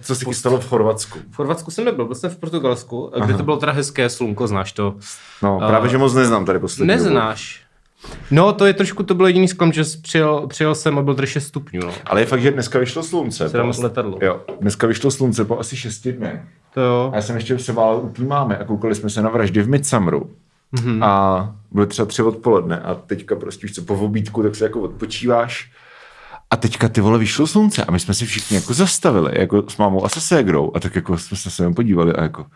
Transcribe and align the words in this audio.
Co 0.00 0.14
se 0.14 0.34
stalo 0.34 0.60
v 0.60 0.68
Chorvatsku? 0.68 1.18
V 1.30 1.36
Chorvatsku 1.36 1.70
jsem 1.70 1.84
nebyl, 1.84 2.04
byl 2.04 2.14
jsem 2.14 2.30
v 2.30 2.36
Portugalsku, 2.36 3.12
kde 3.24 3.34
to 3.34 3.42
bylo 3.42 3.56
teda 3.56 3.72
hezké 3.72 4.08
slunko, 4.10 4.46
znáš 4.46 4.72
to. 4.72 4.94
No, 5.42 5.58
právě, 5.58 5.90
že 5.90 5.98
moc 5.98 6.14
neznám 6.14 6.44
tady 6.44 6.58
poslední 6.58 6.94
dobu. 6.94 7.04
Neznáš. 7.04 7.60
No, 8.30 8.52
to 8.52 8.66
je 8.66 8.72
trošku, 8.74 9.02
to 9.02 9.14
byl 9.14 9.26
jediný 9.26 9.48
sklam, 9.48 9.72
že 9.72 9.82
přijel, 10.02 10.46
přijel 10.46 10.74
jsem 10.74 10.98
a 10.98 11.02
byl 11.02 11.14
tady 11.14 11.26
6 11.26 11.46
stupňů, 11.46 11.80
no. 11.84 11.92
Ale 12.06 12.20
je 12.20 12.26
fakt, 12.26 12.42
že 12.42 12.50
dneska 12.50 12.78
vyšlo 12.78 13.02
slunce. 13.02 13.48
Se 13.48 13.56
tam 13.56 13.72
po- 13.72 13.82
letadlo. 13.82 14.18
Jo, 14.22 14.40
dneska 14.60 14.86
vyšlo 14.86 15.10
slunce 15.10 15.44
po 15.44 15.58
asi 15.58 15.76
6 15.76 16.08
dnech. 16.08 16.40
To 16.74 16.80
jo. 16.80 17.10
A 17.12 17.16
já 17.16 17.22
jsem 17.22 17.36
ještě 17.36 17.58
se 17.58 17.72
válel 17.72 18.00
úplný 18.00 18.26
máme 18.28 18.56
a 18.56 18.64
koukali 18.64 18.94
jsme 18.94 19.10
se 19.10 19.22
na 19.22 19.30
vraždy 19.30 19.62
v 19.62 19.68
Midsummeru. 19.68 20.30
Mhm. 20.72 20.84
Mm-hmm. 21.00 21.04
A 21.04 21.54
byly 21.70 21.86
třeba 21.86 22.06
tři 22.06 22.22
odpoledne 22.22 22.80
a 22.80 22.94
teďka 22.94 23.36
prostě 23.36 23.66
víš 23.66 23.74
co, 23.74 23.82
po 23.82 23.94
obídku, 23.94 24.42
tak 24.42 24.54
se 24.54 24.64
jako 24.64 24.80
odpočíváš. 24.80 25.72
A 26.50 26.56
teďka 26.56 26.88
ty 26.88 27.00
vole 27.00 27.18
vyšlo 27.18 27.46
slunce 27.46 27.84
a 27.84 27.90
my 27.90 28.00
jsme 28.00 28.14
si 28.14 28.26
všichni 28.26 28.56
jako 28.56 28.74
zastavili, 28.74 29.32
jako 29.40 29.64
s 29.68 29.76
mámou 29.76 30.04
a 30.04 30.08
se 30.08 30.20
ségrou 30.20 30.72
a 30.74 30.80
tak 30.80 30.94
jako 30.96 31.18
jsme 31.18 31.36
se 31.36 31.50
sem 31.50 31.74
podívali 31.74 32.12
a 32.12 32.22
jako 32.22 32.46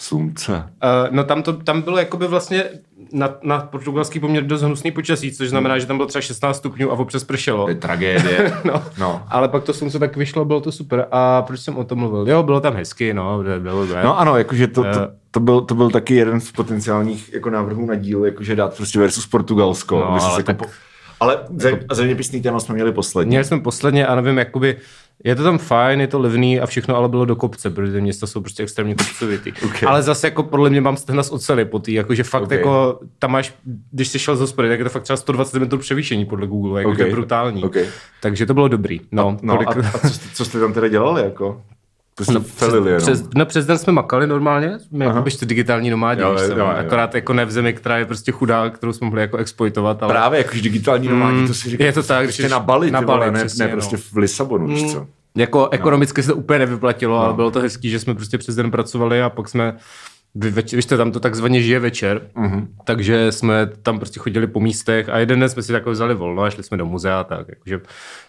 slunce. 0.00 0.52
Uh, 0.56 1.14
no 1.16 1.24
tam, 1.24 1.42
to, 1.42 1.52
tam 1.52 1.82
bylo 1.82 1.98
jakoby 1.98 2.26
vlastně 2.26 2.64
na, 3.12 3.28
na 3.42 3.58
portugalský 3.60 4.20
poměr 4.20 4.44
dost 4.46 4.62
hnusný 4.62 4.90
počasí, 4.90 5.32
což 5.32 5.48
znamená, 5.48 5.78
že 5.78 5.86
tam 5.86 5.96
bylo 5.96 6.06
třeba 6.06 6.22
16 6.22 6.56
stupňů 6.56 6.90
a 6.90 6.94
občas 6.94 7.24
pršelo. 7.24 7.64
To 7.64 7.68
je 7.68 7.74
tragédie. 7.74 8.52
No. 8.64 8.82
no. 8.98 9.22
Ale 9.28 9.48
pak 9.48 9.64
to 9.64 9.72
slunce 9.74 9.98
tak 9.98 10.16
vyšlo, 10.16 10.44
bylo 10.44 10.60
to 10.60 10.72
super. 10.72 11.06
A 11.12 11.42
proč 11.42 11.60
jsem 11.60 11.76
o 11.76 11.84
tom 11.84 11.98
mluvil? 11.98 12.28
Jo, 12.28 12.42
bylo 12.42 12.60
tam 12.60 12.74
hezky, 12.74 13.14
no. 13.14 13.42
Bylo, 13.42 13.60
bylo, 13.60 13.86
No 14.04 14.18
ano, 14.18 14.36
jakože 14.36 14.66
to, 14.66 14.82
to, 14.82 14.88
Eh. 14.88 15.08
to, 15.30 15.40
byl, 15.40 15.60
to 15.60 15.74
byl 15.74 15.90
taky 15.90 16.14
jeden 16.14 16.40
z 16.40 16.52
potenciálních 16.52 17.32
jako 17.32 17.50
návrhů 17.50 17.86
na 17.86 17.94
díl, 17.94 18.24
jakože 18.24 18.56
dát 18.56 18.76
prostě 18.76 18.98
versus 18.98 19.26
Portugalsko. 19.26 19.96
No, 20.00 20.10
ale 20.10 20.30
jako 20.32 20.42
tak- 20.42 20.56
po... 20.58 20.64
ale 21.20 21.38
ze, 21.56 21.80
a 21.88 21.94
zeměpisný 21.94 22.42
téma 22.42 22.60
jsme 22.60 22.74
měli 22.74 22.92
poslední. 22.92 23.28
Měli 23.28 23.44
jsme 23.44 23.60
posledně 23.60 24.06
a 24.06 24.14
nevím, 24.14 24.38
jakoby, 24.38 24.76
je 25.24 25.34
to 25.34 25.42
tam 25.42 25.58
fajn, 25.58 26.00
je 26.00 26.06
to 26.06 26.18
levný 26.18 26.60
a 26.60 26.66
všechno, 26.66 26.96
ale 26.96 27.08
bylo 27.08 27.24
do 27.24 27.36
kopce, 27.36 27.70
protože 27.70 27.92
ty 27.92 28.00
města 28.00 28.26
jsou 28.26 28.40
prostě 28.40 28.62
extrémně 28.62 28.94
kopcovitý. 28.94 29.52
Okay. 29.52 29.80
Ale 29.86 30.02
zase 30.02 30.26
jako 30.26 30.42
podle 30.42 30.70
mě 30.70 30.80
mám 30.80 30.96
stehna 30.96 31.22
z 31.22 31.30
ocely 31.30 31.64
po 31.64 31.78
tý, 31.78 31.92
jakože 31.92 32.22
fakt 32.22 32.42
Okay. 32.42 32.58
jako 32.58 33.00
tam 33.18 33.30
máš, 33.32 33.54
když 33.92 34.08
jsi 34.08 34.18
šel 34.18 34.36
z 34.36 34.40
hospody, 34.40 34.68
tak 34.68 34.78
je 34.78 34.84
to 34.84 34.90
fakt 34.90 35.02
třeba 35.02 35.16
120 35.16 35.58
metrů 35.58 35.78
převýšení 35.78 36.24
podle 36.24 36.46
Google, 36.46 36.80
jako 36.80 36.90
Okay. 36.90 37.02
to 37.04 37.08
je 37.08 37.12
brutální. 37.12 37.64
Okay. 37.64 37.86
Takže 38.22 38.46
to 38.46 38.54
bylo 38.54 38.68
dobrý. 38.68 39.00
No, 39.12 39.38
No 39.42 39.54
kolik... 39.54 39.68
a, 39.68 39.90
a 39.94 39.98
co, 39.98 40.08
jste, 40.08 40.28
co 40.34 40.44
jste 40.44 40.60
tam 40.60 40.72
teda 40.72 40.88
dělali 40.88 41.22
jako? 41.22 41.62
Prostě 42.16 42.34
no, 42.34 42.40
felili 42.40 42.90
jenom. 42.90 43.02
Přes, 43.02 43.24
no 43.34 43.46
přes 43.46 43.66
den 43.66 43.78
jsme 43.78 43.92
makali 43.92 44.26
normálně, 44.26 44.78
jsme 44.78 45.04
jako 45.04 45.22
byste 45.22 45.46
digitální 45.46 45.90
nomádi, 45.90 46.20
Jo, 46.22 46.28
jo, 46.32 46.48
jo, 46.48 46.56
jo. 46.58 46.66
akorát 46.66 47.14
jako 47.14 47.32
ne 47.32 47.44
v 47.44 47.50
zemi, 47.50 47.72
která 47.72 47.98
je 47.98 48.04
prostě 48.04 48.32
chudá, 48.32 48.70
kterou 48.70 48.92
jsme 48.92 49.04
mohli 49.04 49.20
jako 49.20 49.36
exploitovat, 49.36 50.02
ale 50.02 50.12
Právě 50.14 50.38
jakož 50.38 50.62
digitální 50.62 51.08
nomádi, 51.08 51.46
to 51.46 51.54
si 51.54 51.70
říká. 51.70 51.84
je 51.84 51.92
to 51.92 52.02
tak, 52.02 52.24
prostě 52.24 52.42
když 52.42 52.52
na 52.52 52.60
Bali, 52.60 52.90
na 52.90 53.02
Bali, 53.02 53.30
ne, 53.30 53.38
přesně, 53.38 53.64
ne 53.64 53.70
no. 53.70 53.76
prostě 53.76 53.96
v 53.96 54.16
Lisabonu, 54.16 54.66
víš 54.66 54.92
co? 54.92 55.06
Jako 55.36 55.68
ekonomicky 55.70 56.22
se 56.22 56.28
to 56.28 56.36
úplně 56.36 56.58
nevyplatilo, 56.58 57.18
ale 57.18 57.34
bylo 57.34 57.50
to 57.50 57.60
hezký, 57.60 57.90
že 57.90 58.00
jsme 58.00 58.14
prostě 58.14 58.38
přes 58.38 58.54
den 58.54 58.70
pracovali 58.70 59.22
a 59.22 59.30
pak 59.30 59.48
jsme 59.48 59.76
vy, 60.34 60.50
víš 60.72 60.86
tam 60.86 61.12
to 61.12 61.20
takzvaně 61.20 61.62
žije 61.62 61.78
večer, 61.80 62.20
mm-hmm. 62.36 62.66
takže 62.84 63.32
jsme 63.32 63.66
tam 63.82 63.98
prostě 63.98 64.20
chodili 64.20 64.46
po 64.46 64.60
místech 64.60 65.08
a 65.08 65.18
jeden 65.18 65.40
den 65.40 65.48
jsme 65.48 65.62
si 65.62 65.72
takhle 65.72 65.92
vzali 65.92 66.14
volno 66.14 66.42
a 66.42 66.50
šli 66.50 66.62
jsme 66.62 66.76
do 66.76 66.86
muzea 66.86 67.24
tak, 67.24 67.46
jakože 67.48 67.80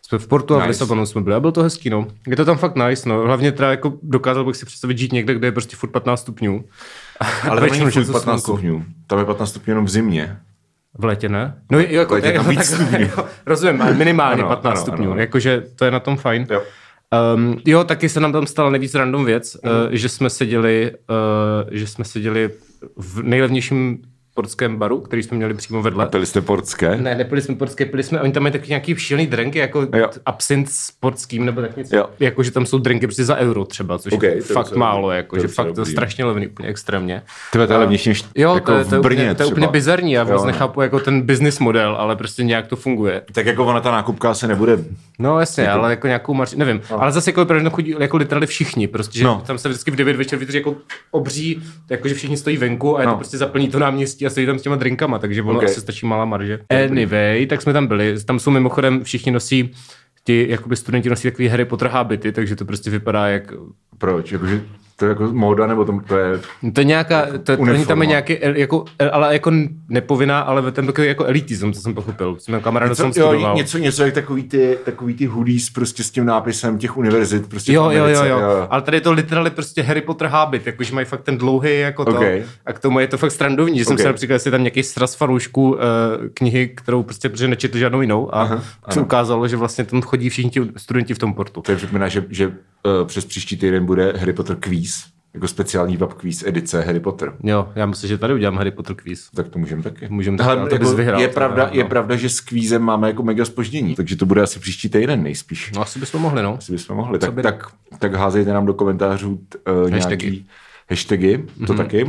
jsme 0.02 0.18
v 0.18 0.28
Portu 0.28 0.54
a 0.56 0.58
v 0.58 0.62
Nice. 0.62 0.68
Lisabonu 0.70 1.06
jsme 1.06 1.22
byli 1.22 1.36
a 1.36 1.40
bylo 1.40 1.52
to 1.52 1.64
hezký, 1.64 1.90
no. 1.90 2.08
Je 2.28 2.36
to 2.36 2.46
tam 2.46 2.58
fakt 2.58 2.76
nice, 2.76 3.10
no. 3.10 3.22
Hlavně 3.22 3.52
teda 3.52 3.72
jako 3.72 3.94
dokázal 4.04 4.46
bych 4.46 4.56
si 4.56 4.66
představit 4.66 4.98
žít 4.98 5.14
někde, 5.14 5.34
kde 5.34 5.48
je 5.48 5.52
prostě 5.52 5.76
furt 5.76 5.90
15 5.90 6.22
stupňů. 6.22 6.64
Ale 7.50 7.62
tam 7.62 7.70
není 7.80 7.92
furt 7.92 8.06
to 8.06 8.12
15 8.12 8.24
slunko. 8.24 8.40
stupňů. 8.40 8.86
Tam 9.08 9.20
je 9.20 9.26
15 9.26 9.50
stupňů 9.50 9.72
jenom 9.72 9.86
v 9.86 9.90
zimě. 9.90 10.38
V 10.98 11.04
létě 11.06 11.30
ne? 11.30 11.62
No 11.72 11.80
jako, 11.80 12.14
V 12.14 12.16
létě 12.16 12.28
je 12.28 12.34
tam 12.34 12.46
jo, 12.46 12.50
víc 12.52 12.58
tak- 12.60 12.68
stupňů. 12.68 13.00
jo, 13.18 13.26
Rozumím, 13.46 13.84
minimálně 13.98 14.42
Ano, 14.42 14.50
15 14.50 14.74
ano, 14.78 14.82
stupňů, 14.82 15.12
ano. 15.12 15.22
jakože 15.22 15.64
to 15.76 15.86
je 15.86 15.92
na 15.92 16.00
tom 16.00 16.18
fajn. 16.18 16.48
Jo. 16.50 16.62
Um, 17.36 17.58
jo, 17.66 17.84
taky 17.84 18.10
se 18.10 18.20
nám 18.20 18.32
tam 18.32 18.48
stala 18.48 18.70
nejvíc 18.70 18.96
random 18.96 19.26
věc, 19.26 19.58
Mhm. 19.64 19.74
uh, 19.76 19.88
že 19.92 20.10
jsme 20.10 20.30
seděli, 20.30 20.92
uh, 21.10 21.70
že 21.72 21.88
jsme 21.88 22.06
seděli 22.06 22.50
v 22.98 23.24
nejlevnějším 23.24 24.02
portském 24.36 24.78
baru, 24.78 25.00
který 25.00 25.24
jsme 25.24 25.38
měli 25.38 25.54
přímo 25.54 25.82
vedle. 25.82 26.06
Pili 26.08 26.26
jste 26.26 26.42
portské? 26.42 26.96
Ne, 26.98 27.16
nepili 27.16 27.42
jsme 27.42 27.56
portské, 27.56 27.86
pili 27.86 28.04
jsme, 28.04 28.22
oni 28.22 28.32
tam 28.32 28.44
mají 28.44 28.54
taky 28.54 28.70
nějaký 28.70 28.96
šílený 28.96 29.28
drinky, 29.28 29.60
jako 29.60 29.88
Jo. 29.96 30.10
absint 30.26 30.70
s 30.70 30.92
portským, 30.92 31.46
nebo 31.46 31.62
tak 31.62 31.78
něco. 31.78 31.96
Jo. 31.96 32.06
Jako, 32.20 32.44
že 32.44 32.52
tam 32.52 32.66
jsou 32.66 32.78
drinky 32.78 33.08
prostě 33.08 33.24
za 33.26 33.36
euro 33.36 33.66
třeba, 33.66 33.98
což 34.00 34.14
Ok, 34.14 34.24
je 34.24 34.36
je 34.36 34.42
fakt 34.42 34.64
docela 34.66 34.80
málo, 34.80 35.12
jako, 35.12 35.36
To 35.36 35.42
je 35.42 35.48
že 35.48 35.54
fakt 35.54 35.72
to 35.76 35.86
strašně 35.86 36.26
levný, 36.26 36.48
úplně 36.48 36.70
extrémně. 36.70 37.22
To 37.52 37.60
je 37.62 37.66
levnější 37.68 38.10
než 38.10 38.24
Jo, 38.36 38.54
jako 38.56 38.72
to, 38.72 38.78
je, 38.78 38.86
to, 38.86 38.96
je 38.96 39.00
v 39.00 39.04
Brně 39.04 39.22
úplně, 39.24 39.36
to 39.36 39.44
je 39.44 39.48
úplně 39.48 39.68
bizarní, 39.68 40.12
já 40.12 40.24
vůbec 40.24 40.40
Jo, 40.40 40.46
no. 40.46 40.52
nechápu 40.52 40.82
jako 40.82 41.00
ten 41.00 41.22
business 41.22 41.60
model, 41.60 41.96
ale 41.96 42.16
prostě 42.16 42.44
nějak 42.44 42.68
to 42.68 42.76
funguje. 42.76 43.22
Tak 43.32 43.46
jako 43.46 43.66
ona 43.66 43.82
ta 43.82 43.92
nákupka 43.92 44.34
se 44.34 44.48
nebude... 44.48 44.78
No 45.20 45.40
jasně, 45.40 45.64
jako... 45.64 45.80
ale 45.80 45.90
jako 45.90 46.08
nějakou 46.08 46.34
marži, 46.34 46.56
nevím. 46.58 46.82
No. 46.92 47.02
Ale 47.02 47.12
zase 47.12 47.30
jako 47.30 47.42
je 47.42 47.46
pravda, 47.46 47.70
chodí 47.70 47.96
jako 48.00 48.18
literally 48.18 48.48
všichni, 48.48 48.88
prostě, 48.88 49.20
že 49.20 49.26
No. 49.26 49.34
no. 49.36 49.44
tam 49.48 49.58
se 49.58 49.70
vždycky 49.70 49.92
v 49.92 49.96
9 49.96 50.16
večer 50.16 50.40
vytvoří 50.40 50.58
jako 50.58 50.76
obří, 51.12 51.64
jakože 51.90 52.14
všichni 52.14 52.38
stojí 52.38 52.58
venku 52.58 52.98
a 52.98 53.02
je 53.02 53.06
No. 53.08 53.14
to 53.14 53.18
prostě 53.18 53.38
zaplní 53.38 53.70
to 53.70 53.80
náměstí 53.80 54.25
a 54.26 54.30
stojí 54.30 54.46
tam 54.46 54.60
s 54.60 54.62
těma 54.62 54.76
drinkama, 54.76 55.20
takže 55.20 55.42
ono 55.42 55.52
Ok. 55.52 55.58
okay. 55.58 55.70
asi 55.70 55.82
stačí 55.82 56.06
malá 56.06 56.26
marže. 56.26 56.60
Anyway, 56.86 57.46
tak 57.46 57.62
jsme 57.62 57.74
tam 57.74 57.88
byli, 57.88 58.24
tam 58.26 58.40
jsou 58.40 58.52
mimochodem 58.52 59.04
všichni 59.04 59.32
nosí 59.32 59.72
ti 60.24 60.46
jakoby 60.50 60.76
studenti 60.76 61.10
nosí 61.10 61.28
takový 61.28 61.48
Harry 61.48 61.66
Potter 61.66 61.88
hábity, 61.88 62.32
takže 62.32 62.56
to 62.56 62.66
prostě 62.66 62.90
vypadá 62.90 63.28
jak 63.28 63.54
Proč? 63.98 64.32
Jakože 64.32 64.62
to 64.96 65.06
je 65.06 65.10
jako 65.10 65.24
móda, 65.32 65.68
nebo 65.68 65.86
to, 65.86 66.00
to 66.08 66.18
je... 66.18 66.40
to 66.74 66.82
je 66.82 66.86
nějaká, 66.86 67.26
to, 67.44 67.58
oni 67.58 67.86
tam 67.86 68.02
je 68.02 68.08
nějaký, 68.08 68.38
jako, 68.42 68.86
ale 69.12 69.34
jako 69.34 69.52
nepovinná, 69.90 70.40
ale 70.40 70.72
ten 70.72 70.86
takový 70.86 71.08
jako 71.08 71.26
elitism, 71.26 71.72
co 71.72 71.82
jsem 71.82 71.94
pochopil. 71.94 72.38
Jsem 72.40 72.62
kamarád, 72.62 72.96
jsem 72.98 73.14
Co, 73.14 73.20
jo, 73.20 73.28
studoval. 73.28 73.56
něco, 73.56 73.78
něco 73.78 74.04
jak 74.04 74.14
takový 74.14 74.44
ty, 74.44 74.78
takový 74.86 75.14
ty 75.14 75.26
hoodies 75.26 75.70
prostě 75.70 76.04
s 76.04 76.12
tím 76.12 76.26
nápisem 76.26 76.78
těch 76.78 76.98
univerzit 76.98 77.50
prostě 77.50 77.74
Jo, 77.74 77.84
jo, 77.84 77.92
jo, 77.92 78.04
Americe, 78.04 78.30
jo, 78.30 78.68
Ale 78.70 78.82
tady 78.82 78.98
je 78.98 79.02
to 79.02 79.12
literally 79.12 79.50
prostě 79.50 79.82
Harry 79.82 80.02
Potter 80.02 80.28
hábit, 80.28 80.68
jakože 80.68 80.96
mají 80.96 81.06
fakt 81.06 81.22
ten 81.22 81.38
dlouhý 81.38 81.80
jako 81.80 82.06
to. 82.06 82.12
Okay. 82.12 82.44
A 82.66 82.74
k 82.74 82.80
tomu 82.80 83.00
je 83.00 83.08
to 83.08 83.18
fakt 83.18 83.32
srandovní, 83.32 83.80
že 83.80 83.86
jsem 83.86 83.94
Okay. 83.94 84.04
se 84.04 84.08
například, 84.08 84.34
jestli 84.34 84.52
tam 84.52 84.64
nějaký 84.64 84.84
sraz 84.84 85.16
fanoušků 85.16 85.72
uh, 85.72 85.78
knihy, 86.34 86.68
kterou 86.68 87.04
prostě 87.04 87.30
protože 87.30 87.48
nečetl 87.48 87.78
žádnou 87.78 88.02
jinou 88.02 88.36
a 88.36 88.42
Aha, 88.42 88.64
se 88.90 89.02
ukázalo, 89.02 89.48
že 89.48 89.58
vlastně 89.58 89.84
tam 89.84 90.02
chodí 90.02 90.30
všichni 90.30 90.52
ti 90.52 90.62
studenti 90.78 91.14
v 91.14 91.18
tom 91.20 91.34
portu. 91.34 91.62
To 91.62 91.72
je 91.72 91.78
připomíná, 91.78 92.08
že, 92.08 92.26
že 92.30 92.48
uh, 92.48 92.54
přes 93.06 93.26
příští 93.26 93.58
týden 93.58 93.86
bude 93.86 94.14
Harry 94.18 94.34
Potter 94.34 94.56
quiz, 94.56 94.85
jako 95.34 95.48
speciální 95.48 95.98
web 95.98 96.14
quiz 96.14 96.44
edice 96.48 96.82
Harry 96.82 97.00
Potter. 97.00 97.34
Jo, 97.44 97.70
já 97.76 97.86
myslím, 97.86 98.08
že 98.08 98.18
tady 98.18 98.34
udělám 98.34 98.58
Harry 98.58 98.72
Potter 98.72 98.96
quiz. 98.96 99.30
Tak 99.36 99.48
to 99.48 99.60
můžeme 99.60 99.84
taky. 99.84 100.08
Můžeme 100.10 100.38
taky, 100.38 100.50
ale 100.50 100.70
to 100.70 100.78
bys 100.78 100.94
vyhrál, 100.94 101.22
je, 101.22 101.28
pravda, 101.28 101.66
no. 101.66 101.78
je 101.78 101.84
pravda, 101.84 102.16
že 102.16 102.30
s 102.30 102.40
kvízem 102.40 102.82
máme 102.82 103.08
jako 103.08 103.24
mega 103.24 103.46
spoždění, 103.46 103.96
takže 103.96 104.16
to 104.16 104.26
bude 104.26 104.42
asi 104.42 104.60
příští 104.60 104.90
týden 104.90 105.24
nejspíš. 105.24 105.72
No 105.76 105.82
asi 105.82 106.00
bychom 106.00 106.22
mohli, 106.22 106.44
no. 106.44 106.58
Asi 106.58 106.72
bychom 106.72 106.98
mohli. 106.98 107.20
Tak, 107.20 107.34
by- 107.34 107.42
tak, 107.42 107.68
tak 108.00 108.14
házejte 108.14 108.54
nám 108.54 108.66
do 108.66 108.74
komentářů 108.74 109.40
uh, 109.84 109.90
nějaký 109.90 110.48
hashtagy, 110.90 111.38
to 111.68 111.74
Mhm. 111.74 111.78
taky, 111.78 112.06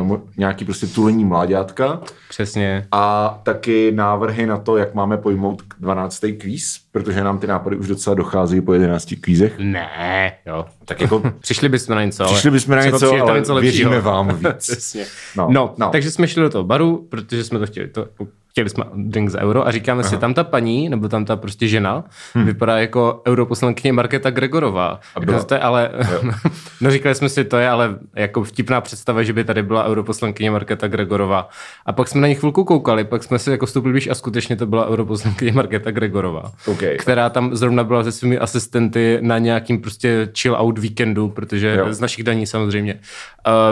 uh, 0.00 0.16
nějaký 0.36 0.64
prostě 0.64 0.86
tulení 0.86 1.24
mláďátka 1.24 2.00
Přesně. 2.28 2.86
a 2.92 3.28
taky 3.42 3.92
návrhy 3.94 4.46
na 4.46 4.56
to, 4.58 4.76
jak 4.76 4.94
máme 4.94 5.16
pojmout 5.16 5.62
12. 5.80 6.32
kvíz, 6.32 6.80
protože 6.92 7.24
nám 7.24 7.38
ty 7.38 7.46
nápady 7.46 7.76
už 7.76 7.88
docela 7.88 8.14
docházejí 8.14 8.60
po 8.60 8.72
11 8.72 9.14
kvízech. 9.20 9.54
Ne, 9.58 10.32
jo. 10.46 10.64
Tak 10.84 11.00
jako 11.00 11.22
Přišli 11.40 11.68
bychom 11.68 11.94
na 11.96 12.04
něco, 12.04 12.22
ale 12.24 12.32
Přišli 12.32 12.50
bychom 12.50 12.74
na 12.76 12.84
něco, 12.84 13.12
ale 13.50 13.60
věříme 13.60 13.90
lepšího. 13.90 14.12
vám 14.12 14.28
víc. 14.36 14.46
Přesně. 14.58 15.04
No, 15.36 15.46
No, 15.50 15.50
no, 15.50 15.74
no. 15.78 15.88
takže 15.90 16.10
jsme 16.10 16.28
šli 16.28 16.42
do 16.42 16.50
toho 16.50 16.64
baru, 16.64 17.06
protože 17.10 17.44
jsme 17.44 17.58
to 17.58 17.66
chtěli, 17.66 17.88
to, 17.88 18.06
chtěli 18.52 18.70
jsme 18.70 18.84
drink 18.94 19.30
za 19.30 19.40
euro 19.40 19.66
a 19.66 19.70
říkáme 19.70 20.00
Aha. 20.02 20.10
si, 20.10 20.16
tam 20.16 20.34
ta 20.34 20.44
paní, 20.44 20.88
nebo 20.88 21.08
tam 21.08 21.24
ta 21.24 21.36
prostě 21.36 21.68
žena, 21.68 22.04
hmm. 22.34 22.46
vypadá 22.46 22.78
jako 22.78 23.22
europoslankyně 23.26 23.92
Markéta 23.92 24.30
Gregorová. 24.30 25.00
A 25.14 25.20
byla- 25.20 25.44
to 25.44 25.54
je 25.54 25.60
ale, 25.60 25.90
no 26.80 26.90
říkali 26.90 27.14
jsme 27.14 27.28
si, 27.28 27.44
to 27.44 27.56
je 27.56 27.68
ale 27.68 27.98
jako 28.16 28.44
vtipná 28.44 28.80
představa, 28.80 29.22
že 29.22 29.32
by 29.32 29.44
tady 29.44 29.62
byla 29.62 29.84
europoslankyně 29.84 30.50
Markéta 30.50 30.88
Gregorová. 30.88 31.48
A 31.86 31.92
pak 31.92 32.08
jsme 32.08 32.20
na 32.20 32.28
ní 32.28 32.34
chvilku 32.34 32.64
koukali, 32.64 33.04
pak 33.04 33.24
jsme 33.24 33.38
si 33.38 33.50
jako 33.50 33.66
stoupili 33.66 33.92
blíž 33.92 34.08
a 34.08 34.14
skutečně 34.14 34.56
to 34.56 34.66
byla 34.66 34.88
europoslankyně 34.88 35.52
Markéta 35.52 35.90
Gregorová, 35.90 36.52
OK. 36.66 36.82
která 36.98 37.30
tam 37.30 37.56
zrovna 37.56 37.84
byla 37.84 38.04
se 38.04 38.12
svými 38.12 38.38
asistenty 38.38 39.18
na 39.20 39.38
nějakým 39.38 39.80
prostě 39.80 40.28
chill 40.38 40.56
out 40.58 40.78
víkendu, 40.78 41.28
protože 41.28 41.76
Jo. 41.78 41.92
z 41.94 42.00
našich 42.00 42.24
daní 42.24 42.46
samozřejmě. 42.46 43.00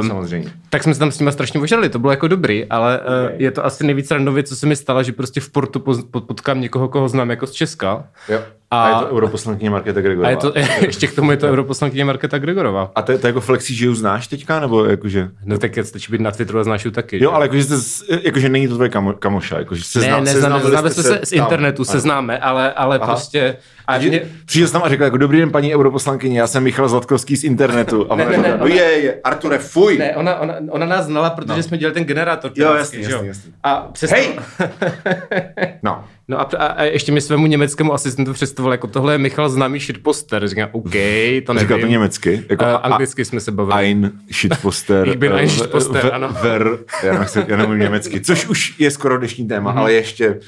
Um, 0.00 0.08
samozřejmě. 0.08 0.52
tak 0.70 0.82
jsme 0.82 0.94
se 0.94 1.00
tam 1.00 1.10
s 1.12 1.18
nimi 1.18 1.32
strašně 1.32 1.60
ožrali, 1.60 1.88
to 1.88 1.98
bylo 1.98 2.10
jako 2.10 2.28
dobrý, 2.28 2.64
ale 2.64 3.00
okay. 3.00 3.34
uh, 3.34 3.40
je 3.40 3.50
to 3.50 3.64
asi 3.64 3.86
nejvíc 3.86 4.10
randově, 4.10 4.42
co 4.42 4.56
se 4.56 4.69
mi 4.70 4.76
stalo, 4.76 5.02
že 5.02 5.12
prostě 5.12 5.40
v 5.40 5.50
Portu 5.50 5.80
potkám 6.20 6.60
někoho, 6.60 6.88
koho 6.88 7.08
znám 7.08 7.30
jako 7.30 7.46
z 7.46 7.52
Česka. 7.52 8.08
Jo. 8.28 8.40
A- 8.72 8.82
A, 8.84 8.88
je 8.88 9.06
to 9.06 9.12
europoslankyně 9.12 9.70
Markéta 9.70 10.00
Gregorová. 10.00 10.26
A 10.28 10.30
je 10.30 10.36
to, 10.36 10.52
ještě 10.86 11.06
k 11.06 11.14
tomu 11.14 11.30
je 11.30 11.36
to 11.36 11.46
europoslankyně 11.50 12.04
Marketa 12.04 12.38
Gregorová. 12.38 12.90
A 12.94 13.02
to, 13.02 13.18
to 13.18 13.26
jako 13.26 13.40
flexí, 13.40 13.74
že 13.74 13.86
ji 13.86 13.94
znáš 13.94 14.26
teďka, 14.26 14.60
nebo 14.60 14.84
jakože... 14.84 15.28
No 15.44 15.58
tak 15.58 15.72
stačí 15.82 16.12
být 16.12 16.20
na 16.20 16.30
Twitteru 16.30 16.58
a 16.58 16.64
znáš 16.64 16.84
ji 16.84 16.90
taky. 16.90 17.16
Jo, 17.24 17.30
že? 17.30 17.34
ale 17.34 17.44
jakože, 17.44 17.64
jste, 17.64 18.20
jakože 18.22 18.48
není 18.48 18.68
to 18.68 18.74
tvoje 18.74 18.90
kamo, 18.90 19.12
kamoša, 19.12 19.58
jakože 19.58 19.84
se 19.84 19.98
ne, 19.98 20.04
zná, 20.04 20.20
ne, 20.20 20.32
seznámili 20.32 20.70
známe, 20.70 20.90
známe 20.90 20.90
se, 20.90 21.20
z 21.26 21.30
tam. 21.30 21.38
internetu, 21.38 21.84
se 21.84 21.92
Ano. 21.92 22.00
známe, 22.00 22.38
ale, 22.38 22.72
ale 22.72 22.98
prostě... 22.98 23.56
A 23.86 23.98
mě, 23.98 24.22
Přišel 24.46 24.66
jsem 24.68 24.72
tam 24.72 24.82
a 24.82 24.88
řekl 24.88 25.02
jako 25.02 25.16
dobrý 25.16 25.38
den 25.38 25.50
paní 25.50 25.74
europoslankyně, 25.74 26.40
já 26.40 26.46
jsem 26.46 26.62
Michal 26.62 26.88
Zlatkovský 26.88 27.36
z 27.36 27.44
internetu. 27.44 28.12
A 28.12 28.16
Ne, 28.16 28.24
ne, 28.24 28.38
ne, 28.38 28.54
ona- 28.54 28.74
je, 28.74 29.20
Arture, 29.24 29.58
fuj. 29.58 29.98
ne, 29.98 30.16
ona, 30.16 30.38
ona, 30.40 30.54
ona 30.70 30.86
nás 30.86 31.04
znala, 31.06 31.30
protože 31.30 31.56
no. 31.56 31.62
jsme 31.62 31.78
dělali 31.78 31.94
ten 31.94 32.04
generátor. 32.04 32.50
Jo, 32.54 32.74
jasný, 32.74 33.02
jasný, 33.02 33.26
jasný. 33.28 33.52
A 33.62 33.88
přesně... 33.92 34.16
Hej! 34.16 34.38
No, 35.82 36.04
No 36.30 36.40
a, 36.40 36.42
a, 36.42 36.66
a 36.66 36.82
ještě 36.82 37.12
mi 37.12 37.20
svému 37.20 37.46
německému 37.46 37.94
asistentu 37.94 38.32
představoval, 38.32 38.72
jako 38.72 38.86
tohle 38.86 39.14
je 39.14 39.18
Michal 39.18 39.48
známý 39.48 39.80
shitposter. 39.80 40.48
Říkám, 40.48 40.68
OK, 40.72 40.92
to 40.92 41.52
nevím. 41.52 41.58
Říkal 41.58 41.78
to 41.80 41.86
německy? 41.86 42.44
Jako 42.50 42.64
uh, 42.64 42.70
anglicky 42.82 43.24
jsme 43.24 43.40
se 43.40 43.52
bavili. 43.52 43.74
Ein 43.74 44.12
shitposter. 44.32 45.08
Ich 45.10 45.16
bin 45.16 45.32
ein 45.32 45.48
shitposter, 45.48 46.10
ano. 46.14 46.28
Ver, 46.42 46.78
já, 47.02 47.18
nechci, 47.18 47.44
já 47.48 47.56
nevím 47.56 47.78
německy, 47.78 48.20
což 48.20 48.46
už 48.46 48.74
je 48.78 48.90
skoro 48.90 49.18
dnešní 49.18 49.48
téma, 49.48 49.74
mm-hmm. 49.74 49.78
ale 49.78 49.92
ještě 49.92 50.40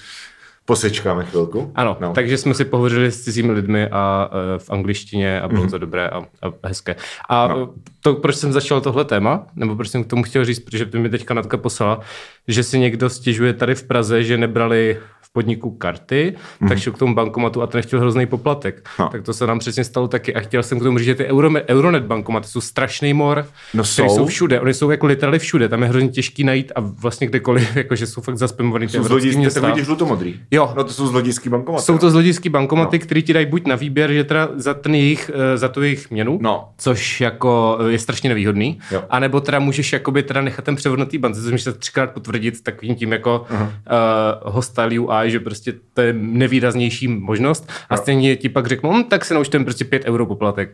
Posečkáme 0.65 1.25
chvilku. 1.25 1.73
Ano, 1.75 1.97
no. 2.01 2.13
takže 2.13 2.39
jsme 2.39 2.55
si 2.55 2.65
pohovořili 2.65 3.11
s 3.11 3.23
cizími 3.23 3.53
lidmi 3.53 3.89
a 3.89 4.31
uh, 4.33 4.59
v 4.59 4.71
angličtině 4.71 5.41
a 5.41 5.49
bylo 5.49 5.65
mm-hmm. 5.65 5.71
to 5.71 5.79
dobré 5.79 6.09
a, 6.09 6.19
a 6.19 6.53
hezké. 6.65 6.97
A 7.29 7.49
no. 7.49 7.75
to, 8.01 8.15
proč 8.15 8.37
jsem 8.37 8.53
začal 8.53 8.81
tohle 8.81 9.05
téma, 9.05 9.47
nebo 9.57 9.77
proč 9.77 9.89
jsem 9.89 10.05
k 10.05 10.07
tomu 10.07 10.23
chtěl 10.23 10.45
říct, 10.45 10.59
protože 10.59 10.87
to 10.87 10.99
mi 10.99 11.09
teďka 11.09 11.35
Natka 11.35 11.57
poslala, 11.57 12.01
že 12.49 12.63
si 12.63 12.79
někdo 12.79 13.11
stěžuje 13.11 13.53
tady 13.53 13.75
v 13.75 13.83
Praze, 13.83 14.25
že 14.25 14.37
nebrali 14.37 14.97
podniku 15.33 15.71
karty, 15.71 16.35
mm-hmm. 16.37 16.69
tak 16.69 16.79
šel 16.79 16.93
k 16.93 16.99
tomu 16.99 17.15
bankomatu 17.15 17.63
a 17.63 17.67
ten 17.67 17.83
chtěl 17.83 18.01
hrozný 18.01 18.27
poplatek. 18.27 18.89
No. 18.99 19.09
Tak 19.09 19.23
to 19.23 19.33
se 19.33 19.47
nám 19.47 19.59
přesně 19.59 19.85
stalo 19.85 20.09
taky. 20.09 20.35
A 20.35 20.41
chtěl 20.41 20.63
jsem 20.63 20.81
k 20.81 20.83
tomu 20.83 20.99
říct, 20.99 21.07
že 21.07 21.15
ty 21.15 21.27
Euro, 21.27 21.51
Euronet 21.69 22.05
bankomaty 22.05 22.49
jsou 22.49 22.61
strašný 22.61 23.15
mor, 23.15 23.47
no 23.75 23.85
jsou. 23.85 24.09
jsou 24.09 24.27
všude. 24.27 24.61
Oni 24.61 24.75
jsou 24.75 24.91
jako 24.91 25.07
literally 25.07 25.39
všude. 25.39 25.69
Tam 25.69 25.83
je 25.83 25.89
hrozně 25.89 26.09
těžký 26.09 26.45
najít 26.45 26.73
a 26.75 26.81
vlastně 26.81 27.27
kdekoliv, 27.27 27.77
jakože 27.77 28.07
jsou 28.07 28.21
fakt 28.21 28.39
zaspamovaný. 28.39 28.89
Jsou 28.89 29.03
zlodějský, 29.03 29.47
tak 29.55 29.65
vidíš 29.65 29.85
žlutomodrý. 29.85 30.41
Jo. 30.51 30.73
No 30.77 30.85
to 30.85 30.93
jsou 30.93 31.07
zlodějský 31.07 31.49
bankomaty. 31.49 31.85
Jsou 31.85 31.99
to 31.99 32.11
zlodějský 32.11 32.49
bankomaty, 32.49 32.99
no. 32.99 33.05
který 33.05 33.23
ti 33.23 33.33
dají 33.33 33.47
buď 33.47 33.67
na 33.67 33.77
výběr, 33.77 34.13
že 34.13 34.25
teda 34.25 34.49
za 34.55 34.75
ten 34.75 34.95
jejich, 34.95 35.31
eh, 35.35 35.59
za 35.59 35.69
tu 35.69 35.83
jejich 35.83 36.11
měnu, 36.11 36.39
no. 36.43 36.69
což 36.79 37.21
jako 37.21 37.79
je 37.89 37.99
strašně 37.99 38.29
nevýhodný, 38.29 38.79
jo. 38.91 39.03
anebo 39.11 39.41
teda 39.41 39.59
můžeš 39.59 39.93
jakoby 39.93 40.23
teda 40.23 40.41
nechat 40.41 40.65
ten 40.65 40.77
převod 40.77 40.99
na 40.99 41.05
té 41.05 41.19
bance, 41.19 41.43
což 41.43 41.63
se 41.63 41.73
třikrát 41.73 42.11
potvrdit 42.33 42.63
takovým 42.63 42.95
tím 42.95 43.13
jako 43.13 43.47
uh-huh. 43.51 43.63
uh, 43.63 44.53
hostile 44.53 44.99
UI, 44.99 45.31
že 45.31 45.41
prostě 45.41 45.75
to 45.95 46.01
je 46.01 46.13
nevýraznější 46.13 47.09
možnost. 47.09 47.69
A 47.91 47.97
stejně 47.97 48.37
ti 48.37 48.49
pak 48.49 48.67
řeknu, 48.67 48.93
hm, 48.93 49.05
tak 49.05 49.25
se 49.25 49.35
naučte 49.35 49.59
prostě 49.59 49.85
5 49.85 50.05
euro 50.05 50.27
poplatek. 50.27 50.71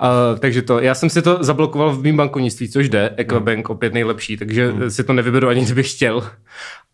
Uh, 0.00 0.38
takže 0.38 0.62
to, 0.62 0.80
já 0.80 0.94
jsem 0.94 1.10
si 1.10 1.22
to 1.22 1.44
zablokoval 1.44 1.92
v 1.92 2.02
mým 2.02 2.16
bankovnictví, 2.16 2.68
což 2.68 2.88
jde, 2.88 3.14
Equibank 3.16 3.70
opět 3.70 3.94
nejlepší, 3.94 4.36
takže 4.36 4.72
hmm. 4.72 4.90
si 4.90 5.04
to 5.04 5.12
nevyberu 5.12 5.48
ani 5.48 5.64
kdybych 5.64 5.90
chtěl. 5.90 6.22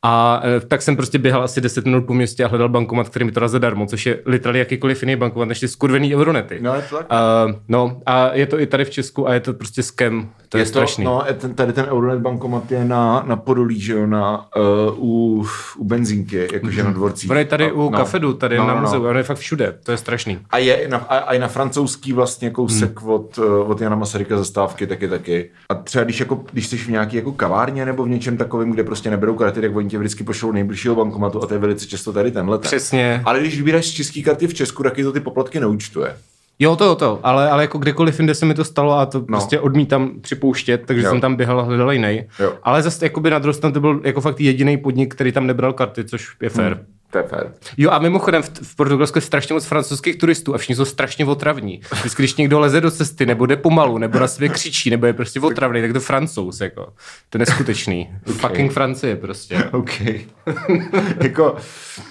A 0.02 0.42
e, 0.44 0.60
tak 0.60 0.82
jsem 0.82 0.96
prostě 0.96 1.18
běhal 1.18 1.42
asi 1.42 1.60
10 1.60 1.84
minut 1.84 2.06
po 2.06 2.14
městě 2.14 2.44
a 2.44 2.48
hledal 2.48 2.68
bankomat, 2.68 3.08
který 3.08 3.24
mi 3.24 3.32
to 3.32 3.40
dá 3.40 3.48
zadarmo, 3.48 3.86
což 3.86 4.06
je 4.06 4.22
literally 4.26 4.58
jakýkoliv 4.58 5.02
jiný 5.02 5.16
bankomat 5.16 5.48
než 5.48 5.60
ty 5.60 5.68
skurvený 5.68 6.14
euronety. 6.14 6.58
No, 6.60 6.74
je 6.74 6.82
to 6.82 6.96
tak. 6.96 7.06
Uh, 7.46 7.54
no 7.68 8.00
a 8.06 8.34
je 8.34 8.46
to 8.46 8.60
i 8.60 8.66
tady 8.66 8.84
v 8.84 8.90
Česku 8.90 9.28
a 9.28 9.34
je 9.34 9.40
to 9.40 9.52
prostě 9.52 9.82
scam. 9.82 10.30
To 10.48 10.58
je, 10.58 10.62
je 10.62 10.64
to, 10.64 10.68
strašný. 10.68 11.04
No, 11.04 11.22
ten, 11.38 11.54
tady 11.54 11.72
ten 11.72 11.84
euronet 11.84 12.20
bankomat 12.20 12.72
je 12.72 12.84
na, 12.84 13.24
na 13.26 13.36
Podolí, 13.36 13.80
že 13.80 13.92
jo, 13.92 14.06
na, 14.06 14.46
uh, 14.56 15.04
u, 15.04 15.46
u 15.78 15.84
benzínky, 15.84 16.48
jakože 16.52 16.82
mm-hmm. 16.82 16.86
na 16.86 16.92
dvorcích. 16.92 17.30
On 17.30 17.36
je 17.36 17.44
tady 17.44 17.70
a, 17.70 17.72
u 17.72 17.90
no, 17.90 17.98
kafedu, 17.98 18.32
tady 18.32 18.58
no, 18.58 18.66
na 18.66 18.74
no, 18.74 18.80
muzeu, 18.80 19.02
no. 19.02 19.10
on 19.10 19.16
je 19.16 19.22
fakt 19.22 19.38
všude, 19.38 19.74
to 19.82 19.92
je 19.92 19.98
strašný. 19.98 20.38
A 20.50 20.58
je 20.58 20.88
na, 20.88 20.98
a, 20.98 21.18
a 21.18 21.34
i 21.34 21.38
na 21.38 21.48
francouzský 21.48 22.12
vlastně 22.12 22.50
kousek 22.50 23.00
hmm. 23.00 23.10
od, 23.10 23.38
od 23.66 23.80
Jana 23.80 23.96
Masaryka 23.96 24.36
zastávky 24.36 24.86
taky 24.86 25.08
taky. 25.08 25.50
A 25.68 25.74
třeba 25.74 26.04
když, 26.04 26.20
jako, 26.20 26.44
když 26.52 26.66
jsi 26.66 26.76
v 26.76 26.88
nějaký 26.88 27.16
jako 27.16 27.32
kavárně 27.32 27.84
nebo 27.84 28.04
v 28.04 28.08
něčem 28.08 28.36
takovém, 28.36 28.70
kde 28.70 28.84
prostě 28.84 29.10
neberou 29.10 29.34
karty, 29.34 29.60
tak 29.60 29.76
oni 29.76 29.87
tě 29.88 29.98
vždycky 29.98 30.24
pošlou 30.24 30.52
nejbližšího 30.52 30.94
bankomatu 30.94 31.42
a 31.42 31.46
to 31.46 31.54
je 31.54 31.60
velice 31.60 31.86
často 31.86 32.12
tady 32.12 32.30
tenhle. 32.30 32.58
Přesně. 32.58 33.22
Ale 33.24 33.40
když 33.40 33.56
vybíráš 33.56 33.86
z 33.86 33.90
české 33.90 34.22
karty 34.22 34.46
v 34.46 34.54
Česku, 34.54 34.82
taky 34.82 35.04
to 35.04 35.12
ty 35.12 35.20
poplatky 35.20 35.60
neúčtuje. 35.60 36.16
Jo, 36.58 36.76
to, 36.76 36.94
to, 36.94 37.20
ale, 37.22 37.50
ale 37.50 37.62
jako 37.62 37.78
kdekoliv 37.78 38.18
jinde 38.18 38.34
se 38.34 38.46
mi 38.46 38.54
to 38.54 38.64
stalo 38.64 38.98
a 38.98 39.06
to 39.06 39.18
no. 39.18 39.24
prostě 39.24 39.60
odmítám 39.60 40.10
připouštět, 40.20 40.82
takže 40.86 41.04
jo. 41.04 41.10
jsem 41.10 41.20
tam 41.20 41.36
běhal 41.36 41.60
a 41.60 41.62
hledal 41.62 41.92
jiný. 41.92 42.24
Ale 42.62 42.82
zase 42.82 43.06
jakoby 43.06 43.30
na 43.30 43.38
druhou 43.38 43.70
to 43.72 43.80
byl 43.80 44.00
jako 44.04 44.20
fakt 44.20 44.40
jediný 44.40 44.76
podnik, 44.76 45.14
který 45.14 45.32
tam 45.32 45.46
nebral 45.46 45.72
karty, 45.72 46.04
což 46.04 46.36
je 46.42 46.50
fér. 46.50 46.74
Hmm. 46.74 46.97
To 47.10 47.18
je 47.18 47.24
fér. 47.24 47.52
Jo 47.76 47.90
a 47.90 47.98
mimochodem 47.98 48.42
v, 48.42 48.50
v 48.62 48.76
Portugalsku 48.76 49.18
je 49.18 49.22
strašně 49.22 49.54
moc 49.54 49.64
francouzských 49.64 50.16
turistů 50.16 50.54
a 50.54 50.58
všichni 50.58 50.76
jsou 50.76 50.84
strašně 50.84 51.24
otravní. 51.24 51.80
Vždycky, 51.92 52.22
když 52.22 52.34
někdo 52.34 52.60
leze 52.60 52.80
do 52.80 52.90
cesty, 52.90 53.26
nebo 53.26 53.46
jde 53.46 53.56
pomalu, 53.56 53.98
nebo 53.98 54.18
na 54.18 54.28
sebe 54.28 54.48
křičí, 54.48 54.90
nebo 54.90 55.06
je 55.06 55.12
prostě 55.12 55.40
otravný, 55.40 55.80
tak 55.80 55.92
to 55.92 56.00
francouz, 56.00 56.60
jako. 56.60 56.86
To 57.30 57.36
je 57.36 57.38
neskutečný. 57.38 58.10
okay. 58.26 58.34
Fucking 58.34 58.72
Francie 58.72 59.16
prostě. 59.16 59.64
OK. 59.72 60.00
jako, 61.22 61.56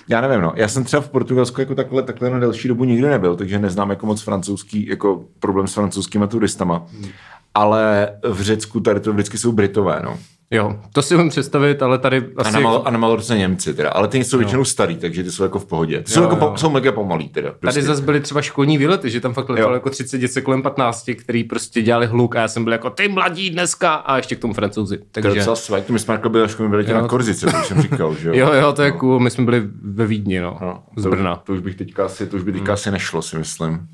já 0.07 0.21
nevím, 0.21 0.41
no. 0.41 0.53
Já 0.55 0.67
jsem 0.67 0.83
třeba 0.83 1.01
v 1.01 1.09
Portugalsku 1.09 1.61
jako 1.61 1.75
takhle, 1.75 2.03
takhle 2.03 2.29
na 2.29 2.39
delší 2.39 2.67
dobu 2.67 2.83
nikdy 2.83 3.07
nebyl, 3.07 3.35
takže 3.35 3.59
neznám 3.59 3.89
jako 3.89 4.05
moc 4.05 4.21
francouzský, 4.21 4.88
jako 4.88 5.25
problém 5.39 5.67
s 5.67 5.73
francouzskými 5.73 6.27
turistama. 6.27 6.85
Hmm. 6.91 7.09
Ale 7.53 8.13
v 8.23 8.41
Řecku 8.41 8.79
tady 8.79 8.99
to 8.99 9.13
vždycky 9.13 9.38
jsou 9.38 9.51
Britové, 9.51 10.01
no. 10.03 10.17
Jo, 10.51 10.79
to 10.94 11.01
si 11.01 11.15
umím 11.15 11.29
představit, 11.29 11.81
ale 11.81 11.97
tady 11.97 12.29
asi... 12.38 12.49
A 12.49 12.51
na, 12.51 12.59
Mal- 12.59 12.81
a 12.85 12.91
na 12.91 12.97
Malorce 12.97 13.38
Němci 13.38 13.73
teda, 13.73 13.89
ale 13.89 14.07
ty 14.07 14.23
jsou 14.23 14.38
většinou 14.38 14.65
starý, 14.65 14.97
takže 14.97 15.23
ty 15.23 15.31
jsou 15.31 15.44
jako 15.44 15.59
v 15.59 15.65
pohodě. 15.65 15.97
Ty 15.97 16.11
jo, 16.11 16.13
jsou, 16.13 16.21
jako 16.21 16.35
po, 16.35 16.57
jsou 16.57 16.69
mega 16.69 16.91
pomalý 16.91 17.29
teda. 17.29 17.51
Prostě. 17.51 17.79
Tady 17.79 17.88
zase 17.88 18.01
byly 18.01 18.19
třeba 18.21 18.41
školní 18.41 18.77
výlety, 18.77 19.09
že 19.09 19.21
tam 19.21 19.33
fakt 19.33 19.49
letalo 19.49 19.73
jako 19.73 19.89
30 19.89 20.17
dětí 20.17 20.41
kolem 20.41 20.61
15, 20.61 21.09
který 21.17 21.44
prostě 21.44 21.81
dělali 21.81 22.07
hluk 22.07 22.35
a 22.35 22.41
já 22.41 22.47
jsem 22.47 22.63
byl 22.63 22.73
jako 22.73 22.89
ty 22.89 23.07
mladí 23.07 23.49
dneska 23.49 23.94
a 23.94 24.17
ještě 24.17 24.35
k 24.35 24.39
tomu 24.39 24.53
francouzi. 24.53 24.99
Takže... 25.11 25.29
To 25.29 25.35
je 25.35 25.39
docela 25.39 25.55
svek, 25.55 25.89
my 25.89 25.99
jsme 25.99 26.13
jako 26.13 26.29
byli, 26.29 26.47
byli 26.67 26.94
na 26.94 27.07
Korzice, 27.07 27.45
to 27.45 27.63
jsem 27.63 27.81
říkal, 27.81 28.15
že 28.15 28.29
jo. 28.29 28.35
jo, 28.38 28.53
jo, 28.53 28.73
to 28.73 28.81
je 28.81 28.91
no. 28.91 28.97
cool, 28.97 29.19
my 29.19 29.31
jsme 29.31 29.45
byli 29.45 29.63
ve 29.81 30.05
Vídni, 30.05 30.39
no, 30.39 30.57
no 30.61 30.83
z 30.95 31.05
Brna. 31.05 31.35
To, 31.35 31.41
to, 31.44 31.53
už 31.53 31.59
bych 31.59 31.75
teďka 31.75 32.05
asi, 32.05 32.27
to 32.27 32.38
už 32.38 32.44
by 32.44 32.51
teďka 32.51 32.65
hmm. 32.65 32.73
asi 32.73 32.91
nešlo, 32.91 33.21
si 33.21 33.38
myslím. 33.38 33.88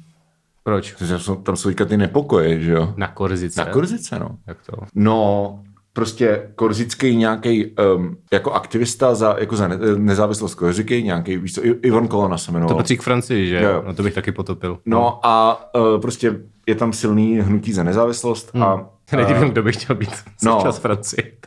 Proč? 0.63 0.95
Tam 1.43 1.55
jsou 1.55 1.69
teďka 1.69 1.85
ty 1.85 1.97
nepokoje, 1.97 2.61
že 2.61 2.71
jo? 2.71 2.93
Na 2.97 3.07
Korzice. 3.07 3.59
Na 3.59 3.71
Korzice, 3.71 4.19
no. 4.19 4.29
Jak 4.47 4.57
to? 4.65 4.77
No, 4.95 5.59
prostě 5.93 6.49
korzický 6.55 7.15
nějaký 7.15 7.65
um, 7.65 8.17
jako 8.31 8.51
aktivista 8.51 9.15
za, 9.15 9.35
jako 9.39 9.55
za 9.55 9.67
ne, 9.67 9.77
nezávislost 9.97 10.55
Korziky, 10.55 11.03
nějaký, 11.03 11.37
víš 11.37 11.53
co, 11.53 11.61
Ivan 11.63 12.07
Kolona 12.07 12.37
se 12.37 12.51
jmenoval. 12.51 12.69
To 12.69 12.77
patří 12.77 12.97
k 12.97 13.01
Francii, 13.01 13.47
že? 13.47 13.61
Jo. 13.63 13.83
No 13.87 13.93
to 13.93 14.03
bych 14.03 14.13
taky 14.13 14.31
potopil. 14.31 14.79
No 14.85 15.19
a 15.25 15.63
uh, 15.75 16.01
prostě 16.01 16.39
je 16.67 16.75
tam 16.75 16.93
silný 16.93 17.39
hnutí 17.39 17.73
za 17.73 17.83
nezávislost 17.83 18.53
hmm. 18.53 18.63
a... 18.63 18.89
Nedivím, 19.15 19.49
kdo 19.49 19.63
by 19.63 19.71
chtěl 19.71 19.95
být 19.95 20.09
no, 20.43 20.59
součást 20.59 20.79
Francii. 20.79 21.37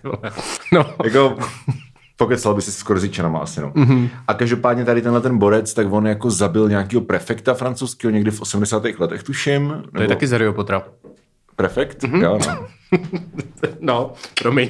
No. 0.72 0.84
jako, 1.04 1.36
pokecal 2.16 2.54
by 2.54 2.62
si 2.62 2.72
s 2.72 2.82
Korzičanama 2.82 3.38
asi, 3.38 3.60
no. 3.60 3.70
Mm-hmm. 3.70 4.08
A 4.28 4.34
každopádně 4.34 4.84
tady 4.84 5.02
tenhle 5.02 5.20
ten 5.20 5.38
borec, 5.38 5.74
tak 5.74 5.92
on 5.92 6.06
jako 6.06 6.30
zabil 6.30 6.68
nějakého 6.68 7.00
prefekta 7.00 7.54
francouzského 7.54 8.10
někdy 8.10 8.30
v 8.30 8.40
80. 8.40 8.82
letech, 8.98 9.22
tuším. 9.22 9.68
Nebo... 9.68 9.82
To 9.94 10.02
je 10.02 10.08
taky 10.08 10.26
Zario 10.26 10.52
Potra. 10.52 10.82
Prefekt? 11.56 12.02
Mm-hmm. 12.02 12.22
Jo, 12.22 12.38
no. 12.46 12.66
no, 13.80 14.12
promiň. 14.42 14.68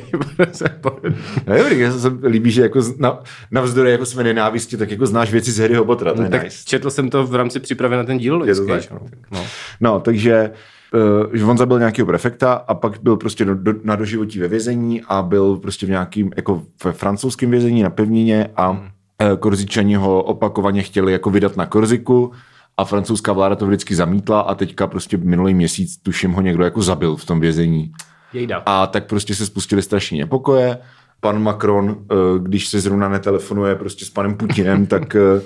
no 1.46 1.56
dobrý, 1.58 1.78
já 1.78 1.92
se 1.92 2.08
líbí, 2.26 2.50
že 2.50 2.62
jako 2.62 2.80
na, 2.98 3.18
navzdory 3.50 3.90
jako 3.90 4.06
jsme 4.06 4.24
nenávisti, 4.24 4.76
tak 4.76 4.90
jako 4.90 5.06
znáš 5.06 5.32
věci 5.32 5.52
z 5.52 5.58
Harryho 5.58 5.84
Pottera, 5.84 6.14
to 6.14 6.22
je 6.22 6.28
tak 6.28 6.42
nice. 6.44 6.56
četl 6.64 6.90
jsem 6.90 7.10
to 7.10 7.26
v 7.26 7.34
rámci 7.34 7.60
přípravy 7.60 7.96
na 7.96 8.04
ten 8.04 8.18
díl. 8.18 8.44
Je 8.44 8.54
to 8.54 8.66
tak, 8.66 8.90
no. 8.90 9.00
no. 9.32 9.44
no, 9.80 10.00
takže 10.00 10.50
uh, 10.94 11.34
že 11.34 11.44
on 11.44 11.58
zabil 11.58 11.78
nějakého 11.78 12.06
prefekta 12.06 12.52
a 12.52 12.74
pak 12.74 13.02
byl 13.02 13.16
prostě 13.16 13.44
do, 13.44 13.54
do, 13.54 13.74
na 13.84 13.96
doživotí 13.96 14.38
ve 14.38 14.48
vězení 14.48 15.02
a 15.08 15.22
byl 15.22 15.56
prostě 15.56 15.86
v 15.86 15.90
nějakým, 15.90 16.30
jako 16.36 16.62
ve 16.84 16.92
francouzském 16.92 17.50
vězení 17.50 17.82
na 17.82 17.90
pevnině 17.90 18.50
a 18.56 18.70
hmm. 18.70 18.80
uh, 18.80 19.36
Korzičani 19.38 19.94
ho 19.94 20.22
opakovaně 20.22 20.82
chtěli 20.82 21.12
jako 21.12 21.30
vydat 21.30 21.56
na 21.56 21.66
Korziku 21.66 22.32
a 22.76 22.84
francouzská 22.84 23.32
vláda 23.32 23.56
to 23.56 23.66
vždycky 23.66 23.94
zamítla 23.94 24.40
a 24.40 24.54
teďka 24.54 24.86
prostě 24.86 25.16
minulý 25.16 25.54
měsíc, 25.54 25.96
tuším, 25.96 26.32
ho 26.32 26.40
někdo 26.40 26.64
jako 26.64 26.82
zabil 26.82 27.16
v 27.16 27.24
tom 27.24 27.40
vězení. 27.40 27.92
Jejda. 28.32 28.62
A 28.66 28.86
tak 28.86 29.06
prostě 29.06 29.34
se 29.34 29.46
spustili 29.46 29.82
strašně 29.82 30.20
nepokoje. 30.20 30.78
Pan 31.20 31.42
Macron, 31.42 31.96
eh, 32.10 32.14
když 32.38 32.68
se 32.68 32.80
zrovna 32.80 33.08
netelefonuje 33.08 33.74
prostě 33.74 34.04
s 34.04 34.10
panem 34.10 34.34
Putinem, 34.34 34.86
tak 34.96 35.16
eh, 35.16 35.42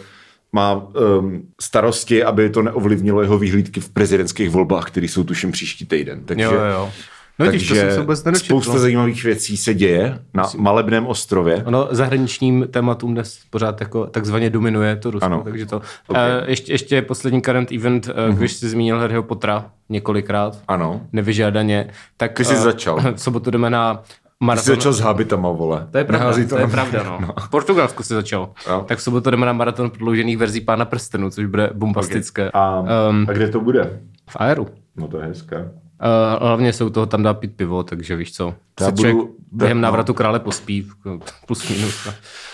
má 0.53 0.75
um, 0.75 1.43
starosti, 1.61 2.25
aby 2.25 2.51
to 2.51 2.63
neovlivnilo 2.63 3.23
jeho 3.23 3.39
výhlídky 3.39 3.81
v 3.81 3.89
prezidentských 3.89 4.51
volbách, 4.51 4.87
které 4.87 5.07
jsou 5.07 5.25
tuším 5.25 5.53
příští 5.53 5.87
týden. 5.87 6.25
Takže 6.25 6.45
jo, 6.45 6.53
jo. 6.53 6.91
No, 7.41 7.47
Takže 7.47 7.85
to 7.85 7.91
se 7.91 8.01
vůbec 8.01 8.25
spousta 8.39 8.79
zajímavých 8.79 9.25
věcí 9.25 9.57
se 9.57 9.75
děje 9.75 10.19
na 10.35 10.43
Myslím. 10.43 10.63
malebném 10.63 11.07
ostrově. 11.07 11.65
Ono 11.65 11.89
zahraničním 11.91 12.67
tématům 12.71 13.15
dnes 13.15 13.39
pořád 13.51 13.81
jako 13.81 14.07
takzvaně 14.07 14.51
dominuje 14.51 14.97
to 14.97 15.11
Rusko, 15.11 15.27
ano. 15.27 15.43
takže 15.45 15.67
to. 15.67 15.81
Okay. 16.07 16.31
Uh, 16.31 16.49
ještě, 16.49 16.73
ještě 16.73 17.03
poslední 17.03 17.43
current 17.43 17.73
event, 17.73 18.09
uh, 18.09 18.13
mm-hmm. 18.15 18.39
když 18.39 18.53
jsi 18.53 18.69
zmínil 18.69 18.99
Harryho 18.99 19.23
Pottera 19.23 19.65
několikrát, 19.89 20.59
ano. 20.69 21.01
nevyžádaně, 21.13 21.91
tak... 22.17 22.33
Ty 22.33 22.45
jsi 22.45 22.55
uh, 22.55 22.61
začal. 22.61 23.01
V 23.15 23.23
sobotu 23.23 23.51
jdeme 23.51 23.71
na 23.71 24.03
maraton. 24.41 24.65
Jsi 24.65 24.71
začal 24.71 24.93
s 24.93 25.01
habitama, 25.01 25.51
vole. 25.51 25.89
To 25.91 25.99
je 25.99 26.05
pravda, 26.05 26.33
to, 26.33 26.49
to 26.49 26.59
je 26.59 26.67
pravda, 26.67 27.03
no. 27.03 27.19
no. 27.27 27.35
V 27.41 27.51
Portugalsku 27.51 28.03
jsi 28.03 28.15
začal. 28.15 28.51
No. 28.69 28.81
Tak 28.81 28.99
v 28.99 29.03
sobotu 29.03 29.31
jdeme 29.31 29.47
na 29.47 29.53
maraton 29.53 29.91
prodloužených 29.91 30.39
verzí 30.39 30.61
Pána 30.61 30.85
prstenu, 30.85 31.31
což 31.31 31.47
bude 31.47 31.71
bombastické. 31.75 32.49
Okay. 32.49 32.63
A, 32.63 32.81
um, 33.11 33.27
a 33.29 33.33
kde 33.33 33.49
to 33.49 33.61
bude? 33.61 34.01
V 34.31 34.37
Aeru. 34.37 34.67
No 34.97 35.09
to 35.09 35.21
je 35.21 35.27
hezké. 35.27 35.71
Uh, 36.03 36.47
hlavně 36.47 36.73
se 36.73 36.85
u 36.85 36.91
toho 36.91 37.07
tam 37.07 37.23
dá 37.23 37.35
pít 37.35 37.57
pivo, 37.57 37.83
takže 37.83 38.17
víš 38.17 38.33
co. 38.33 38.55
Já 38.81 38.91
budu, 38.91 39.37
během 39.53 39.77
no. 39.81 39.83
návratu 39.83 40.15
krále 40.15 40.41
pospí, 40.41 40.87
plus 41.47 41.69
minus. 41.69 42.09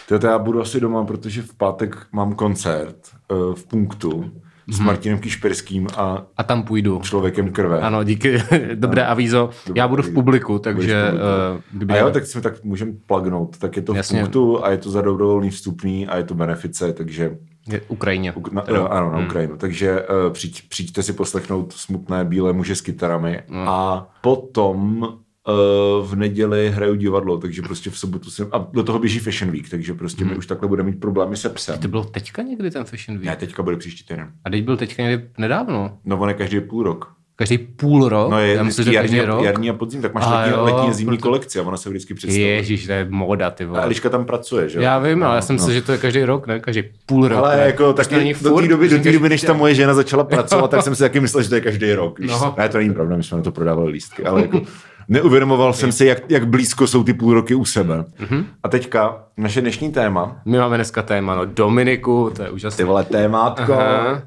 To 0.09 0.27
já 0.27 0.39
budu 0.39 0.61
asi 0.61 0.81
doma, 0.81 1.05
protože 1.05 1.43
v 1.43 1.55
pátek 1.55 1.97
mám 2.13 2.35
koncert 2.35 2.97
uh, 3.31 3.55
v 3.55 3.67
punktu 3.67 4.31
s 4.69 4.79
Martinem 4.81 5.19
Kišperským 5.19 5.87
a 5.97 6.27
A 6.37 6.43
tam 6.43 6.63
půjdu. 6.63 7.01
člověkem 7.01 7.53
krve. 7.53 7.81
Ano, 7.81 8.05
díky. 8.05 8.43
Dobré 8.75 9.07
avízo. 9.07 9.51
Já 9.75 9.89
budu 9.89 10.03
v 10.03 10.11
publiku, 10.15 10.59
takže... 10.59 11.05
V 11.05 11.61
publiku. 11.73 11.93
eh, 11.93 11.99
A 11.99 12.01
jo, 12.01 12.11
tak 12.11 12.27
jsme 12.27 12.41
tak 12.41 12.65
můžeme 12.65 12.93
plagnout. 13.07 13.59
Tak 13.59 13.77
je 13.77 13.83
to 13.83 13.93
v 13.93 13.97
Jasně. 13.97 14.21
punktu 14.21 14.65
a 14.65 14.71
je 14.71 14.79
to 14.79 14.91
za 14.91 15.03
dobrovolný 15.03 15.51
vstupný 15.51 16.07
a 16.07 16.17
je 16.17 16.25
to 16.25 16.35
benefice, 16.35 16.93
takže 16.93 17.37
Ukrajině. 17.89 18.33
Uk- 18.33 18.53
na, 18.53 18.65
no, 18.73 18.93
ano, 18.93 19.13
na 19.13 19.19
Ukrajinu. 19.27 19.57
Takže 19.57 20.03
uh, 20.03 20.33
přijď, 20.33 20.69
přijďte 20.69 21.03
si 21.03 21.13
poslechnout 21.13 21.73
smutné 21.73 22.25
bílé 22.25 22.53
muže 22.53 22.75
s 22.77 22.81
kytarami 22.81 23.43
a 23.55 24.07
potom 24.21 25.03
uh, 25.03 26.07
v 26.07 26.17
neděli 26.17 26.71
hraju 26.71 26.95
divadlo, 26.95 27.39
takže 27.39 27.63
prostě 27.63 27.91
v 27.91 27.99
sobotu 27.99 28.31
jsem, 28.31 28.49
a 28.53 28.59
do 28.73 28.83
toho 28.83 28.99
běží 28.99 29.19
Fashion 29.19 29.51
Week, 29.53 29.71
takže 29.71 29.95
prostě 29.95 30.25
my 30.25 30.37
už 30.37 30.47
takhle 30.47 30.69
budeme 30.69 30.91
mít 30.91 31.01
problémy 31.01 31.37
se 31.37 31.49
psem. 31.49 31.79
To 31.79 31.89
bylo 31.89 32.05
teďka 32.05 32.43
někdy 32.43 32.71
ten 32.71 32.85
Fashion 32.85 33.19
Week? 33.19 33.27
Ne, 33.27 33.37
teďka 33.37 33.63
bude 33.63 33.77
příští 33.77 34.05
týden. 34.05 34.33
A 34.45 34.51
teď 34.51 34.65
byl 34.65 34.77
teďka 34.77 35.03
někdy 35.03 35.29
nedávno. 35.39 35.99
No 36.05 36.19
on 36.19 36.29
je 36.29 36.35
každý 36.35 36.61
půl 36.61 36.83
rok. 36.83 37.16
Každý 37.39 37.59
půl 37.59 38.09
rok? 38.09 38.31
No 38.31 38.39
je 38.39 38.55
Já 38.55 38.63
myslím, 38.63 38.85
že 38.85 38.93
jarní, 38.93 39.09
každý 39.09 39.21
a- 39.21 39.27
rok. 39.27 39.45
jarní 39.45 39.71
a 39.71 39.73
podzim, 39.73 40.03
tak 40.03 40.15
máš 40.15 40.25
A 40.27 40.41
letní, 40.41 40.53
jo, 40.53 40.65
letní 40.65 40.89
a 40.89 40.93
zimní 40.93 41.17
proto- 41.17 41.23
kolekci 41.23 41.59
a 41.59 41.63
ona 41.63 41.77
se 41.77 41.89
vždycky 41.91 42.15
představuje. 42.15 42.49
Ježíš, 42.55 42.87
to 42.87 42.93
je 42.93 43.07
móda, 43.11 43.51
ty 43.51 43.65
A 43.65 43.67
vole. 43.67 43.83
Eliška 43.83 44.09
tam 44.11 44.25
pracuje, 44.25 44.69
že 44.69 44.79
jo? 44.79 44.83
Já 44.83 44.99
vím, 44.99 45.23
ale 45.23 45.35
já 45.37 45.43
jsem 45.43 45.57
no. 45.57 45.59
myslel, 45.59 45.75
že 45.75 45.83
to 45.83 45.93
je 45.93 45.99
každý 45.99 46.25
rok, 46.25 46.47
ne? 46.47 46.61
Každý 46.61 46.83
půl 47.07 47.29
rok. 47.29 47.39
Ale 47.39 47.57
ne? 47.57 47.63
jako 47.63 47.95
není 48.11 48.35
do 48.43 48.55
té 48.61 48.69
doby, 48.69 48.89
do 48.89 48.99
té 48.99 49.13
doby, 49.13 49.29
než 49.29 49.43
ta 49.43 49.53
moje 49.53 49.75
žena 49.75 49.95
začala 49.95 50.25
pracovat, 50.35 50.71
tak 50.71 50.83
jsem 50.83 50.95
si 50.95 51.03
taky 51.03 51.21
myslel, 51.21 51.43
že 51.43 51.49
to 51.49 51.55
je 51.55 51.61
každý 51.61 51.93
rok. 51.93 52.19
Víš? 52.19 52.31
No. 52.31 52.39
No. 52.39 52.55
Ne, 52.59 52.69
to 52.69 52.79
není 52.79 52.95
pravda, 52.95 53.17
my 53.17 53.23
jsme 53.23 53.37
na 53.37 53.43
to 53.43 53.53
prodávali 53.53 53.91
lístky, 53.93 54.25
ale 54.25 54.43
jako 54.43 54.61
neuvědomoval 55.09 55.73
jsem 55.73 55.93
si, 55.93 56.07
jak, 56.07 56.31
jak 56.31 56.47
blízko 56.49 56.87
jsou 56.87 57.05
ty 57.05 57.15
půl 57.15 57.35
roky 57.35 57.55
u 57.55 57.65
sebe. 57.65 58.05
Mhm. 58.19 58.47
A 58.63 58.69
teďka 58.69 59.25
naše 59.37 59.61
dnešní 59.61 59.93
téma, 59.93 60.37
My 60.45 60.59
máme 60.59 60.77
dneska 60.77 61.03
téma, 61.03 61.35
no 61.35 61.45
Dominiku, 61.45 62.31
to 62.37 62.43
je 62.43 62.51
úžasné. 62.51 62.77
ty 62.77 62.85
vole 62.85 63.05
témátko, 63.05 63.73
Aha, 63.75 64.23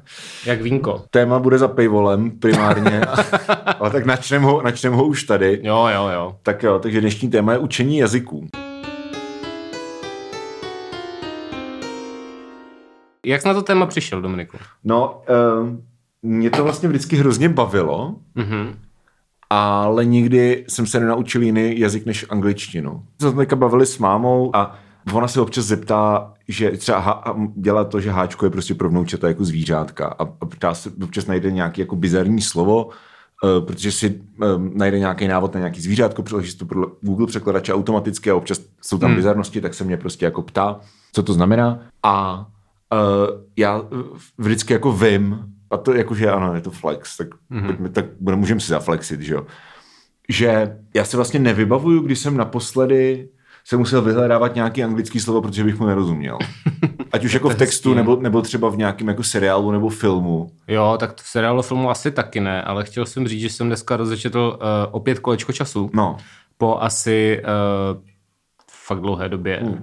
jak 0.46 0.62
vínko. 0.62 1.04
téma 1.10 1.38
bude 1.38 1.58
za 1.58 1.68
paywallem 1.68 2.30
primárně, 2.30 3.00
ale 3.80 3.90
tak 3.90 4.06
načnem 4.06 4.42
ho, 4.42 4.62
načnem 4.62 4.92
ho 4.92 5.04
už 5.06 5.24
tady. 5.24 5.60
Jo, 5.62 5.88
jo, 5.94 6.08
jo. 6.14 6.36
Tak 6.42 6.62
jo, 6.62 6.78
takže 6.78 7.00
dnešní 7.00 7.30
téma 7.30 7.52
je 7.52 7.58
učení 7.58 7.98
jazyků. 7.98 8.48
Jak 13.26 13.42
jsi 13.42 13.48
na 13.48 13.54
to 13.54 13.62
téma 13.62 13.86
přišel, 13.86 14.22
Dominiku? 14.22 14.56
No, 14.84 15.22
uh, 15.62 15.68
mě 16.22 16.50
to 16.50 16.64
vlastně 16.64 16.88
vždycky 16.88 17.16
hrozně 17.16 17.48
bavilo, 17.48 18.14
Mhm. 18.34 18.74
Ale 19.50 20.04
nikdy 20.04 20.64
jsem 20.68 20.86
se 20.86 21.00
nenaučil 21.00 21.42
jiný 21.42 21.78
jazyk 21.78 22.06
než 22.06 22.26
angličtinu. 22.30 23.02
Jsme 23.20 23.30
se 23.30 23.36
teďka 23.36 23.56
bavili 23.56 23.86
s 23.86 23.98
mámou 23.98 24.56
a 24.56 24.78
ona 25.12 25.28
se 25.28 25.40
občas 25.40 25.64
zeptá, 25.64 26.34
že 26.48 26.70
třeba 26.70 26.98
ha, 26.98 27.36
dělá 27.56 27.84
to, 27.84 28.00
že 28.00 28.10
háčko 28.10 28.46
je 28.46 28.50
prostě 28.50 28.74
pro 28.74 28.88
vnoučata 28.88 29.28
jako 29.28 29.44
zvířátka 29.44 30.06
a, 30.06 30.22
a 30.22 30.46
ptá 30.46 30.74
se, 30.74 30.90
občas 31.04 31.26
najde 31.26 31.50
nějaký 31.50 31.80
jako 31.80 31.96
bizarní 31.96 32.40
slovo, 32.40 32.84
uh, 32.86 33.66
protože 33.66 33.92
si 33.92 34.20
um, 34.56 34.72
najde 34.74 34.98
nějaký 34.98 35.28
návod 35.28 35.54
na 35.54 35.60
nějaký 35.60 35.80
zvířátko, 35.80 36.22
přiloží 36.22 36.50
si 36.50 36.56
to 36.56 36.66
pro 36.66 36.86
Google 37.00 37.26
překladače 37.26 37.74
automaticky 37.74 38.30
a 38.30 38.34
občas 38.34 38.60
jsou 38.82 38.98
tam 38.98 39.10
hmm. 39.10 39.16
bizarnosti, 39.16 39.60
tak 39.60 39.74
se 39.74 39.84
mě 39.84 39.96
prostě 39.96 40.24
jako 40.24 40.42
ptá, 40.42 40.80
co 41.12 41.22
to 41.22 41.32
znamená 41.32 41.80
a 42.02 42.46
uh, 42.92 43.40
já 43.56 43.80
uh, 43.80 43.88
vždycky 44.38 44.72
jako 44.72 44.92
vím, 44.92 45.38
a 45.70 45.76
to 45.76 45.94
jakože 45.94 46.30
ano, 46.30 46.54
je 46.54 46.60
to 46.60 46.70
flex, 46.70 47.16
tak, 47.16 47.28
mm-hmm. 47.50 47.66
pojďme, 47.66 47.88
tak 47.88 48.04
můžeme 48.20 48.60
si 48.60 48.68
zaflexit, 48.68 49.20
že 49.20 49.34
jo. 49.34 49.46
Že 50.28 50.76
já 50.94 51.04
se 51.04 51.16
vlastně 51.16 51.40
nevybavuju, 51.40 52.02
když 52.02 52.18
jsem 52.18 52.36
naposledy 52.36 53.28
jsem 53.64 53.78
musel 53.78 54.02
vyhledávat 54.02 54.54
nějaký 54.54 54.84
anglický 54.84 55.20
slovo, 55.20 55.42
protože 55.42 55.64
bych 55.64 55.78
mu 55.78 55.86
nerozuměl. 55.86 56.38
Ať 57.12 57.24
už 57.24 57.34
jako 57.34 57.48
v 57.48 57.54
textu, 57.54 57.94
nebo, 57.94 58.16
nebo 58.16 58.42
třeba 58.42 58.68
v 58.68 58.76
nějakém 58.76 59.08
jako 59.08 59.22
seriálu 59.22 59.70
nebo 59.70 59.88
filmu. 59.88 60.50
Jo, 60.68 60.96
tak 61.00 61.20
v 61.20 61.28
seriálu 61.28 61.62
filmu 61.62 61.90
asi 61.90 62.10
taky 62.10 62.40
ne, 62.40 62.62
ale 62.62 62.84
chtěl 62.84 63.06
jsem 63.06 63.28
říct, 63.28 63.40
že 63.40 63.48
jsem 63.48 63.66
dneska 63.66 63.96
rozečetl 63.96 64.58
uh, 64.60 64.66
opět 64.90 65.18
kolečko 65.18 65.52
času. 65.52 65.90
No, 65.94 66.16
Po 66.58 66.82
asi 66.82 67.42
uh, 67.42 68.02
fakt 68.70 69.00
dlouhé 69.00 69.28
době. 69.28 69.60
Uh, 69.60 69.76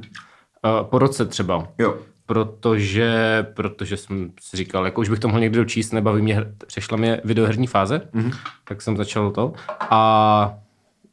po 0.82 1.00
roce 1.00 1.26
třeba. 1.26 1.68
jo. 1.78 1.98
Protože, 2.28 3.46
protože 3.54 3.98
jsem 3.98 4.32
si 4.42 4.58
říkal, 4.58 4.86
jako 4.86 5.02
už 5.02 5.10
bych 5.10 5.20
to 5.20 5.28
mohl 5.28 5.40
někdy 5.40 5.58
dočíst, 5.58 5.94
nebaví 5.94 6.22
mě, 6.22 6.46
přešla 6.68 6.98
mě 6.98 7.22
videoherní 7.24 7.68
fáze, 7.68 8.02
mm-hmm. 8.16 8.34
tak 8.64 8.82
jsem 8.82 8.98
začal 8.98 9.32
to. 9.32 9.54
A 9.80 10.60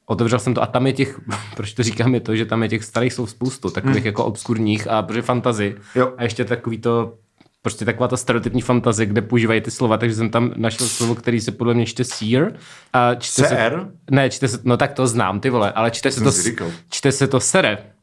otevřel 0.07 0.39
jsem 0.39 0.55
to 0.55 0.63
a 0.63 0.67
tam 0.67 0.87
je 0.87 0.93
těch, 0.93 1.21
proč 1.57 1.73
to 1.73 1.83
říkám, 1.83 2.15
je 2.15 2.21
to, 2.21 2.37
že 2.37 2.47
tam 2.47 2.63
je 2.63 2.69
těch 2.69 2.85
starých 2.85 3.13
slov 3.13 3.31
spoustu, 3.31 3.71
takových 3.71 4.03
mm. 4.03 4.07
jako 4.07 4.25
obskurních 4.25 4.89
a 4.89 5.03
protože 5.03 5.23
fantazy. 5.23 5.77
A 6.17 6.23
ještě 6.23 6.45
takový 6.45 6.79
to, 6.79 7.15
prostě 7.63 7.85
taková 7.85 8.09
ta 8.09 8.17
stereotypní 8.17 8.63
fantazie, 8.63 9.07
kde 9.07 9.23
používají 9.23 9.61
ty 9.61 9.71
slova, 9.71 9.99
takže 9.99 10.17
jsem 10.17 10.31
tam 10.31 10.53
našel 10.57 10.87
slovo, 10.87 11.15
který 11.15 11.41
se 11.41 11.53
podle 11.53 11.75
mě 11.75 11.87
čte 11.87 12.05
seer. 12.05 12.57
A 12.93 13.15
čte 13.15 13.43
CR? 13.43 13.55
Se, 13.55 13.89
ne, 14.11 14.31
čte 14.31 14.49
se, 14.49 14.59
no 14.65 14.77
tak 14.77 14.93
to 14.93 15.07
znám, 15.07 15.41
ty 15.41 15.51
vole, 15.51 15.73
ale 15.73 15.91
čte 15.91 16.11
se, 16.11 16.21
to, 16.21 16.33
čte 16.91 17.13
se 17.13 17.29
to 17.29 17.41
sere. 17.41 17.94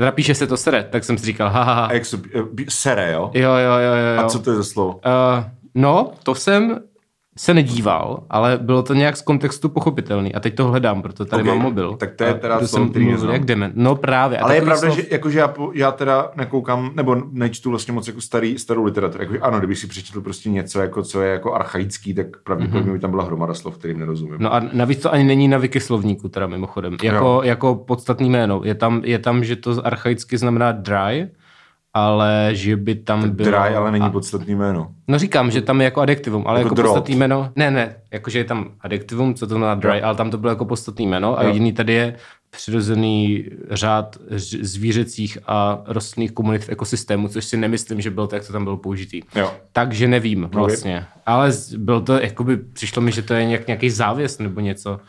Teda 0.00 0.12
píše 0.12 0.34
se 0.34 0.46
to 0.46 0.56
sere, 0.56 0.82
tak 0.90 1.04
jsem 1.04 1.18
si 1.18 1.26
říkal, 1.26 1.50
ha, 1.50 1.62
ha, 1.62 1.74
ha. 1.74 1.84
A 1.84 1.92
jak 1.92 2.06
se, 2.06 2.20
eh, 2.34 2.64
sere, 2.68 3.12
jo? 3.12 3.30
Jo, 3.34 3.50
jo, 3.50 3.56
jo, 3.56 3.94
jo. 3.94 4.14
jo. 4.16 4.24
A 4.24 4.28
co 4.28 4.38
to 4.38 4.50
je 4.50 4.56
za 4.56 4.64
slovo? 4.64 4.94
Uh, 4.94 5.44
no, 5.74 6.12
to 6.22 6.34
jsem 6.34 6.80
se 7.38 7.54
nedíval, 7.54 8.22
ale 8.30 8.58
bylo 8.62 8.82
to 8.82 8.94
nějak 8.94 9.16
z 9.16 9.22
kontextu 9.22 9.68
pochopitelný. 9.68 10.34
A 10.34 10.40
teď 10.40 10.54
to 10.54 10.66
hledám, 10.66 11.02
proto 11.02 11.24
tady 11.24 11.42
Ok, 11.42 11.46
mám 11.48 11.58
mobil. 11.58 11.96
tak 11.96 12.14
to 12.14 12.24
je 12.24 12.34
teda 12.34 12.58
to 12.58 12.68
slovo, 12.68 12.84
jsem 12.84 12.90
který 12.90 13.04
mluvil 13.04 13.30
jak 13.30 13.44
dement. 13.44 13.72
No 13.76 13.96
právě. 13.96 14.38
A 14.38 14.44
Ale 14.44 14.54
je 14.54 14.62
pravda, 14.62 14.88
slov- 14.88 14.94
že 14.96 15.02
jakože 15.10 15.38
já, 15.38 15.54
já 15.74 15.92
teda 15.92 16.30
nekoukám, 16.36 16.90
nebo 16.94 17.16
nečtu 17.32 17.70
vlastně 17.70 17.92
moc 17.94 18.06
jako 18.06 18.20
starý, 18.20 18.58
starou 18.58 18.84
literaturu. 18.84 19.24
Jako, 19.24 19.44
ano, 19.44 19.58
kdybych 19.58 19.78
si 19.78 19.86
přečetl 19.86 20.20
prostě 20.20 20.50
něco, 20.50 20.80
jako, 20.80 21.02
co 21.02 21.22
je 21.22 21.32
jako 21.32 21.54
archaický, 21.54 22.14
tak 22.14 22.26
pravděpodobně 22.44 22.92
by 22.92 22.98
tam 22.98 23.10
byla 23.10 23.24
hromada 23.24 23.54
slov, 23.54 23.78
kterým 23.78 23.98
nerozumím. 23.98 24.36
No 24.38 24.54
a 24.54 24.62
navíc 24.72 25.00
to 25.02 25.12
ani 25.12 25.24
není 25.24 25.48
na 25.48 25.58
wikislovníku, 25.58 26.28
teda 26.28 26.46
mimochodem. 26.46 26.96
Jako, 27.02 27.40
jako 27.44 27.74
podstatný 27.74 28.30
jméno. 28.30 28.60
Je 28.64 28.74
tam, 28.74 29.02
je 29.04 29.18
tam, 29.18 29.44
že 29.44 29.56
to 29.56 29.86
archaicky 29.86 30.38
znamená 30.38 30.72
dry, 30.72 31.28
ale 31.94 32.48
že 32.52 32.76
by 32.76 32.94
tam 32.94 33.30
bylo... 33.30 33.48
Dry, 33.50 33.56
ale 33.56 33.90
není 33.92 34.10
podstatný 34.10 34.54
jméno. 34.54 34.90
No 35.08 35.18
říkám, 35.18 35.50
že 35.50 35.62
tam 35.62 35.80
je 35.80 35.84
jako 35.84 36.00
adjektivum, 36.00 36.44
ale 36.46 36.58
Jako 36.60 36.66
jako, 36.66 36.74
drop. 36.74 36.86
podstatný 36.86 37.16
jméno. 37.16 37.52
Ne, 37.56 37.70
ne, 37.70 37.96
jakože 38.12 38.38
je 38.38 38.44
tam 38.44 38.70
adjektivum, 38.80 39.34
co 39.34 39.46
to 39.46 39.50
znamená 39.54 39.74
dry, 39.74 40.02
ale 40.02 40.14
tam 40.16 40.30
to 40.30 40.38
bylo 40.38 40.50
jako 40.52 40.64
podstatný 40.64 41.06
jméno 41.06 41.38
a 41.38 41.42
Jo. 41.42 41.48
jediný 41.48 41.72
tady 41.72 41.92
je 41.92 42.16
přirozený 42.50 43.44
řád 43.70 44.16
zvířecích 44.60 45.38
a 45.46 45.82
rostlinných 45.86 46.32
komunit 46.32 46.64
v 46.64 46.68
ekosystému, 46.68 47.28
což 47.28 47.44
si 47.44 47.56
nemyslím, 47.56 48.00
že 48.00 48.10
bylo 48.10 48.26
tak, 48.26 48.42
co 48.42 48.52
tam 48.52 48.64
bylo 48.64 48.76
použitý. 48.76 49.20
Jo. 49.34 49.52
Takže 49.72 50.08
nevím 50.08 50.48
vlastně. 50.52 51.06
Ale 51.26 51.52
byl 51.76 52.00
to, 52.00 52.18
jakoby, 52.18 52.56
přišlo 52.56 53.02
mi, 53.02 53.12
že 53.12 53.22
to 53.22 53.34
je 53.34 53.44
nějak, 53.44 53.66
nějaký 53.66 53.90
závěs 53.90 54.38
nebo 54.38 54.60
něco. 54.60 55.00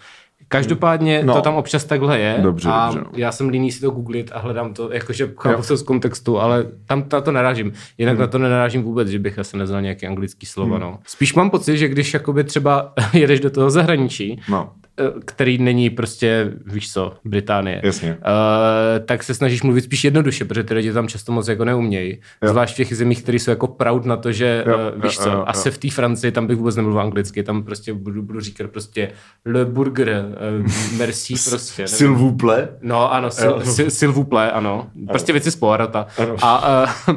Každopádně 0.51 1.21
No. 1.25 1.33
to 1.33 1.41
tam 1.41 1.55
občas 1.55 1.83
takhle 1.85 2.19
je 2.19 2.39
Dobře, 2.41 2.69
a 2.71 2.85
dobře, 2.85 2.99
no. 3.03 3.11
já 3.15 3.31
jsem 3.31 3.49
líný 3.49 3.71
si 3.71 3.81
to 3.81 3.91
googlit 3.91 4.31
a 4.33 4.39
hledám 4.39 4.73
to, 4.73 4.93
jakože 4.93 5.31
chápu 5.39 5.61
to 5.67 5.77
z 5.77 5.83
kontextu, 5.83 6.39
ale 6.39 6.65
tam 6.85 7.03
na 7.13 7.21
to 7.21 7.31
narážím. 7.31 7.73
Jinak 7.97 8.13
Hmm. 8.13 8.21
na 8.21 8.27
to 8.27 8.37
nenarážím 8.37 8.83
vůbec, 8.83 9.07
že 9.07 9.19
bych 9.19 9.39
asi 9.39 9.57
neznal 9.57 9.81
nějaký 9.81 10.07
anglický 10.07 10.45
slovo. 10.45 10.77
No. 10.79 10.99
Spíš 11.07 11.33
mám 11.33 11.49
pocit, 11.49 11.77
že 11.77 11.87
když 11.87 12.13
jakoby 12.13 12.43
třeba 12.43 12.93
jedeš 13.13 13.39
do 13.39 13.49
toho 13.49 13.69
zahraničí, 13.69 14.41
No. 14.49 14.69
Eh, 14.99 15.03
který 15.25 15.57
není 15.57 15.89
prostě, 15.89 16.51
víš 16.65 16.93
co, 16.93 17.13
Británie, 17.25 17.81
Jasně. 17.83 18.11
Uh, 18.11 19.05
tak 19.05 19.23
se 19.23 19.33
snažíš 19.33 19.63
mluvit 19.63 19.81
spíš 19.81 20.03
jednoduše, 20.03 20.45
protože 20.45 20.63
ty 20.63 20.73
lidi 20.73 20.93
tam 20.93 21.07
často 21.07 21.31
moc 21.31 21.47
jako 21.47 21.65
neumějí. 21.65 22.19
Jo. 22.43 22.49
Zvlášť 22.49 22.73
v 22.73 22.77
těch 22.77 22.97
zemích, 22.97 23.21
které 23.21 23.39
jsou 23.39 23.51
jako 23.51 23.67
proud 23.67 24.05
na 24.05 24.17
to, 24.17 24.31
že 24.31 24.63
Jo, 24.67 24.77
uh, 24.95 25.03
víš 25.03 25.17
jo, 25.17 25.23
co, 25.23 25.29
jo, 25.29 25.35
jo. 25.35 25.43
asi 25.47 25.71
v 25.71 25.77
té 25.77 25.89
Francii 25.89 26.31
tam 26.31 26.47
bych 26.47 26.57
vůbec 26.57 26.75
nemluvil 26.75 27.01
anglicky, 27.01 27.43
tam 27.43 27.63
prostě 27.63 27.93
budu, 27.93 28.21
budu 28.21 28.39
říkat 28.39 28.71
prostě 28.71 29.11
le 29.45 29.65
burger, 29.65 30.25
uh, 30.61 30.97
merci 30.97 31.33
prostě. 31.49 31.81
nevím. 31.81 31.97
S'il 31.97 32.11
vous 32.13 32.37
plaît. 32.39 32.69
No 32.81 33.13
ano, 33.13 33.31
sil, 33.39 33.53
sil, 33.75 33.87
s'il 33.91 34.11
vous 34.11 34.27
plaît, 34.27 34.51
ano. 34.51 34.87
Prostě 35.07 35.31
věci 35.31 35.51
z 35.51 35.55
Poirota. 35.55 36.07
A, 36.41 36.83
uh, 37.09 37.15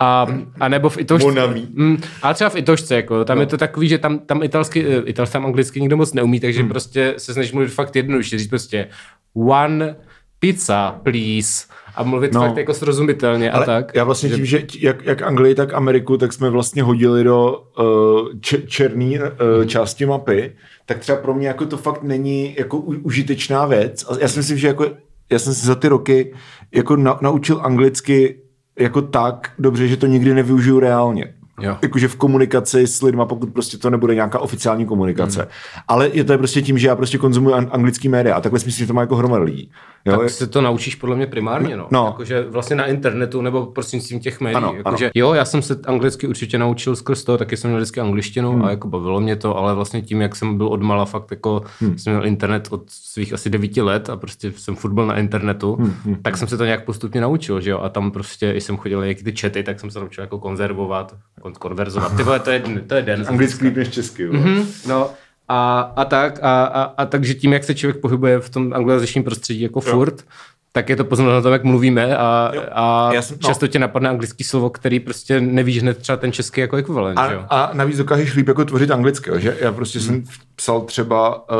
a, 0.00 0.26
a 0.60 0.68
nebo 0.68 0.88
v 0.88 0.98
Itošce. 0.98 1.26
Mon 1.26 1.40
ami. 1.40 1.66
Mm, 1.74 1.96
ale 2.22 2.34
třeba 2.34 2.50
v 2.50 2.56
Itošce, 2.56 2.94
jako, 2.94 3.24
tam 3.24 3.36
no. 3.36 3.42
je 3.42 3.46
to 3.46 3.56
takový, 3.56 3.88
že 3.88 3.98
tam, 3.98 4.18
tam 4.18 4.42
italsky, 4.42 4.86
eh, 4.86 5.02
italsky, 5.04 5.32
tam 5.32 5.46
anglicky 5.46 5.80
nikdo 5.80 5.96
moc 5.96 6.12
neumí, 6.12 6.40
takže 6.40 6.60
hmm. 6.60 6.68
prostě 6.68 7.14
se 7.16 7.32
snažíš 7.32 7.52
mluvit 7.52 7.68
fakt 7.68 7.96
jednoduše, 7.96 8.38
říct 8.38 8.48
prostě 8.48 8.88
one 9.34 9.96
pizza, 10.38 11.00
please. 11.02 11.66
A 11.96 12.02
mluvit 12.02 12.32
No. 12.32 12.40
fakt 12.40 12.56
jako 12.56 12.74
srozumitelně 12.74 13.50
Ale 13.50 13.62
a 13.62 13.66
tak. 13.66 13.94
já 13.94 14.04
vlastně 14.04 14.30
tím, 14.30 14.44
že 14.44 14.62
jak, 14.78 15.04
jak 15.04 15.22
Anglii, 15.22 15.54
tak 15.54 15.74
Ameriku, 15.74 16.16
tak 16.16 16.32
jsme 16.32 16.50
vlastně 16.50 16.82
hodili 16.82 17.24
do 17.24 17.64
uh, 17.80 18.28
č- 18.40 18.62
černé 18.66 19.06
uh, 19.18 19.64
části 19.66 20.06
mapy, 20.06 20.52
tak 20.86 20.98
třeba 20.98 21.18
pro 21.18 21.34
mě 21.34 21.48
jako 21.48 21.66
to 21.66 21.76
fakt 21.76 22.02
není 22.02 22.54
jako 22.58 22.78
u- 22.78 23.00
užitečná 23.02 23.66
věc. 23.66 24.04
A 24.08 24.16
já 24.20 24.28
si 24.28 24.38
myslím, 24.38 24.58
že 24.58 24.66
jako, 24.66 24.86
já 25.30 25.38
jsem 25.38 25.54
si 25.54 25.66
za 25.66 25.74
ty 25.74 25.88
roky 25.88 26.34
jako 26.74 26.96
na, 26.96 27.18
naučil 27.22 27.60
anglicky 27.62 28.36
jako 28.80 29.02
tak 29.02 29.52
dobře, 29.58 29.88
že 29.88 29.96
to 29.96 30.06
nikdy 30.06 30.34
nevyužiju 30.34 30.80
reálně. 30.80 31.34
Jo. 31.60 31.76
Jakože 31.82 32.08
v 32.08 32.16
komunikaci 32.16 32.86
s 32.86 33.02
lidma, 33.02 33.26
pokud 33.26 33.52
prostě 33.52 33.78
to 33.78 33.90
nebude 33.90 34.14
nějaká 34.14 34.38
oficiální 34.38 34.86
komunikace. 34.86 35.48
Ale 35.88 36.10
je 36.12 36.24
to 36.24 36.38
prostě 36.38 36.62
tím, 36.62 36.78
že 36.78 36.86
já 36.86 36.96
prostě 36.96 37.18
konzumuji 37.18 37.54
an- 37.54 37.68
anglický 37.70 38.08
média 38.08 38.36
a 38.36 38.40
takhle 38.40 38.60
si 38.60 38.66
myslím, 38.66 38.84
že 38.84 38.86
to 38.86 38.94
má 38.94 39.00
jako 39.00 39.16
hromada 39.16 39.44
lidí. 39.44 39.70
Jo? 40.04 40.18
Tak 40.18 40.30
se 40.30 40.46
to 40.46 40.60
naučíš 40.60 40.94
podle 40.94 41.16
mě 41.16 41.26
primárně, 41.26 41.76
no. 41.76 41.86
No. 41.90 42.06
Jakože 42.06 42.42
vlastně 42.42 42.76
na 42.76 42.86
internetu 42.86 43.42
nebo 43.42 43.66
prostřednictvím 43.66 44.20
těch 44.20 44.40
médií. 44.40 44.56
Ano, 44.56 44.74
Jakože, 44.76 45.10
jo, 45.14 45.34
já 45.34 45.44
jsem 45.44 45.62
se 45.62 45.80
anglicky 45.86 46.26
určitě 46.26 46.58
naučil 46.58 46.96
skrz 46.96 47.24
to, 47.24 47.38
taky 47.38 47.56
jsem 47.56 47.70
měl 47.70 47.80
vždycky 47.80 48.00
angličtinu 48.00 48.52
hmm. 48.52 48.64
a 48.64 48.70
jako 48.70 48.88
bavilo 48.88 49.20
mě 49.20 49.36
to, 49.36 49.56
ale 49.56 49.74
vlastně 49.74 50.02
tím, 50.02 50.20
jak 50.20 50.36
jsem 50.36 50.56
byl 50.56 50.68
odmala 50.68 51.04
fakt 51.04 51.30
jako, 51.30 51.62
hmm. 51.80 51.98
jsem 51.98 52.12
měl 52.12 52.26
internet 52.26 52.68
od 52.70 52.82
svých 52.86 53.32
asi 53.32 53.50
devíti 53.50 53.82
let 53.82 54.10
a 54.10 54.16
prostě 54.16 54.52
jsem 54.56 54.76
furt 54.76 54.92
byl 54.92 55.06
na 55.06 55.18
internetu, 55.18 55.74
hmm. 55.74 55.94
Hmm. 56.04 56.16
tak 56.22 56.36
jsem 56.36 56.48
se 56.48 56.56
to 56.56 56.64
nějak 56.64 56.84
postupně 56.84 57.20
naučil, 57.20 57.60
že 57.60 57.70
jo, 57.70 57.78
a 57.78 57.88
tam 57.88 58.10
prostě, 58.10 58.52
i 58.52 58.60
jsem 58.60 58.76
chodil 58.76 59.02
jaký 59.02 59.24
ty 59.24 59.32
čety, 59.32 59.62
tak 59.62 59.80
jsem 59.80 59.90
se 59.90 60.00
naučil 60.00 60.24
jako 60.24 60.38
konzervovat, 60.38 61.14
kon- 61.42 61.49
konverzovat. 61.58 62.16
Ty 62.16 62.22
vole, 62.22 62.40
to 62.40 62.50
je, 62.50 62.62
to 62.86 62.94
je 62.94 63.02
den. 63.02 63.24
Anglicky 63.28 63.64
líp 63.64 63.76
než 63.76 63.88
česky. 63.88 64.22
jo. 64.22 64.32
Mhm, 64.32 64.66
no, 64.88 65.10
a, 65.48 65.80
a 65.96 66.04
tak, 66.04 66.38
a, 66.42 66.64
a, 66.64 66.82
a, 66.82 67.06
takže 67.06 67.34
tím, 67.34 67.52
jak 67.52 67.64
se 67.64 67.74
člověk 67.74 68.00
pohybuje 68.00 68.40
v 68.40 68.50
tom 68.50 68.72
anglojazyčném 68.72 69.24
prostředí 69.24 69.60
jako 69.60 69.80
furt, 69.80 70.24
tak 70.72 70.88
je 70.88 70.96
to 70.96 71.04
poznat 71.04 71.32
na 71.32 71.40
tom, 71.40 71.52
jak 71.52 71.64
mluvíme 71.64 72.16
a, 72.16 72.52
a 72.72 73.10
jsem- 73.20 73.36
no. 73.42 73.48
často 73.48 73.66
tě 73.66 73.78
napadne 73.78 74.08
anglický 74.08 74.44
slovo, 74.44 74.70
který 74.70 75.00
prostě 75.00 75.40
nevíš 75.40 75.80
hned 75.82 75.98
třeba 75.98 76.16
ten 76.16 76.32
český 76.32 76.60
jako 76.60 76.76
ekvivalent, 76.76 77.18
A, 77.18 77.32
jo? 77.32 77.44
a 77.50 77.70
navíc 77.74 77.96
dokážeš 77.96 78.34
líp 78.34 78.48
jako 78.48 78.64
tvořit 78.64 78.90
anglicky, 78.90 79.30
jo, 79.30 79.38
že? 79.38 79.56
Já 79.60 79.72
prostě 79.72 80.00
jsem 80.00 80.24
psal 80.56 80.80
třeba, 80.80 81.50
uh, 81.50 81.56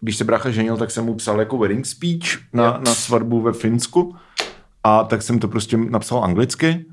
když 0.00 0.16
se 0.16 0.24
brácha 0.24 0.50
ženil, 0.50 0.76
tak 0.76 0.90
jsem 0.90 1.04
mu 1.04 1.14
psal 1.14 1.38
jako 1.40 1.58
wedding 1.58 1.86
speech 1.86 2.38
na, 2.52 2.80
na 2.86 2.94
svatbu 2.94 3.40
ve 3.40 3.52
Finsku 3.52 4.16
a 4.84 5.04
tak 5.04 5.22
jsem 5.22 5.38
to 5.38 5.48
prostě 5.48 5.76
napsal 5.76 6.24
anglicky 6.24 6.84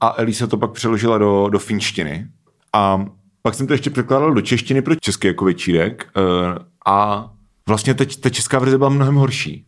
a 0.00 0.14
Elisa 0.16 0.46
to 0.46 0.56
pak 0.56 0.70
přeložila 0.70 1.18
do, 1.18 1.48
do 1.48 1.58
finštiny 1.58 2.26
a 2.72 3.04
pak 3.42 3.54
jsem 3.54 3.66
to 3.66 3.72
ještě 3.72 3.90
překládal 3.90 4.34
do 4.34 4.40
češtiny 4.40 4.82
pro 4.82 4.94
český 4.94 5.26
jako 5.26 5.44
večírek 5.44 6.10
uh, 6.16 6.58
a 6.86 7.30
vlastně 7.68 7.94
teď 7.94 8.20
ta 8.20 8.30
česká 8.30 8.58
verze 8.58 8.78
byla 8.78 8.90
mnohem 8.90 9.14
horší. 9.14 9.64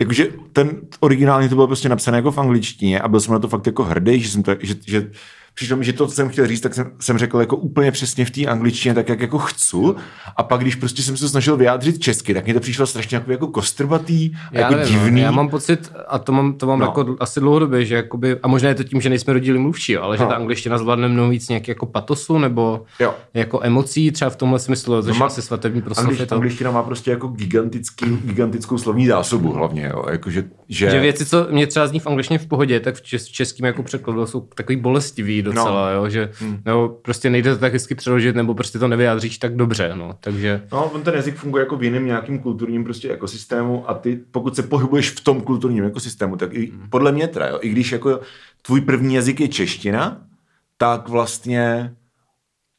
Jakože 0.00 0.26
ten 0.52 0.70
originálně 1.00 1.48
to 1.48 1.54
bylo 1.54 1.66
prostě 1.66 1.88
napsané 1.88 2.18
jako 2.18 2.32
v 2.32 2.38
angličtině 2.38 3.00
a 3.00 3.08
byl 3.08 3.20
jsem 3.20 3.32
na 3.32 3.38
to 3.38 3.48
fakt 3.48 3.66
jako 3.66 3.84
hrdý, 3.84 4.20
že 4.20 4.28
jsem 4.28 4.42
to, 4.42 4.52
že, 4.60 4.74
že 4.86 5.10
přišlo 5.58 5.76
mi, 5.76 5.84
že 5.84 5.92
to, 5.92 6.06
co 6.06 6.14
jsem 6.14 6.28
chtěl 6.28 6.46
říct, 6.46 6.60
tak 6.60 6.74
jsem, 6.74 6.90
jsem 7.00 7.18
řekl 7.18 7.40
jako 7.40 7.56
úplně 7.56 7.92
přesně 7.92 8.24
v 8.24 8.30
té 8.30 8.44
angličtině, 8.46 8.94
tak 8.94 9.08
jak 9.08 9.20
jako 9.20 9.38
chci. 9.38 9.76
A 10.36 10.42
pak, 10.42 10.60
když 10.60 10.74
prostě 10.74 11.02
jsem 11.02 11.16
se 11.16 11.28
snažil 11.28 11.56
vyjádřit 11.56 11.98
česky, 11.98 12.34
tak 12.34 12.46
mi 12.46 12.54
to 12.54 12.60
přišlo 12.60 12.86
strašně 12.86 13.14
jako, 13.16 13.32
jako 13.32 13.46
kostrbatý, 13.46 14.30
Já, 14.52 14.60
jako 14.60 14.74
nevím, 14.74 14.94
no, 14.98 15.04
divný. 15.04 15.20
já 15.20 15.30
mám 15.30 15.48
pocit, 15.48 15.92
a 16.08 16.18
to 16.18 16.32
mám, 16.32 16.52
to 16.52 16.66
mám 16.66 16.78
No. 16.78 16.84
no. 16.86 16.90
jako 16.90 17.16
asi 17.20 17.40
dlouhodobě, 17.40 17.84
že 17.84 17.94
jakoby, 17.94 18.36
a 18.42 18.48
možná 18.48 18.68
je 18.68 18.74
to 18.74 18.84
tím, 18.84 19.00
že 19.00 19.08
nejsme 19.08 19.32
rodili 19.32 19.58
mluvčí, 19.58 19.92
jo, 19.92 20.02
ale 20.02 20.16
že 20.16 20.22
No. 20.22 20.28
ta 20.28 20.34
angličtina 20.34 20.78
zvládne 20.78 21.08
mnohem 21.08 21.30
víc 21.30 21.48
nějak 21.48 21.68
jako 21.68 21.86
patosu 21.86 22.38
nebo 22.38 22.84
Jo. 23.00 23.14
jako 23.34 23.60
emocí, 23.62 24.10
třeba 24.10 24.30
v 24.30 24.36
tomhle 24.36 24.58
smyslu, 24.58 25.02
což 25.02 25.18
má- 25.18 25.26
asi 25.26 25.42
svatební 25.42 25.82
proslov 25.82 26.08
Anglič, 26.08 26.32
angličtina 26.32 26.70
má 26.70 26.82
prostě 26.82 27.10
jako 27.10 27.28
gigantický, 27.28 28.06
gigantickou 28.24 28.78
slovní 28.78 29.06
zásobu 29.06 29.52
hlavně, 29.52 29.90
jo. 29.94 30.04
Jako, 30.10 30.30
že, 30.30 30.44
že, 30.68 30.90
Že 30.90 31.00
věci, 31.00 31.26
co 31.26 31.46
mě 31.50 31.66
třeba 31.66 31.86
zní 31.86 32.00
v 32.00 32.06
angličtině 32.06 32.38
v 32.38 32.46
pohodě, 32.46 32.80
tak 32.80 32.94
v, 32.94 33.02
čes, 33.02 33.28
v 33.28 33.32
českém 33.32 33.66
jako 33.66 33.82
překladu 33.82 34.26
jsou 34.26 34.40
takový 34.40 34.76
bolestivý 34.76 35.42
docela, 35.54 35.90
no. 35.90 35.96
jo, 35.96 36.08
že 36.08 36.30
hmm. 36.38 36.58
nebo 36.64 36.88
prostě 36.88 37.30
nejde 37.30 37.54
to 37.54 37.60
tak 37.60 37.72
hezky 37.72 37.94
přeložit, 37.94 38.36
nebo 38.36 38.54
prostě 38.54 38.78
to 38.78 38.88
nevyjádříš 38.88 39.38
tak 39.38 39.56
dobře, 39.56 39.92
no, 39.94 40.14
takže... 40.20 40.62
No, 40.72 40.84
on 40.84 41.02
ten 41.02 41.14
jazyk 41.14 41.36
funguje 41.36 41.60
jako 41.60 41.76
v 41.76 41.82
jiném 41.82 42.06
nějakým 42.06 42.38
kulturním 42.38 42.84
prostě 42.84 43.10
ekosystému 43.12 43.90
a 43.90 43.94
ty, 43.94 44.20
pokud 44.30 44.56
se 44.56 44.62
pohybuješ 44.62 45.10
v 45.10 45.20
tom 45.20 45.40
kulturním 45.40 45.84
ekosystému, 45.84 46.36
tak 46.36 46.54
i 46.54 46.72
podle 46.90 47.12
mě 47.12 47.28
teda, 47.28 47.46
jo, 47.46 47.58
i 47.62 47.68
když 47.68 47.92
jako 47.92 48.20
tvůj 48.62 48.80
první 48.80 49.14
jazyk 49.14 49.40
je 49.40 49.48
čeština, 49.48 50.20
tak 50.76 51.08
vlastně 51.08 51.94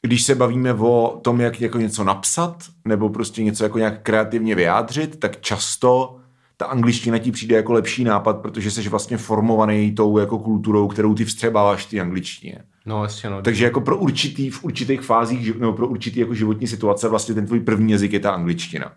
když 0.01 0.23
se 0.23 0.35
bavíme 0.35 0.73
o 0.73 1.19
tom, 1.23 1.41
jak 1.41 1.61
jako 1.61 1.77
něco 1.77 2.03
napsat, 2.03 2.63
nebo 2.85 3.09
prostě 3.09 3.43
něco 3.43 3.63
jako 3.63 3.77
nějak 3.77 4.01
kreativně 4.01 4.55
vyjádřit, 4.55 5.19
tak 5.19 5.41
často 5.41 6.19
ta 6.61 6.65
angličtina 6.65 7.17
ti 7.17 7.31
přijde 7.31 7.55
jako 7.55 7.73
lepší 7.73 8.03
nápad, 8.03 8.37
protože 8.41 8.71
jsi 8.71 8.89
vlastně 8.89 9.17
formovaný 9.17 9.91
tou 9.91 10.17
jako 10.17 10.39
kulturou, 10.39 10.87
kterou 10.87 11.15
ty 11.15 11.25
vstřebáváš 11.25 11.85
té 11.85 11.99
angličtině. 11.99 12.63
No, 12.85 13.03
jasně, 13.03 13.29
no. 13.29 13.41
Takže 13.41 13.65
jako 13.65 13.81
pro 13.81 13.97
určitý, 13.97 14.49
v 14.49 14.63
určitých 14.63 15.01
fázích, 15.01 15.59
nebo 15.59 15.73
pro 15.73 15.87
určitý 15.87 16.19
jako 16.19 16.33
životní 16.33 16.67
situace 16.67 17.09
vlastně 17.09 17.35
ten 17.35 17.45
tvůj 17.45 17.59
první 17.59 17.91
jazyk 17.91 18.13
je 18.13 18.19
ta 18.19 18.31
angličtina. 18.31 18.91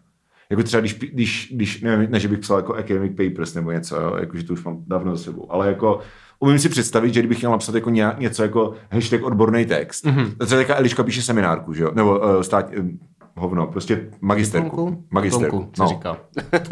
Jako 0.51 0.63
třeba 0.63 0.81
když, 0.81 0.95
když, 0.95 1.53
když 1.55 1.81
nevím, 1.81 2.11
ne, 2.11 2.21
že 2.21 2.29
bych 2.29 2.39
psal 2.39 2.57
jako 2.57 2.75
academic 2.75 3.13
papers 3.17 3.55
nebo 3.55 3.71
něco, 3.71 4.01
jo, 4.01 4.17
jako, 4.21 4.37
že 4.37 4.45
to 4.45 4.53
už 4.53 4.65
mám 4.65 4.85
dávno 4.87 5.17
za 5.17 5.25
sebou, 5.25 5.53
ale 5.53 5.67
jako 5.67 6.01
umím 6.39 6.59
si 6.59 6.69
představit, 6.69 7.15
že 7.15 7.21
kdybych 7.21 7.39
měl 7.39 7.51
napsat 7.51 7.75
jako 7.75 7.91
nějak, 7.91 8.21
něco 8.21 8.43
jako 8.43 8.75
hashtag 8.91 9.23
odborný 9.23 9.67
text, 9.67 10.05
mm-hmm. 10.05 10.47
třeba 10.47 10.61
taká 10.61 10.77
Eliška 10.77 11.03
píše 11.03 11.23
seminárku, 11.23 11.73
že 11.73 11.83
jo, 11.83 11.91
nebo 11.95 12.19
uh, 12.19 12.41
stát, 12.41 12.71
uh, 12.79 12.87
hovno, 13.37 13.67
prostě 13.67 14.11
magisterku. 14.21 14.65
Diplomku? 14.65 15.05
Magisterku, 15.11 15.45
Diplomku, 15.45 15.73
se 15.77 15.95
říká. 15.95 16.17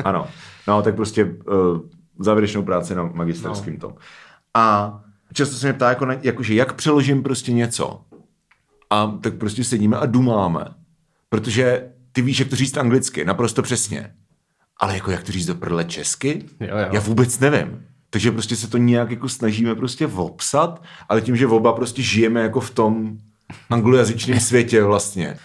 ano, 0.05 0.27
no 0.69 0.83
tak 0.83 0.97
prostě 0.97 1.25
uh, 1.25 1.81
závěrečnou 2.19 2.63
práci 2.63 2.95
na 2.95 3.03
magisterském 3.03 3.75
no. 3.75 3.81
tom. 3.81 3.95
A 4.55 5.01
často 5.33 5.57
se 5.57 5.67
mě 5.67 5.73
ptá, 5.73 5.89
jako, 5.89 6.07
na, 6.07 6.17
jakože 6.23 6.55
jak 6.55 6.73
přeložím 6.73 7.23
prostě 7.23 7.53
něco. 7.53 8.01
A 8.91 9.07
tak 9.07 9.35
prostě 9.35 9.65
sedíme 9.65 9.97
a 9.97 10.07
dumáme. 10.07 10.65
Protože 11.29 11.91
ty 12.13 12.23
víš, 12.23 12.39
jak 12.39 12.49
to 12.49 12.57
říct 12.57 12.77
anglicky, 12.77 13.25
naprosto 13.25 13.63
přesně. 13.63 14.15
Ale 14.77 14.95
jako 14.95 15.11
jak 15.11 15.23
to 15.23 15.33
říct 15.33 15.47
do 15.47 15.55
prdele 15.55 15.85
česky? 15.85 16.45
Jo, 16.61 16.77
jo. 16.79 16.89
Já 16.93 17.01
vůbec 17.01 17.39
nevím. 17.39 17.87
Takže 18.11 18.33
prostě 18.33 18.57
se 18.57 18.69
to 18.69 18.79
nějak 18.79 19.11
jako 19.11 19.29
snažíme 19.29 19.75
prostě 19.75 20.07
vopsat, 20.07 20.83
ale 21.09 21.21
tím, 21.21 21.37
že 21.37 21.47
oba 21.47 21.73
prostě 21.73 22.03
žijeme 22.03 22.41
jako 22.41 22.61
v 22.61 22.71
tom 22.71 23.19
anglojazyčném 23.71 24.41
světě 24.41 24.83
vlastně. 24.83 25.39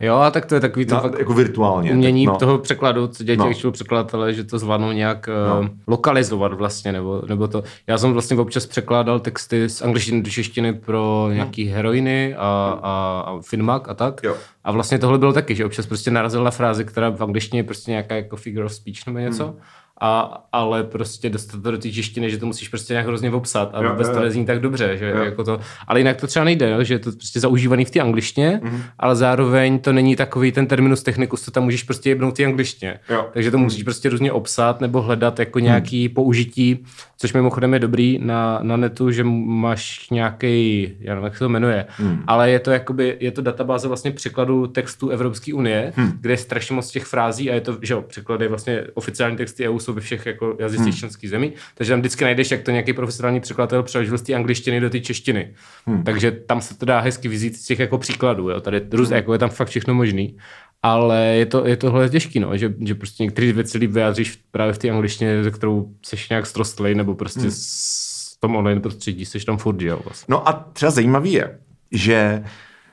Jo, 0.00 0.16
a 0.16 0.30
tak 0.30 0.46
to 0.46 0.54
je 0.54 0.60
takový 0.60 0.86
to 0.86 0.94
Na, 0.94 1.00
fakt 1.00 1.18
jako 1.18 1.32
virtuálně. 1.34 1.92
umění 1.92 2.26
tak, 2.26 2.32
no. 2.32 2.38
toho 2.38 2.58
překladu, 2.58 3.06
co 3.06 3.24
dělají 3.24 3.38
No. 3.38 3.54
těch 3.54 3.64
no. 3.64 3.72
překladatelé, 3.72 4.34
že 4.34 4.44
to 4.44 4.58
zvládnou 4.58 4.92
nějak 4.92 5.26
No. 5.48 5.62
no. 5.62 5.68
lokalizovat 5.86 6.52
vlastně, 6.52 6.92
nebo, 6.92 7.22
nebo 7.28 7.48
to. 7.48 7.62
Já 7.86 7.98
jsem 7.98 8.12
vlastně 8.12 8.36
občas 8.36 8.66
překládal 8.66 9.20
texty 9.20 9.68
z 9.68 9.82
angličtiny 9.82 10.22
do 10.22 10.30
češtiny 10.30 10.72
pro 10.72 11.28
nějaký 11.32 11.64
heroiny 11.64 12.34
a, 12.38 12.78
a, 12.82 13.24
a 13.26 13.40
Finmak 13.40 13.88
a 13.88 13.94
tak. 13.94 14.20
Jo. 14.24 14.34
A 14.64 14.72
vlastně 14.72 14.98
tohle 14.98 15.18
bylo 15.18 15.32
taky, 15.32 15.54
že 15.54 15.64
občas 15.64 15.86
prostě 15.86 16.10
narazil 16.10 16.44
na 16.44 16.50
frázi, 16.50 16.84
která 16.84 17.10
v 17.10 17.22
angličtině 17.22 17.60
je 17.60 17.64
prostě 17.64 17.90
nějaká 17.90 18.14
jako 18.14 18.36
figure 18.36 18.64
of 18.66 18.72
speech 18.74 19.06
nebo 19.06 19.18
něco. 19.18 19.44
Hmm. 19.44 19.56
A, 20.00 20.44
ale 20.52 20.84
prostě 20.84 21.30
dostat 21.30 21.62
to 21.62 21.70
do 21.70 21.78
té 21.78 21.90
češtiny, 21.92 22.30
že 22.30 22.38
to 22.38 22.46
musíš 22.46 22.68
prostě 22.68 22.92
nějak 22.92 23.06
hrozně 23.06 23.30
popsat 23.30 23.70
a 23.72 23.82
Jo, 23.82 23.90
vůbec 23.90 24.08
jo, 24.08 24.14
to 24.14 24.20
nezní 24.20 24.46
tak 24.46 24.60
dobře, 24.60 24.96
že 24.96 25.08
Jo. 25.08 25.22
jako 25.24 25.44
to, 25.44 25.60
ale 25.88 26.00
jinak 26.00 26.16
to 26.20 26.26
třeba 26.26 26.44
nejde, 26.44 26.70
jo, 26.70 26.82
že 26.82 26.94
je 26.94 26.98
to 26.98 27.12
prostě 27.12 27.40
zaužívaný 27.40 27.84
v 27.84 27.90
té 27.90 28.00
angličtině, 28.00 28.60
Mhm. 28.62 28.74
mm. 28.74 28.82
ale 28.98 29.16
zároveň 29.16 29.78
to 29.78 29.92
není 29.92 30.16
takový 30.16 30.52
ten 30.52 30.66
terminus 30.66 31.02
technicus, 31.02 31.42
co 31.42 31.50
tam 31.50 31.64
můžeš 31.64 31.82
prostě 31.82 32.08
jebnout 32.08 32.30
v 32.30 32.36
té 32.36 32.44
angličtině. 32.44 32.98
Jo. 33.10 33.26
Takže 33.32 33.50
to 33.50 33.58
musíš 33.58 33.82
prostě 33.82 34.08
různě 34.08 34.32
obsat 34.32 34.80
nebo 34.80 35.02
hledat 35.02 35.38
jako 35.38 35.58
nějaký 35.58 36.08
použití, 36.08 36.84
což 37.18 37.32
mimochodem 37.32 37.74
je 37.74 37.80
dobrý 37.80 38.18
na, 38.22 38.58
na 38.62 38.76
netu, 38.76 39.10
že 39.10 39.24
máš 39.24 40.10
nějaký, 40.10 40.88
já 41.00 41.14
nevím, 41.14 41.24
jak 41.24 41.32
se 41.34 41.38
to 41.38 41.48
jmenuje, 41.48 41.86
hmm. 41.88 42.22
ale 42.26 42.50
je 42.50 42.58
to 42.58 42.70
jakoby, 42.70 43.16
je 43.20 43.30
to 43.30 43.42
databáze 43.42 43.88
vlastně 43.88 44.10
překladu 44.10 44.66
textů 44.66 45.08
Evropské 45.08 45.54
unie, 45.54 45.92
hmm. 45.96 46.12
kde 46.20 46.32
je 46.32 46.36
strašně 46.36 46.74
moc 46.74 46.90
těch 46.90 47.04
frází 47.04 47.50
a 47.50 47.54
je 47.54 47.60
to, 47.60 47.78
že 47.82 47.94
jo, 47.94 48.02
překlady 48.02 48.48
vlastně 48.48 48.84
oficiální 48.94 49.36
texty 49.36 49.68
EU 49.68 49.78
jsou 49.78 49.89
ve 49.92 50.00
všech 50.00 50.26
jako 50.26 50.56
jazycích 50.58 50.86
hmm. 50.86 50.96
členských 50.96 51.30
zemí, 51.30 51.52
takže 51.74 51.92
tam 51.92 52.00
vždycky 52.00 52.24
najdeš, 52.24 52.50
jak 52.50 52.62
to 52.62 52.70
nějaký 52.70 52.92
profesionální 52.92 53.40
překladatel 53.40 53.82
přeložil 53.82 54.18
z 54.18 54.22
té 54.22 54.34
angličtiny 54.34 54.80
do 54.80 54.90
té 54.90 55.00
češtiny. 55.00 55.54
Hmm. 55.86 56.02
Takže 56.02 56.30
tam 56.30 56.60
se 56.60 56.78
to 56.78 56.86
dá 56.86 57.00
hezky 57.00 57.28
vyzít 57.28 57.56
z 57.56 57.64
těch 57.64 57.78
jako 57.78 57.98
příkladů, 57.98 58.50
jo. 58.50 58.60
Tady 58.60 58.82
růz, 58.92 59.08
hmm. 59.08 59.16
jako 59.16 59.32
je 59.32 59.38
tam 59.38 59.50
fakt 59.50 59.68
všechno 59.68 59.94
možný. 59.94 60.36
Ale 60.82 61.24
je 61.24 61.46
to, 61.46 61.66
je 61.66 61.76
tohle 61.76 62.08
těžký, 62.08 62.40
no, 62.40 62.56
že, 62.56 62.74
že 62.80 62.94
prostě 62.94 63.22
některé 63.22 63.52
věci 63.52 63.78
líp 63.78 63.90
vyjádříš 63.90 64.38
právě 64.50 64.72
v 64.72 64.78
té 64.78 64.90
angličtině, 64.90 65.44
ze 65.44 65.50
kterou 65.50 65.90
seš 66.06 66.28
nějak 66.28 66.46
strostlej, 66.46 66.94
nebo 66.94 67.14
prostě 67.14 67.40
hmm. 67.40 67.50
s 67.50 68.36
tom 68.40 68.56
online 68.56 68.80
prostředí, 68.80 69.24
seš 69.24 69.44
tam 69.44 69.58
furt, 69.58 69.82
jo, 69.82 70.00
vlastně. 70.04 70.26
No 70.28 70.48
a 70.48 70.52
třeba 70.72 70.90
zajímavý 70.90 71.32
je, 71.32 71.58
že 71.92 72.44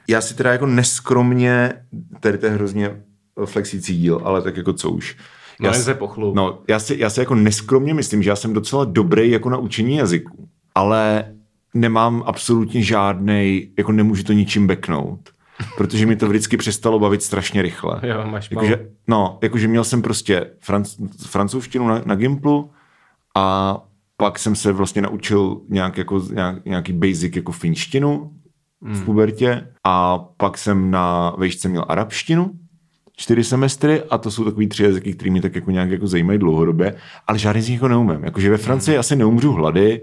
já 0.08 0.22
si 0.22 0.36
teda 0.36 0.52
jako 0.52 0.66
neskromně, 0.66 1.74
tady 2.20 2.38
to 2.38 2.46
je 2.46 2.52
hrozně 2.52 3.02
flexící 3.46 3.98
díl, 3.98 4.22
ale 4.24 4.42
tak 4.42 4.58
jako 4.58 4.74
co 4.74 4.90
už. 4.90 5.18
No, 5.60 5.68
já 5.68 5.74
se 5.74 5.94
pochlup. 5.94 6.36
no, 6.36 6.60
já 6.68 6.80
si, 6.80 6.96
já 7.00 7.10
si 7.10 7.20
jako 7.20 7.36
neskromně 7.36 7.94
myslím, 7.94 8.24
že 8.24 8.30
já 8.30 8.36
jsem 8.36 8.54
docela 8.54 8.86
dobrý 8.86 9.32
jako 9.32 9.50
na 9.50 9.58
učení 9.58 9.96
jazyku, 9.96 10.50
ale 10.76 11.34
nemám 11.74 12.24
absolutně 12.26 12.84
žádnej, 12.84 13.72
jako 13.78 13.92
nemůžu 13.92 14.24
to 14.24 14.34
ničím 14.34 14.68
beknout, 14.68 15.30
protože 15.78 16.06
mi 16.06 16.16
to 16.16 16.28
vždycky 16.28 16.58
přestalo 16.58 17.00
bavit 17.00 17.24
strašně 17.24 17.62
rychle. 17.62 18.00
Jo, 18.08 18.24
máš 18.26 18.50
malo. 18.50 18.68
Jakože, 18.68 18.90
no, 19.08 19.40
jakože 19.44 19.68
měl 19.68 19.84
jsem 19.84 20.02
prostě 20.02 20.52
franc, 20.60 20.96
francouzštinu 21.28 21.88
na, 21.88 22.02
na 22.06 22.16
Gimplu 22.16 22.72
a 23.36 23.78
pak 24.18 24.40
jsem 24.40 24.56
se 24.56 24.72
vlastně 24.72 25.02
naučil 25.02 25.62
nějak 25.70 25.98
jako, 25.98 26.20
nějak, 26.34 26.66
nějaký 26.66 26.94
basic 26.94 27.36
jako 27.36 27.52
finštinu 27.52 28.32
v 28.82 29.06
pubertě 29.06 29.68
a 29.84 30.18
pak 30.18 30.58
jsem 30.58 30.92
na 30.92 31.34
vejšce 31.38 31.70
měl 31.70 31.86
arabštinu 31.88 32.52
čtyři 33.18 33.44
semestry 33.44 34.04
a 34.04 34.18
to 34.18 34.32
jsou 34.32 34.44
takový 34.44 34.68
tři 34.68 34.84
jazyky, 34.84 35.14
které 35.14 35.32
mě 35.32 35.42
tak 35.42 35.56
jako 35.56 35.72
nějak 35.72 35.92
jako 35.92 36.08
zajímají 36.08 36.40
dlouhodobě, 36.40 36.96
ale 37.28 37.40
žádný 37.40 37.62
z 37.62 37.70
nich 37.70 37.76
jako 37.76 37.88
neumím. 37.88 38.24
Jakože 38.24 38.50
ve 38.50 38.58
Francii 38.58 38.98
asi 38.98 39.16
neumřu 39.16 39.52
hlady, 39.52 40.02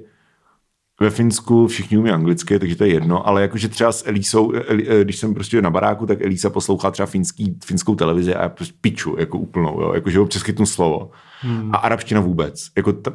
ve 1.00 1.10
Finsku 1.10 1.66
všichni 1.66 1.98
umí 1.98 2.10
anglicky, 2.10 2.58
takže 2.58 2.76
to 2.76 2.84
je 2.84 2.92
jedno, 2.92 3.28
ale 3.28 3.42
jakože 3.42 3.68
třeba 3.68 3.92
s 3.92 4.06
Elísou, 4.06 4.52
eh, 4.54 5.04
když 5.04 5.16
jsem 5.16 5.34
prostě 5.34 5.62
na 5.62 5.70
baráku, 5.70 6.06
tak 6.06 6.22
Elísa 6.22 6.50
poslouchá 6.50 6.90
třeba 6.90 7.06
finský, 7.06 7.58
finskou 7.64 7.94
televizi 7.94 8.34
a 8.34 8.42
já 8.42 8.48
prostě 8.48 8.74
piču, 8.80 9.16
jako 9.18 9.38
úplnou, 9.38 9.80
jo, 9.80 9.92
jakože 9.92 10.20
občas 10.20 10.42
chytnu 10.42 10.66
slovo. 10.66 11.10
Hmm. 11.40 11.74
A 11.74 11.78
arabština 11.78 12.20
vůbec. 12.20 12.66
Jako 12.76 12.92
ta, 12.92 13.14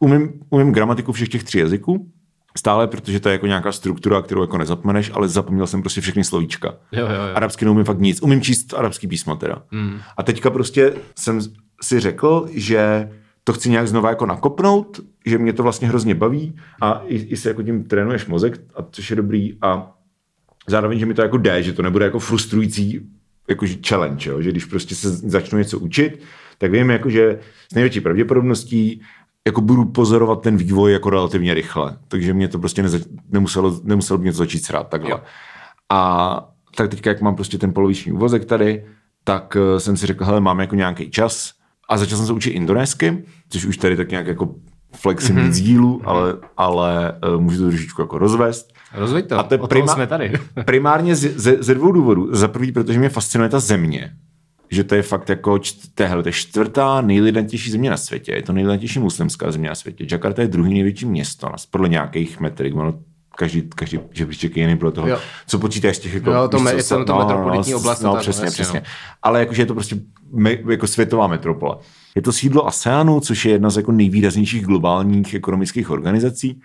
umím, 0.00 0.32
umím 0.50 0.72
gramatiku 0.72 1.12
všech 1.12 1.28
těch 1.28 1.44
tří 1.44 1.58
jazyků, 1.58 2.10
stále, 2.56 2.86
protože 2.86 3.20
to 3.20 3.28
je 3.28 3.32
jako 3.32 3.46
nějaká 3.46 3.72
struktura, 3.72 4.22
kterou 4.22 4.40
jako 4.40 4.58
nezapomeneš, 4.58 5.10
ale 5.14 5.28
zapomněl 5.28 5.66
jsem 5.66 5.80
prostě 5.80 6.00
všechny 6.00 6.24
slovíčka. 6.24 6.74
Jo, 6.92 7.06
jo, 7.06 7.14
jo. 7.14 7.34
Arabsky 7.34 7.64
neumím 7.64 7.84
fakt 7.84 7.98
nic. 7.98 8.22
Umím 8.22 8.40
číst 8.40 8.74
arabský 8.74 9.06
písmo 9.06 9.36
teda. 9.36 9.62
Hmm. 9.70 10.00
A 10.16 10.22
teďka 10.22 10.50
prostě 10.50 10.94
jsem 11.18 11.40
si 11.82 12.00
řekl, 12.00 12.48
že 12.50 13.10
to 13.44 13.52
chci 13.52 13.70
nějak 13.70 13.88
znova 13.88 14.08
jako 14.08 14.26
nakopnout, 14.26 15.00
že 15.26 15.38
mě 15.38 15.52
to 15.52 15.62
vlastně 15.62 15.88
hrozně 15.88 16.14
baví 16.14 16.56
a 16.82 17.02
i, 17.06 17.16
i 17.16 17.36
se 17.36 17.48
jako 17.48 17.62
tím 17.62 17.84
trénuješ 17.84 18.26
mozek, 18.26 18.60
a 18.76 18.84
což 18.90 19.10
je 19.10 19.16
dobrý 19.16 19.58
a 19.62 19.96
zároveň, 20.66 20.98
že 20.98 21.06
mi 21.06 21.14
to 21.14 21.22
jako 21.22 21.36
jde, 21.36 21.62
že 21.62 21.72
to 21.72 21.82
nebude 21.82 22.04
jako 22.04 22.18
frustrující 22.18 23.00
jako 23.48 23.66
challenge, 23.88 24.30
jo? 24.30 24.42
že 24.42 24.50
když 24.50 24.64
prostě 24.64 24.94
se 24.94 25.10
začnu 25.10 25.58
něco 25.58 25.78
učit, 25.78 26.22
tak 26.58 26.72
vím, 26.72 26.90
jako, 26.90 27.10
že 27.10 27.38
s 27.72 27.74
největší 27.74 28.00
pravděpodobností 28.00 29.02
jako 29.46 29.60
budu 29.60 29.84
pozorovat 29.84 30.42
ten 30.42 30.56
vývoj 30.56 30.92
jako 30.92 31.10
relativně 31.10 31.54
rychle. 31.54 31.96
Takže 32.08 32.34
mě 32.34 32.48
to 32.48 32.58
prostě 32.58 32.82
neza, 32.82 32.98
nemuselo, 33.28 33.80
nemuselo 33.84 34.18
mě 34.18 34.32
to 34.32 34.38
začít 34.38 34.64
srát 34.64 34.88
takhle. 34.88 35.10
Jo. 35.10 35.20
A 35.90 36.50
tak 36.76 36.90
teďka, 36.90 37.10
jak 37.10 37.20
mám 37.20 37.34
prostě 37.34 37.58
ten 37.58 37.72
poloviční 37.72 38.12
úvozek 38.12 38.44
tady, 38.44 38.84
tak 39.24 39.56
uh, 39.56 39.78
jsem 39.78 39.96
si 39.96 40.06
řekl, 40.06 40.24
hele, 40.24 40.40
mám 40.40 40.60
jako 40.60 40.74
nějaký 40.74 41.10
čas 41.10 41.52
a 41.88 41.98
začal 41.98 42.16
jsem 42.18 42.26
se 42.26 42.32
učit 42.32 42.50
indonésky, 42.50 43.24
což 43.48 43.64
už 43.64 43.76
tady 43.76 43.96
tak 43.96 44.10
nějak 44.10 44.26
jako 44.26 44.54
flexím 44.96 45.36
mm-hmm. 45.36 45.44
víc 45.44 45.60
dílu, 45.60 46.02
ale, 46.04 46.34
ale 46.56 47.12
uh, 47.34 47.40
můžu 47.40 47.62
to 47.64 47.68
trošičku 47.68 48.02
jako 48.02 48.18
rozvést. 48.18 48.72
Rozveď 48.94 49.28
to, 49.28 49.38
A 49.38 49.42
to 49.42 49.54
je 49.54 49.58
prima- 49.58 49.94
jsme 49.94 50.06
tady. 50.06 50.32
primárně 50.64 51.16
ze, 51.16 51.28
ze, 51.28 51.56
ze 51.60 51.74
dvou 51.74 51.92
důvodů. 51.92 52.28
Za 52.30 52.48
prvý, 52.48 52.72
protože 52.72 52.98
mě 52.98 53.08
fascinuje 53.08 53.50
ta 53.50 53.60
země. 53.60 54.12
Že 54.70 54.84
to 54.84 54.94
je 54.94 55.02
fakt 55.02 55.28
jako, 55.28 55.52
čt- 55.54 55.88
to 55.94 56.02
je, 56.28 56.32
čtvrtá 56.32 57.00
nejlidantější 57.00 57.70
země 57.70 57.90
na 57.90 57.96
světě. 57.96 58.32
Je 58.32 58.42
to 58.42 58.52
nejlidantější 58.52 58.98
muslimská 58.98 59.52
země 59.52 59.68
na 59.68 59.74
světě. 59.74 60.06
Jakarta 60.10 60.42
je 60.42 60.48
druhý 60.48 60.74
největší 60.74 61.06
město, 61.06 61.48
podle 61.70 61.88
nějakých 61.88 62.40
metrik. 62.40 62.74
Ono 62.76 62.94
každý, 63.36 63.62
každý 63.74 63.98
žebříček 64.12 64.56
je 64.56 64.62
jiný 64.62 64.76
podle 64.78 64.92
toho, 64.92 65.08
Jo. 65.08 65.18
co 65.46 65.58
počítáš 65.58 65.98
těch 65.98 66.14
jako... 66.14 66.30
Jo, 66.30 66.48
to 66.48 66.56
víš 66.56 66.64
me- 66.64 66.82
co, 66.82 66.98
je 66.98 67.04
to 67.04 67.12
na 67.12 67.24
to 67.24 67.26
metropolitní 67.26 67.74
oblast, 67.74 68.00
No, 68.02 68.12
tak, 68.12 68.20
přesně, 68.22 68.44
jasně, 68.44 68.54
přesně. 68.64 68.80
no. 68.80 68.86
Ale 69.22 69.40
jakože 69.40 69.62
je 69.62 69.66
to 69.66 69.74
prostě 69.74 69.96
me, 70.32 70.56
jako 70.70 70.86
světová 70.86 71.26
metropole. 71.26 71.76
Je 72.14 72.22
to 72.22 72.32
sídlo 72.32 72.66
ASEANu, 72.66 73.20
což 73.20 73.44
je 73.44 73.52
jedna 73.52 73.70
z 73.70 73.76
jako 73.76 73.92
nejvýraznějších 73.92 74.64
globálních 74.66 75.34
ekonomických 75.34 75.90
organizací. 75.90 76.60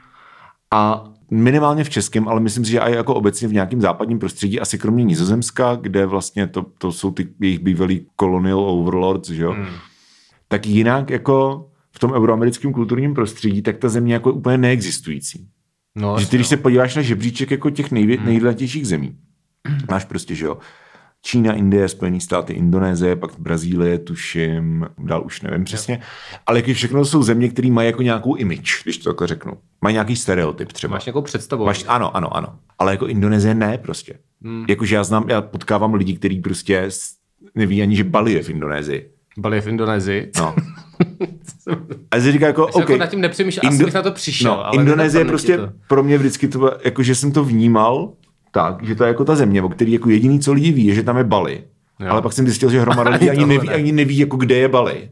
A 0.74 1.04
minimálně 1.32 1.84
v 1.84 1.90
českém, 1.90 2.28
ale 2.28 2.40
myslím 2.40 2.66
si, 2.66 2.72
že 2.72 2.80
i 2.80 2.96
jako 2.96 3.16
obecně 3.16 3.48
v 3.48 3.54
nějakém 3.54 3.82
západním 3.82 4.20
prostředí, 4.20 4.60
asi 4.60 4.78
kromě 4.78 5.04
Nizozemska, 5.04 5.76
kde 5.76 6.06
vlastně 6.06 6.48
to, 6.48 6.66
to 6.78 6.92
jsou 6.92 7.12
ty 7.12 7.28
jejich 7.42 7.60
bývalí 7.60 8.06
colonial 8.20 8.60
overlords, 8.60 9.30
že 9.30 9.44
jo? 9.44 9.52
Hmm. 9.52 9.66
Tak 10.48 10.66
jinak 10.66 11.10
jako 11.10 11.68
v 11.92 12.00
tom 12.00 12.12
euroamerickém 12.12 12.74
kulturním 12.74 13.14
prostředí, 13.14 13.62
tak 13.62 13.78
ta 13.78 13.90
země 13.90 14.14
jako 14.14 14.30
je 14.30 14.34
úplně 14.34 14.58
neexistující. 14.58 15.48
No, 15.96 16.20
Že 16.20 16.28
ty, 16.28 16.38
když 16.38 16.48
se 16.48 16.58
podíváš 16.58 16.96
na 16.96 17.02
žebříček 17.02 17.52
jako 17.52 17.70
těch 17.70 17.92
nejvě, 17.92 18.18
hmm. 18.18 18.86
zemí, 18.86 19.18
máš 19.90 20.06
prostě, 20.06 20.36
že 20.36 20.46
jo, 20.46 20.58
Čína, 21.26 21.54
Indie, 21.54 21.88
Spojené 21.90 22.20
státy, 22.20 22.54
Indonésie, 22.54 23.16
pak 23.16 23.32
Brazílie, 23.40 23.98
tuším, 24.00 24.86
dál 24.98 25.22
už 25.26 25.42
nevím 25.42 25.64
přesně. 25.64 26.02
Ale 26.46 26.60
jak 26.60 26.66
všechno 26.76 27.06
jsou 27.06 27.24
země, 27.24 27.50
které 27.50 27.72
mají 27.72 27.86
jako 27.88 28.02
nějakou 28.02 28.36
image, 28.36 28.72
když 28.84 28.98
to 28.98 29.10
takhle 29.10 29.28
řeknu. 29.28 29.54
Mají 29.82 29.94
nějaký 29.94 30.16
stereotyp 30.16 30.74
třeba. 30.74 30.92
Máš 30.92 31.06
nějakou 31.06 31.22
představu. 31.22 31.66
Máš, 31.66 31.86
ano, 31.88 32.16
ano, 32.18 32.38
ano. 32.38 32.48
Ale 32.80 32.92
jako 32.92 33.08
Indonésie 33.08 33.54
ne 33.56 33.78
prostě. 33.78 34.14
Hmm. 34.44 34.66
Jakože 34.70 34.96
já 34.96 35.04
znám, 35.04 35.26
já 35.30 35.42
potkávám 35.42 35.94
lidi, 35.94 36.14
kteří 36.18 36.40
prostě 36.42 36.90
neví 37.56 37.82
ani, 37.82 37.96
že 37.96 38.04
Bali 38.04 38.34
je 38.34 38.44
v 38.44 38.50
Indonésii. 38.50 39.12
Bali 39.38 39.62
v 39.62 39.68
Indonésii. 39.68 40.32
No. 40.38 40.56
A 42.12 42.16
já 42.16 42.22
si 42.22 42.32
říkám 42.32 42.48
jako, 42.48 42.68
Jsi 42.68 42.74
OK. 42.74 42.80
jako 42.90 42.98
nad 42.98 43.06
tím 43.08 43.22
nepřemýšlel, 43.22 43.70
asi 43.74 43.84
bych 43.84 43.94
na 43.94 44.02
to 44.02 44.12
přišel, 44.12 44.52
No, 44.52 44.66
ale 44.66 44.76
Indonésie 44.78 45.26
prostě 45.26 45.58
to. 45.58 45.70
pro 45.88 46.04
mě 46.04 46.18
vždycky 46.18 46.48
to, 46.48 46.58
bylo- 46.60 46.78
jako 46.86 47.04
že 47.04 47.16
jsem 47.16 47.32
to 47.32 47.44
vnímal 47.44 48.14
tak, 48.56 48.84
že 48.84 48.96
to 48.96 49.04
je 49.04 49.08
jako 49.08 49.26
ta 49.26 49.36
země, 49.36 49.62
o 49.62 49.70
který 49.70 49.91
jako 49.91 50.10
jediný, 50.10 50.39
co 50.39 50.54
lidi 50.54 50.72
ví, 50.72 50.86
je, 50.86 50.96
že 50.96 51.04
tam 51.04 51.18
je 51.18 51.24
Bali. 51.24 51.63
Jo. 52.00 52.08
Ale 52.10 52.22
pak 52.22 52.34
jsem 52.34 52.46
zjistil, 52.46 52.70
že 52.70 52.82
hromada 52.82 53.10
lidí 53.12 53.30
ani 53.30 53.39
tohle 53.39 53.56
neví, 53.56 53.68
ne. 53.68 53.74
ani 53.74 53.91
neví, 53.91 54.18
jako 54.18 54.38
kde 54.38 54.56
je 54.56 54.68
Bali. 54.68 55.10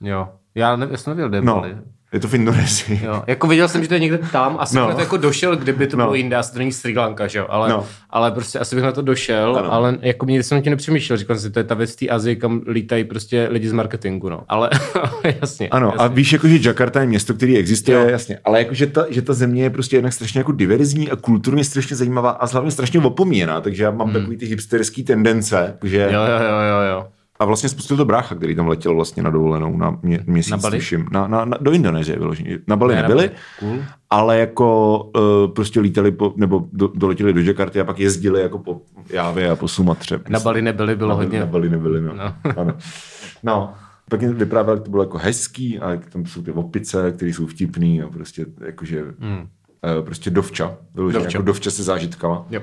Jo. 0.00 0.28
Já, 0.54 0.76
ne, 0.76 0.88
já 0.90 0.96
jsem 0.96 1.10
nevěděl, 1.10 1.28
kde 1.28 1.38
je 1.38 1.42
No, 1.42 1.54
Bali. 1.54 1.76
Je 2.14 2.20
to 2.20 2.28
v 2.28 2.34
Indonésii. 2.34 3.00
Jo. 3.04 3.22
Jako 3.26 3.46
viděl 3.46 3.68
jsem, 3.68 3.82
že 3.82 3.88
to 3.88 3.94
je 3.94 4.00
někde 4.00 4.18
tam, 4.32 4.56
asi 4.60 4.76
No. 4.76 4.82
bych 4.82 4.88
na 4.88 4.94
to 4.94 5.00
jako 5.00 5.16
došel, 5.16 5.56
kdyby 5.56 5.86
to 5.86 5.96
No. 5.96 6.04
bylo 6.04 6.14
jinde, 6.14 6.36
asi 6.36 6.52
to 6.52 6.58
není 6.58 6.72
Sri 6.72 6.94
Lanka, 6.98 7.26
že 7.26 7.38
jo, 7.38 7.46
ale, 7.48 7.68
No. 7.68 7.86
ale 8.10 8.30
prostě 8.30 8.58
asi 8.58 8.74
bych 8.74 8.84
na 8.84 8.92
to 8.92 9.02
došel, 9.02 9.56
Ano. 9.58 9.72
ale 9.72 9.96
jako 10.00 10.26
nikdy 10.26 10.42
jsem 10.42 10.58
na 10.58 10.62
tím 10.62 10.70
nepřemýšlel, 10.70 11.16
říkal 11.16 11.36
jsem 11.36 11.42
si, 11.50 11.52
to 11.52 11.58
je 11.60 11.64
ta 11.64 11.74
věc 11.74 11.90
z 11.90 11.96
té 11.96 12.08
Azii, 12.08 12.36
kam 12.36 12.60
lítají 12.68 13.04
prostě 13.04 13.48
lidi 13.50 13.68
z 13.68 13.72
marketingu, 13.72 14.28
no, 14.28 14.40
ale 14.48 14.70
jasně. 15.40 15.68
Ano, 15.68 15.86
jasně. 15.86 15.98
a 16.04 16.06
víš, 16.06 16.32
jako, 16.32 16.48
že 16.48 16.68
Jakarta 16.68 17.00
je 17.00 17.06
město, 17.06 17.34
který 17.34 17.58
existuje, 17.58 17.96
Jo. 17.96 18.02
jo. 18.04 18.08
jasně, 18.10 18.38
ale 18.44 18.58
jako, 18.58 18.74
že 18.74 18.86
ta, 18.86 19.06
že 19.10 19.22
ta 19.22 19.32
země 19.32 19.62
je 19.62 19.70
prostě 19.70 19.96
jednak 19.96 20.12
strašně 20.12 20.40
jako 20.40 20.52
diverzní 20.52 21.10
a 21.10 21.16
kulturně 21.16 21.64
strašně 21.64 21.96
zajímavá 21.96 22.30
a 22.30 22.46
hlavně 22.46 22.70
strašně 22.70 23.00
opomíjená, 23.00 23.60
takže 23.60 23.82
já 23.84 23.90
mám 23.90 24.06
hmm. 24.08 24.16
takový 24.16 24.36
ty 24.36 24.46
hipsterský 24.46 25.02
tendence, 25.04 25.76
že 25.84 25.96
Jo, 25.98 26.20
jo, 26.20 26.44
jo, 26.48 26.60
jo, 26.70 26.90
jo. 26.90 27.06
A 27.44 27.46
vlastně 27.46 27.68
spustil 27.68 27.96
to 27.96 28.04
brácha, 28.04 28.34
který 28.34 28.54
tam 28.56 28.68
letěl 28.68 28.94
vlastně 28.94 29.22
na 29.22 29.30
dovolenou 29.30 29.76
na 29.76 29.98
mě, 30.02 30.20
měsíc, 30.26 30.50
Na 30.50 30.56
Bali? 30.56 30.78
tuším. 30.78 31.06
Na, 31.12 31.26
na, 31.28 31.44
na, 31.44 31.58
do 31.60 31.72
Indonésie 31.72 32.18
vyloženě. 32.18 32.58
Na 32.66 32.76
Bali 32.76 32.94
Ne, 32.94 33.02
nebyli, 33.02 33.28
Bali. 33.28 33.30
Cool. 33.60 33.78
ale 34.10 34.38
jako 34.38 34.98
uh, 35.16 35.54
prostě 35.54 35.80
lítali 35.80 36.10
po, 36.12 36.34
nebo 36.36 36.68
do, 36.72 36.90
doletěli 36.94 37.32
do 37.32 37.40
Jakarty 37.40 37.80
a 37.80 37.84
pak 37.84 37.98
jezdili 37.98 38.40
jako 38.40 38.58
po 38.58 38.80
Jávě 39.10 39.50
a 39.50 39.56
po 39.56 39.68
Sumatře. 39.68 40.20
Na 40.28 40.40
Bali 40.40 40.62
nebyli, 40.62 40.96
bylo 40.96 41.08
na, 41.08 41.14
hodně. 41.14 41.40
Na 41.40 41.46
Bali 41.46 41.70
nebyli, 41.70 42.00
no. 42.00 42.14
No. 42.14 42.24
no. 42.44 42.52
ano. 42.56 42.76
no. 43.42 43.74
Pak 44.10 44.22
jim 44.22 44.34
vyprávěl, 44.34 44.74
jak 44.74 44.84
to 44.84 44.90
bylo 44.90 45.02
jako 45.02 45.18
hezký 45.18 45.78
a 45.78 45.90
jak 45.90 46.06
tam 46.10 46.26
jsou 46.26 46.42
ty 46.42 46.50
opice, 46.52 47.12
které 47.12 47.30
jsou 47.30 47.46
vtipný 47.46 48.02
a 48.02 48.08
prostě 48.08 48.46
jakože 48.60 49.04
hmm. 49.18 49.38
uh, 49.38 50.04
prostě 50.04 50.30
dovča. 50.30 50.76
Vyloženě 50.94 51.22
Dovča. 51.24 51.38
jako 51.38 51.46
dovča 51.46 51.70
se 51.70 51.82
zážitkama. 51.82 52.46
Jo. 52.50 52.60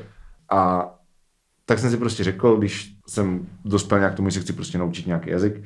A 0.51 0.89
tak 1.71 1.79
jsem 1.79 1.91
si 1.91 1.97
prostě 1.97 2.23
řekl, 2.23 2.57
když 2.57 2.93
jsem 3.07 3.47
dospěl 3.65 3.99
nějak 3.99 4.13
k 4.13 4.15
tomu, 4.15 4.29
že 4.29 4.33
se 4.33 4.39
chci 4.39 4.53
prostě 4.53 4.77
naučit 4.77 5.07
nějaký 5.07 5.29
jazyk, 5.29 5.63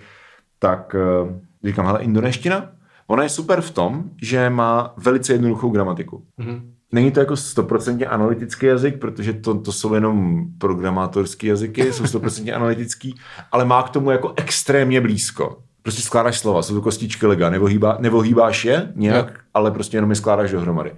tak 0.60 0.96
uh, 1.24 1.30
říkám, 1.64 1.86
hele, 1.86 2.04
indonéština, 2.04 2.72
ona 3.08 3.24
je 3.24 3.30
super 3.30 3.62
v 3.62 3.72
tom, 3.72 4.04
že 4.22 4.50
má 4.50 4.94
velice 4.98 5.34
jednoduchou 5.34 5.70
gramatiku. 5.70 6.24
Mm-hmm. 6.40 6.62
Není 6.92 7.12
to 7.12 7.20
jako 7.20 7.36
stoprocentně 7.36 8.06
analytický 8.06 8.66
jazyk, 8.66 9.00
protože 9.00 9.34
to, 9.34 9.60
to 9.60 9.72
jsou 9.72 9.94
jenom 9.94 10.46
programátorský 10.58 11.48
jazyky, 11.48 11.94
jsou 11.94 12.08
stoprocentně 12.08 12.54
analytický, 12.60 13.16
ale 13.52 13.66
má 13.66 13.84
k 13.84 13.90
tomu 13.90 14.12
jako 14.12 14.34
extrémně 14.36 15.02
blízko. 15.02 15.58
Prostě 15.82 16.02
skládáš 16.02 16.40
slova, 16.40 16.62
jsou 16.62 16.74
to 16.74 16.82
kostičky 16.82 17.26
lega, 17.26 17.50
nevohýbá, 17.50 17.98
nevohýbáš 18.00 18.66
je 18.66 18.92
nějak, 18.96 19.28
Jo. 19.28 19.36
ale 19.54 19.72
prostě 19.72 19.98
jenom 19.98 20.10
je 20.10 20.16
skládáš 20.16 20.52
dohromady. 20.52 20.92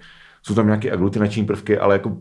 Jsou 0.43 0.56
tam 0.56 0.65
nějaké 0.65 0.91
aglutinační 0.91 1.46
prvky, 1.46 1.78
ale 1.78 1.96
jako 1.96 2.17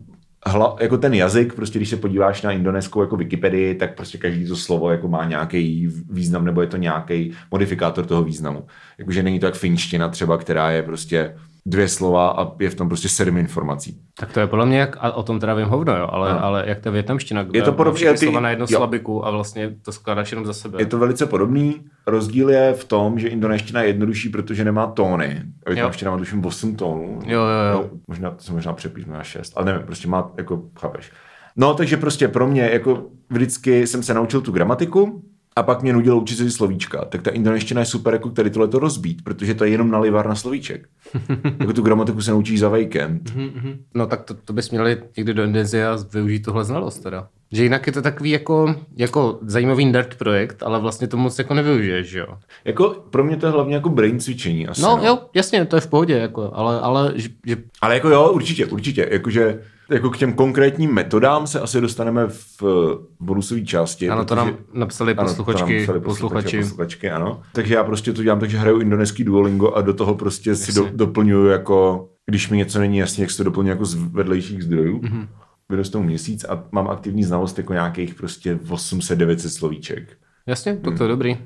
hla, 0.47 0.75
jako 0.79 0.97
ten 0.97 1.13
jazyk, 1.13 1.53
prostě 1.53 1.79
když 1.79 1.89
se 1.89 1.97
podíváš 1.97 2.41
na 2.41 2.51
indonéskou 2.51 3.01
jako 3.01 3.17
Wikipedii, 3.17 3.75
tak 3.75 3.95
prostě 3.95 4.17
každý 4.17 4.47
to 4.47 4.55
slovo 4.55 4.91
jako 4.91 5.07
má 5.07 5.25
nějaký 5.25 5.89
význam, 6.09 6.45
nebo 6.45 6.61
je 6.61 6.67
to 6.67 6.77
nějaký 6.77 7.31
modifikátor 7.51 8.05
toho 8.05 8.23
významu. 8.23 8.67
Jakože 8.97 9.23
není 9.23 9.39
to 9.39 9.45
jak 9.45 9.55
finština 9.55 10.09
třeba, 10.09 10.37
která 10.37 10.71
je 10.71 10.83
prostě 10.83 11.35
dvě 11.69 11.87
slova 11.87 12.29
a 12.29 12.51
je 12.59 12.69
v 12.69 12.75
tom 12.75 12.87
prostě 12.87 13.09
sedm 13.09 13.37
informací. 13.37 13.97
Tak 14.19 14.31
to 14.33 14.39
je 14.39 14.47
podle 14.47 14.65
mě, 14.65 14.79
jak, 14.79 14.97
a 14.99 15.11
o 15.11 15.23
tom 15.23 15.39
teda 15.39 15.53
vím 15.53 15.67
hovno, 15.67 15.97
jo, 15.97 16.07
ale, 16.11 16.29
Ano. 16.31 16.43
ale 16.43 16.63
jak 16.67 16.79
ta 16.79 16.89
větnamština, 16.89 17.45
Je 17.53 17.61
to 17.61 17.71
má 17.71 17.77
podobně, 17.77 18.11
ty- 18.11 18.17
slova 18.17 18.39
na 18.39 18.49
jednu 18.49 18.65
jo. 18.69 18.77
slabiku 18.77 19.25
a 19.25 19.31
vlastně 19.31 19.75
to 19.81 19.91
skládáš 19.91 20.31
jenom 20.31 20.45
za 20.45 20.53
sebe. 20.53 20.81
Je 20.81 20.85
to 20.85 20.97
velice 20.99 21.25
podobný. 21.25 21.81
Rozdíl 22.07 22.49
je 22.49 22.73
v 22.73 22.85
tom, 22.85 23.19
že 23.19 23.27
indonéština 23.27 23.81
je 23.81 23.87
jednodušší, 23.89 24.29
protože 24.29 24.65
nemá 24.65 24.87
tóny. 24.87 25.41
A 25.65 25.69
větnamština 25.69 26.11
má 26.11 26.17
tuším 26.17 26.45
8 26.45 26.75
tónů. 26.75 27.19
Jo, 27.25 27.41
jo, 27.41 27.73
jo. 27.73 27.89
No, 27.93 27.99
možná, 28.07 28.31
to 28.31 28.43
se 28.43 28.53
možná 28.53 28.73
přepíš 28.73 29.05
na 29.05 29.23
6, 29.23 29.53
ale 29.55 29.65
nevím, 29.65 29.81
prostě 29.85 30.07
má, 30.07 30.31
jako, 30.37 30.63
chápeš. 30.79 31.11
No, 31.55 31.73
takže 31.73 31.97
prostě 31.97 32.27
pro 32.27 32.47
mě, 32.47 32.69
jako 32.73 33.05
vždycky 33.29 33.87
jsem 33.87 34.03
se 34.03 34.13
naučil 34.13 34.41
tu 34.41 34.51
gramatiku, 34.51 35.23
a 35.57 35.63
pak 35.63 35.81
mě 35.81 35.93
nudilo 35.93 36.21
učit 36.21 36.35
si 36.35 36.51
slovíčka. 36.51 37.05
Tak 37.05 37.21
ta 37.21 37.31
indonéština 37.31 37.81
je 37.81 37.85
super, 37.85 38.13
jako 38.13 38.29
tady 38.29 38.49
tohle 38.49 38.67
to 38.67 38.79
rozbít, 38.79 39.23
protože 39.23 39.53
to 39.53 39.63
je 39.63 39.71
jenom 39.71 39.91
nalivár 39.91 40.27
na 40.27 40.35
slovíček. 40.35 40.87
jako 41.59 41.73
tu 41.73 41.81
gramatiku 41.81 42.21
se 42.21 42.31
naučíš 42.31 42.59
za 42.59 42.69
víkend. 42.69 43.33
No 43.93 44.07
tak 44.07 44.21
to, 44.23 44.33
to 44.33 44.53
bys 44.53 44.71
měli 44.71 44.97
někdy 45.17 45.33
do 45.33 45.43
Indonésie 45.43 45.87
a 45.87 45.97
využít 46.13 46.39
tuhle 46.45 46.63
znalost 46.63 46.99
teda. 46.99 47.27
Že 47.51 47.63
jinak 47.63 47.87
je 47.87 47.93
to 47.93 48.01
takový 48.01 48.29
jako, 48.29 48.75
jako 48.97 49.39
zajímavý 49.41 49.85
nerd 49.85 50.15
projekt, 50.15 50.63
ale 50.63 50.79
vlastně 50.79 51.07
to 51.07 51.17
moc 51.17 51.39
jako 51.39 51.53
nevyužiješ, 51.53 52.07
že 52.07 52.19
jo? 52.19 52.37
Jako 52.65 52.89
pro 53.09 53.23
mě 53.23 53.37
to 53.37 53.45
je 53.45 53.51
hlavně 53.51 53.75
jako 53.75 53.89
brain 53.89 54.19
cvičení 54.19 54.67
asi. 54.67 54.81
No, 54.81 54.99
jo, 55.03 55.19
jasně, 55.33 55.65
to 55.65 55.75
je 55.75 55.81
v 55.81 55.87
pohodě, 55.87 56.17
jako, 56.17 56.51
ale, 56.53 56.79
ale 56.79 57.13
že, 57.15 57.29
že 57.45 57.57
Ale 57.81 57.93
jako 57.93 58.09
jo, 58.09 58.31
určitě, 58.31 58.65
určitě. 58.65 59.07
Jakože 59.11 59.59
Jako 59.89 60.09
k 60.09 60.17
těm 60.17 60.33
konkrétním 60.33 60.93
metodám 60.93 61.47
se 61.47 61.59
asi 61.59 61.81
dostaneme 61.81 62.27
v 62.27 62.63
bonusové 63.19 63.61
části. 63.61 64.09
Ano, 64.09 64.25
to 64.25 64.35
protože- 64.35 64.51
nám 64.51 64.57
napsali 64.73 65.15
Ano, 65.15 65.29
to 65.29 65.35
posluchačky, 65.43 65.73
nám 65.77 65.83
psali 65.83 65.99
posluchači. 65.99 66.57
posluchačky, 66.59 67.09
ano. 67.11 67.41
Takže 67.53 67.73
já 67.73 67.83
prostě 67.83 68.13
to 68.13 68.23
dělám 68.23 68.39
tak, 68.39 68.49
že 68.49 68.57
hraju 68.57 68.79
indoneský 68.79 69.23
Duolingo 69.23 69.71
a 69.71 69.81
do 69.81 69.93
toho 69.93 70.15
prostě 70.15 70.55
si 70.55 70.73
do, 70.73 70.87
doplňuju 70.93 71.45
jako, 71.47 72.09
když 72.25 72.49
mi 72.49 72.57
něco 72.57 72.79
není 72.79 72.97
jasně, 72.97 73.23
jak 73.23 73.31
si 73.31 73.37
to 73.37 73.43
doplňuji 73.43 73.69
jako 73.69 73.85
z 73.85 73.93
vedlejších 73.95 74.63
zdrojů. 74.63 74.99
Mhm. 75.03 75.21
Mm-hmm. 75.21 75.27
Vyrostou 75.69 76.03
měsíc 76.03 76.43
a 76.43 76.63
mám 76.71 76.87
aktivní 76.87 77.23
znalost 77.23 77.57
jako 77.57 77.73
nějakých 77.73 78.15
prostě 78.15 78.55
800-900 78.55 79.49
slovíček. 79.49 80.17
Jasně, 80.45 80.75
to, 80.77 80.89
Hmm. 80.89 80.97
to 80.97 81.03
je 81.03 81.07
dobrý. 81.07 81.37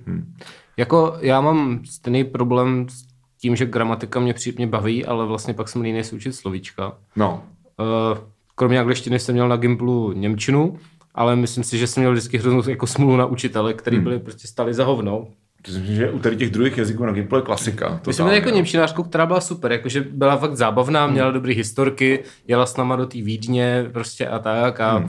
Jako 0.78 1.16
já 1.20 1.42
mám 1.42 1.80
stejný 1.86 2.24
problém 2.24 2.86
s 2.90 3.04
tím, 3.42 3.56
že 3.56 3.66
gramatika 3.66 4.20
mě, 4.20 4.34
při, 4.34 4.54
mě 4.58 4.68
baví, 4.68 5.06
ale 5.06 5.26
vlastně 5.26 5.54
pak 5.54 5.68
jsem 5.70 5.82
línej 5.82 6.04
se 6.04 6.16
učit 6.16 6.34
slovíčka. 6.34 6.94
No, 7.16 7.44
Eh, 7.80 8.20
Kromě 8.56 8.80
angličtiny 8.80 9.20
jsem 9.20 9.34
měl 9.34 9.48
na 9.48 9.58
Gimplu 9.58 10.12
Němčinu, 10.12 10.78
ale 11.16 11.36
myslím 11.36 11.64
si, 11.64 11.78
že 11.78 11.88
jsem 11.88 12.02
měl 12.02 12.12
vždycky 12.12 12.38
hroznou 12.38 12.70
jako 12.70 12.88
smůlu 12.88 13.18
na 13.18 13.26
učitele, 13.26 13.74
který 13.74 14.00
byli 14.00 14.20
prostě 14.20 14.48
stali 14.48 14.74
za 14.74 14.86
hovno. 14.86 15.28
to 15.62 15.72
si 15.72 15.78
myslím, 15.78 15.96
že 15.96 16.12
u 16.12 16.20
tady 16.20 16.36
těch 16.36 16.50
druhých 16.50 16.78
jazyků 16.78 17.06
na 17.06 17.12
Gimple 17.12 17.40
je 17.40 17.44
klasika. 17.44 18.02
My 18.08 18.14
jsme 18.14 18.26
měli 18.26 18.38
jako 18.38 18.50
němčinářku, 18.50 19.04
která 19.04 19.26
byla 19.26 19.42
super, 19.42 19.72
jakože 19.72 20.02
byla 20.02 20.38
fakt 20.38 20.56
zábavná, 20.56 21.08
měla 21.08 21.32
dobrý 21.32 21.56
historky, 21.56 22.24
jela 22.48 22.66
s 22.66 22.78
náma 22.78 22.96
do 22.96 23.06
té 23.06 23.22
Vídně 23.22 23.86
prostě 23.94 24.28
a 24.28 24.40
tak 24.40 24.80
a 24.80 24.98
uh, 24.98 25.06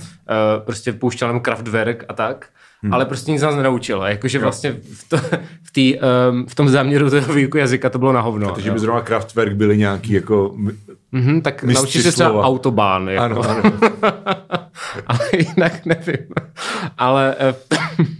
prostě 0.64 0.92
pouštěla 0.92 1.32
nám 1.32 1.40
Kraftwerk 1.40 2.04
a 2.08 2.12
tak. 2.12 2.48
Ale 2.90 3.04
prostě 3.04 3.32
nic 3.32 3.42
nás 3.42 3.54
nenaučila. 3.56 4.08
Jakože 4.08 4.38
vlastně 4.38 4.76
v, 4.94 5.08
to, 5.08 5.16
v, 5.62 5.72
tý, 5.72 5.98
um, 6.30 6.46
v 6.46 6.54
tom 6.54 6.68
záměru 6.68 7.10
toho 7.10 7.34
výuku 7.34 7.58
jazyka 7.58 7.90
to 7.90 7.98
bylo 7.98 8.12
na 8.12 8.20
hovno. 8.20 8.50
Takže 8.52 8.68
jo. 8.68 8.74
by 8.74 8.80
zrovna 8.80 9.00
Kraftwerk 9.00 9.52
byli 9.54 9.78
nějaký 9.78 10.12
jako... 10.12 10.54
Mhm, 11.12 11.40
tak 11.40 11.64
naučíš 11.64 12.02
se 12.02 12.12
třeba 12.12 12.42
autobán. 12.44 13.08
Jako. 13.08 13.24
Ano, 13.24 13.50
ano. 13.50 13.62
ale 15.06 15.18
jinak 15.38 15.86
nevím. 15.86 16.16
Ale 16.98 17.34
eh, 17.38 17.54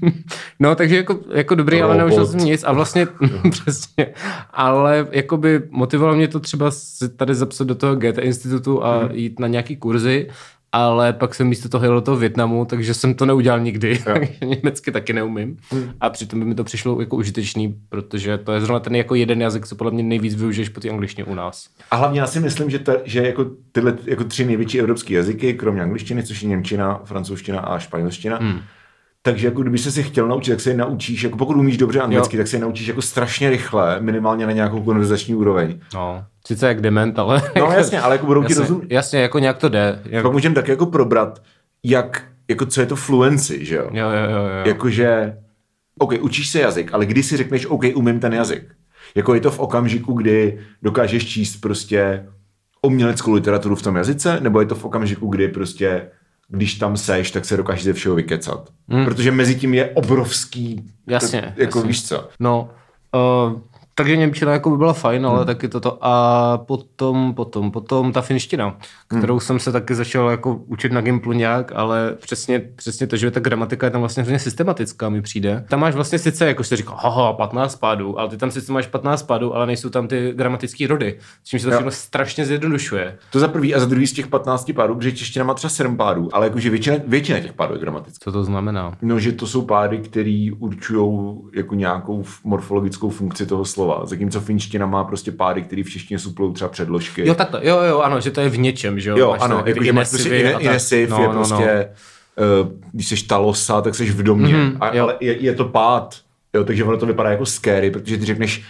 no, 0.60 0.74
takže 0.74 0.96
jako, 0.96 1.18
jako 1.34 1.54
dobrý, 1.54 1.82
ale 1.82 1.92
Robot. 1.96 2.08
neužil 2.08 2.26
jsem 2.26 2.40
nic 2.40 2.64
a 2.64 2.72
vlastně 2.72 3.06
přesně. 3.50 4.06
Ale 4.50 5.06
jakoby 5.10 5.62
motivovalo 5.70 6.16
mě 6.16 6.28
to 6.28 6.40
třeba 6.40 6.70
si 6.70 7.08
tady 7.08 7.34
zapsat 7.34 7.66
do 7.66 7.74
toho 7.74 7.96
GT 7.96 8.18
institutu 8.18 8.84
a 8.84 8.98
Mhm. 9.00 9.10
jít 9.12 9.38
na 9.40 9.48
nějaký 9.48 9.76
kurzy, 9.76 10.28
ale 10.72 11.12
pak 11.12 11.34
jsem 11.34 11.48
místo 11.48 11.68
toho 11.68 11.84
jel 11.84 11.94
do 11.94 12.00
toho 12.00 12.16
Větnamu, 12.16 12.64
takže 12.64 12.94
jsem 12.94 13.14
to 13.14 13.26
neudělal 13.26 13.60
nikdy. 13.60 14.02
německy 14.44 14.92
taky 14.92 15.12
neumím. 15.12 15.56
Mhm. 15.72 15.92
A 16.00 16.10
přitom 16.10 16.40
by 16.40 16.46
mi 16.46 16.54
to 16.54 16.64
přišlo 16.64 17.00
jako 17.00 17.16
užitečný, 17.16 17.74
protože 17.88 18.38
to 18.38 18.52
je 18.52 18.60
zrovna 18.60 18.80
ten 18.80 18.94
jako 18.96 19.14
jeden 19.14 19.40
jazyk, 19.40 19.66
co 19.66 19.76
podle 19.76 19.92
mě 19.92 20.02
nejvíc 20.02 20.34
využiješ 20.34 20.68
po 20.68 20.80
té 20.80 20.90
angličtině 20.90 21.24
u 21.24 21.34
nás. 21.34 21.68
A 21.90 21.96
hlavně 21.96 22.20
já 22.20 22.26
si 22.26 22.40
myslím, 22.40 22.70
že, 22.70 22.78
ta, 22.78 22.92
že 23.04 23.26
jako 23.26 23.46
tyhle 23.72 23.98
jako 24.06 24.24
tři 24.24 24.44
největší 24.44 24.80
evropské 24.80 25.14
jazyky, 25.14 25.54
kromě 25.54 25.82
angličtiny, 25.82 26.22
což 26.22 26.42
je 26.42 26.48
němčina, 26.48 27.00
francouzština 27.04 27.60
a 27.60 27.78
španělština, 27.78 28.36
hmm. 28.36 28.60
Takže 29.22 29.46
jako 29.46 29.62
kdyby 29.62 29.78
se 29.78 29.90
si 29.90 30.02
chtěl 30.02 30.28
naučit, 30.28 30.50
tak 30.50 30.60
se 30.60 30.70
je 30.70 30.76
naučíš, 30.76 31.22
jako 31.22 31.38
pokud 31.38 31.56
umíš 31.56 31.76
dobře 31.76 32.00
anglicky, 32.00 32.36
Jo. 32.36 32.40
tak 32.40 32.48
se 32.48 32.56
je 32.56 32.60
naučíš 32.60 32.86
jako 32.86 33.02
strašně 33.02 33.50
rychle, 33.50 34.00
minimálně 34.00 34.46
na 34.46 34.52
nějakou 34.52 34.82
konverzační 34.82 35.34
úroveň. 35.34 35.80
No, 35.94 36.24
sice 36.46 36.66
jak 36.68 36.80
dement, 36.80 37.18
ale... 37.18 37.42
No 37.58 37.72
jasně, 37.72 38.00
ale 38.00 38.14
jako 38.14 38.26
budou 38.26 38.40
ti 38.44 38.52
jasně, 38.52 38.60
rozumět. 38.60 38.92
jasně, 38.92 39.20
jako 39.20 39.38
nějak 39.38 39.58
to 39.58 39.68
jde. 39.68 40.02
Jak... 40.04 40.22
Pak 40.22 40.32
můžeme 40.32 40.54
tak 40.54 40.68
jako 40.68 40.86
probrat, 40.86 41.42
jak, 41.84 42.24
jako 42.50 42.66
co 42.66 42.80
je 42.80 42.86
to 42.86 42.96
fluency, 42.96 43.64
že 43.64 43.76
jo? 43.76 43.88
Jo, 43.92 44.06
jo, 44.10 44.30
jo, 44.30 44.36
jo. 44.38 44.62
Jakože, 44.66 45.36
OK, 45.98 46.12
učíš 46.20 46.48
se 46.50 46.60
jazyk, 46.60 46.94
ale 46.94 47.06
kdy 47.06 47.22
si 47.22 47.36
řekneš, 47.36 47.66
OK, 47.66 47.82
umím 47.94 48.20
ten 48.20 48.32
jazyk? 48.34 48.62
Jako 49.14 49.34
je 49.34 49.40
to 49.40 49.50
v 49.50 49.58
okamžiku, 49.58 50.12
kdy 50.12 50.58
dokážeš 50.82 51.26
číst 51.28 51.56
prostě 51.56 52.26
uměleckou 52.86 53.32
literaturu 53.32 53.74
v 53.76 53.82
tom 53.82 53.96
jazyce, 53.96 54.38
nebo 54.40 54.60
je 54.60 54.66
to 54.66 54.74
v 54.74 54.84
okamžiku, 54.84 55.26
kdy 55.28 55.48
prostě 55.48 56.08
když 56.48 56.74
tam 56.74 56.96
seš, 56.96 57.30
tak 57.30 57.44
se 57.44 57.56
dokážeš 57.56 57.84
ze 57.84 57.92
všeho 57.92 58.14
vykecat. 58.14 58.70
Hmm. 58.88 59.04
Protože 59.04 59.30
mezi 59.32 59.54
tím 59.54 59.74
je 59.74 59.90
obrovský, 59.90 60.90
Jasně, 61.06 61.54
jako 61.56 61.78
jasně. 61.78 61.88
víš 61.88 62.08
co. 62.08 62.28
No, 62.40 62.70
uh, 63.14 63.60
takže 63.94 64.16
Němčina 64.16 64.52
jako 64.52 64.70
by 64.70 64.76
byla 64.76 64.92
fajn, 64.92 65.26
ale 65.26 65.44
taky 65.44 65.68
toto. 65.68 65.98
A 66.00 66.58
potom, 66.58 67.34
potom, 67.34 67.70
potom 67.70 68.12
ta 68.12 68.20
finština, 68.20 68.76
kterou 69.18 69.40
jsem 69.40 69.58
se 69.58 69.72
taky 69.72 69.94
začal 69.94 70.30
jako 70.30 70.54
učit 70.54 70.92
na 70.92 71.00
Gimplu 71.00 71.32
nějak, 71.32 71.72
ale 71.74 72.16
přesně, 72.20 72.58
přesně 72.58 73.06
to, 73.06 73.16
že 73.16 73.30
ta 73.30 73.40
gramatika 73.40 73.86
je 73.86 73.90
tam 73.90 74.00
vlastně 74.00 74.22
hrozně 74.22 74.38
systematická, 74.38 75.08
mi 75.08 75.22
přijde. 75.22 75.64
Tam 75.68 75.80
máš 75.80 75.94
vlastně 75.94 76.18
sice, 76.18 76.46
jako 76.46 76.64
se 76.64 76.76
říká, 76.76 76.94
haha, 76.96 77.32
15 77.32 77.76
pádů, 77.76 78.18
ale 78.18 78.28
ty 78.28 78.36
tam 78.36 78.50
sice 78.50 78.72
máš 78.72 78.86
15 78.86 79.22
pádů, 79.22 79.54
ale 79.54 79.66
nejsou 79.66 79.90
tam 79.90 80.08
ty 80.08 80.32
gramatické 80.36 80.86
rody, 80.86 81.18
s 81.44 81.48
čím 81.48 81.60
se 81.60 81.66
to 81.66 81.70
všechno 81.70 81.90
strašně 81.90 82.46
zjednodušuje. 82.46 83.18
To 83.30 83.38
za 83.38 83.48
prvý 83.48 83.74
a 83.74 83.80
za 83.80 83.86
druhý 83.86 84.06
z 84.06 84.12
těch 84.12 84.26
15 84.26 84.72
pádů, 84.74 84.94
protože 84.94 85.12
čeština 85.12 85.44
má 85.44 85.54
třeba 85.54 85.70
7 85.70 85.96
pádů, 85.96 86.28
ale 86.32 86.46
jakože 86.46 86.70
většina, 86.70 86.96
většina 87.06 87.40
těch 87.40 87.52
pádů 87.52 87.74
je 87.74 87.80
gramatická. 87.80 88.24
Co 88.24 88.32
to 88.32 88.44
znamená? 88.44 88.96
No, 89.02 89.18
že 89.18 89.32
to 89.32 89.46
jsou 89.46 89.62
pády, 89.62 89.98
které 89.98 90.48
určují 90.58 91.38
jako 91.54 91.74
nějakou 91.74 92.24
morfologickou 92.44 93.10
funkci 93.10 93.46
toho 93.46 93.64
slova. 93.64 93.81
Zatímco 94.04 94.40
finština 94.40 94.86
má 94.86 95.04
prostě 95.04 95.32
pády, 95.32 95.62
které 95.62 95.82
v 95.82 95.90
češtině 95.90 96.18
suplou 96.18 96.52
třeba 96.52 96.68
předložky. 96.70 97.26
Jo, 97.28 97.34
takhle, 97.34 97.60
jo, 97.66 97.78
jo, 97.82 97.98
ano, 98.00 98.20
že 98.20 98.30
to 98.30 98.40
je 98.40 98.48
v 98.48 98.58
něčem, 98.58 99.00
že 99.00 99.10
jo? 99.10 99.16
jo 99.18 99.30
Máš 99.30 99.40
ano, 99.42 99.62
jakože 99.66 99.92
máš 99.92 100.08
prostě 100.08 100.28
ine, 100.28 100.52
No, 100.52 100.58
je 100.60 101.08
no, 101.08 101.26
no. 101.26 101.32
prostě, 101.32 101.88
uh, 102.62 102.68
když 102.92 103.08
jsi 103.08 103.26
talosa, 103.26 103.80
tak 103.80 103.94
jsi 103.94 104.04
v 104.10 104.22
domě, 104.22 104.54
Mhm, 104.56 104.76
a, 104.80 104.94
jo. 104.96 105.02
ale 105.02 105.16
je, 105.20 105.42
je, 105.42 105.54
to 105.54 105.64
pád, 105.64 106.16
jo, 106.54 106.64
takže 106.64 106.84
ono 106.84 106.96
to 106.96 107.06
vypadá 107.06 107.30
jako 107.30 107.46
scary, 107.46 107.90
protože 107.90 108.18
ty 108.18 108.24
řekneš 108.24 108.62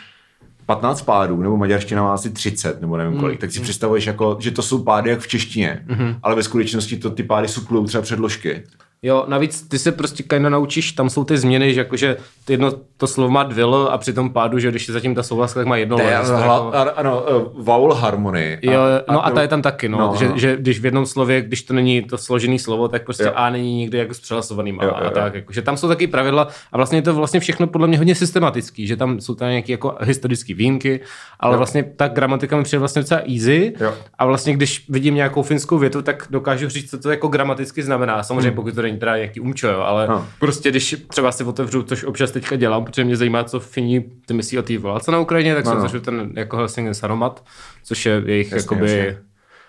15 0.67 1.03
pádů, 1.03 1.43
nebo 1.43 1.57
maďarština 1.57 2.03
má 2.03 2.15
asi 2.15 2.31
30, 2.31 2.81
nebo 2.81 2.97
nevím 2.97 3.13
Mhm. 3.13 3.21
kolik, 3.21 3.41
tak 3.41 3.53
si 3.53 3.61
představuješ, 3.61 4.07
jako, 4.07 4.37
že 4.41 4.51
to 4.51 4.63
jsou 4.63 4.83
pády 4.83 5.11
jak 5.11 5.21
v 5.21 5.29
češtině, 5.29 5.85
ale 6.23 6.35
ve 6.35 6.43
skutečnosti 6.43 6.97
to 6.97 7.11
ty 7.11 7.23
pády 7.23 7.49
suplou 7.49 7.85
třeba 7.87 8.03
předložky. 8.03 8.63
Jo, 9.05 9.25
navíc 9.29 9.69
ty 9.69 9.79
se 9.79 9.93
prostě 9.93 10.23
kinda 10.23 10.49
naučíš, 10.49 10.93
tam 10.93 11.11
jsou 11.11 11.25
ty 11.25 11.39
změny, 11.39 11.75
že 11.75 11.81
jakože 11.81 12.17
ty 12.45 12.53
jedno 12.53 12.73
to 12.97 13.07
slovo 13.07 13.31
má 13.31 13.43
dvě 13.43 13.65
L 13.65 13.89
a 13.93 13.99
při 13.99 14.13
tom 14.13 14.31
pádu, 14.31 14.59
že 14.59 14.71
když 14.71 14.89
je 14.89 14.95
zatím 14.95 15.15
ta 15.15 15.23
souhlaska, 15.23 15.61
tak 15.61 15.67
má 15.67 15.77
jedno 15.77 15.97
L. 15.99 16.25
hla, 16.25 16.57
jako- 16.83 16.99
ano, 16.99 17.25
uh, 17.37 17.65
vowel 17.65 17.95
harmony. 17.95 18.59
Jo, 18.63 18.81
no 19.11 19.27
a 19.27 19.31
ta 19.31 19.43
je 19.43 19.49
tam 19.49 19.63
taky, 19.63 19.89
no, 19.89 19.99
no, 19.99 20.15
že, 20.19 20.29
no. 20.29 20.39
že, 20.39 20.57
když 20.57 20.81
v 20.81 20.85
jednom 20.85 21.07
slově, 21.07 21.43
když 21.43 21.63
to 21.63 21.75
není 21.75 22.03
to 22.03 22.19
složený 22.19 22.59
slovo, 22.59 22.89
tak 22.89 23.05
prostě 23.05 23.25
Jo. 23.25 23.33
A 23.35 23.51
není 23.51 23.77
nikdy 23.77 23.99
jako 23.99 24.15
s 24.15 24.21
přehlasovaným 24.21 24.81
A 24.81 24.85
Jo, 24.85 24.91
jo, 25.01 25.07
a 25.07 25.11
tak, 25.11 25.35
jako, 25.35 25.53
že 25.53 25.63
tam 25.63 25.77
jsou 25.77 25.89
taky 25.89 26.07
pravidla 26.07 26.49
a 26.73 26.77
vlastně 26.77 26.99
je 26.99 27.03
to 27.03 27.15
vlastně 27.15 27.41
všechno 27.41 27.67
podle 27.67 27.89
mě 27.89 27.99
hodně 27.99 28.15
systematický, 28.15 28.87
že 28.87 28.97
tam 28.97 29.21
jsou 29.21 29.35
tam 29.35 29.49
nějaké 29.49 29.73
jako 29.73 29.97
historické 30.01 30.55
výjimky, 30.55 31.01
ale 31.41 31.55
Jo. 31.55 31.59
vlastně 31.59 31.83
ta 31.97 32.09
gramatika 32.09 32.57
mi 32.57 32.63
přijde 32.63 32.79
vlastně 32.79 33.03
docela 33.03 33.21
easy 33.21 33.73
Jo. 33.81 33.95
a 34.19 34.27
vlastně 34.27 34.53
když 34.53 34.85
vidím 34.89 35.15
nějakou 35.15 35.43
finskou 35.43 35.79
větu, 35.79 36.03
tak 36.03 36.27
dokážu 36.31 36.69
říct, 36.69 36.91
co 36.91 36.99
to 36.99 37.11
jako 37.11 37.29
gramaticky 37.29 37.83
znamená. 37.83 38.23
Samozřejmě 38.23 38.51
pokud 38.53 38.75
to 38.75 38.83
není 38.93 39.01
teda 39.01 39.17
nějaký 39.17 39.41
umčo, 39.41 39.69
jo, 39.69 39.81
ale 39.81 40.07
Hmm. 40.07 40.25
prostě 40.41 40.71
když 40.71 40.97
třeba 41.09 41.33
si 41.33 41.45
otevřu, 41.45 41.83
což 41.83 42.05
občas 42.05 42.31
teďka 42.31 42.57
dělám, 42.57 42.85
protože 42.85 43.05
mě 43.05 43.17
zajímá, 43.17 43.45
co 43.45 43.61
Fini 43.61 44.05
ty 44.27 44.35
myslí 44.35 44.59
o 44.59 44.63
té 44.63 44.79
válce 44.79 45.11
na 45.13 45.19
Ukrajině, 45.19 45.55
tak 45.55 45.65
No, 45.65 45.71
jsem 45.71 45.79
no. 45.79 45.83
zažil 45.83 46.01
ten 46.01 46.31
jako 46.37 46.57
Helsingin 46.57 46.95
Saromat, 46.95 47.45
což 47.85 48.07
je 48.07 48.23
jejich 48.27 48.53
Jasně, 48.53 48.65
jakoby... 48.65 48.81
jasně. 48.97 49.19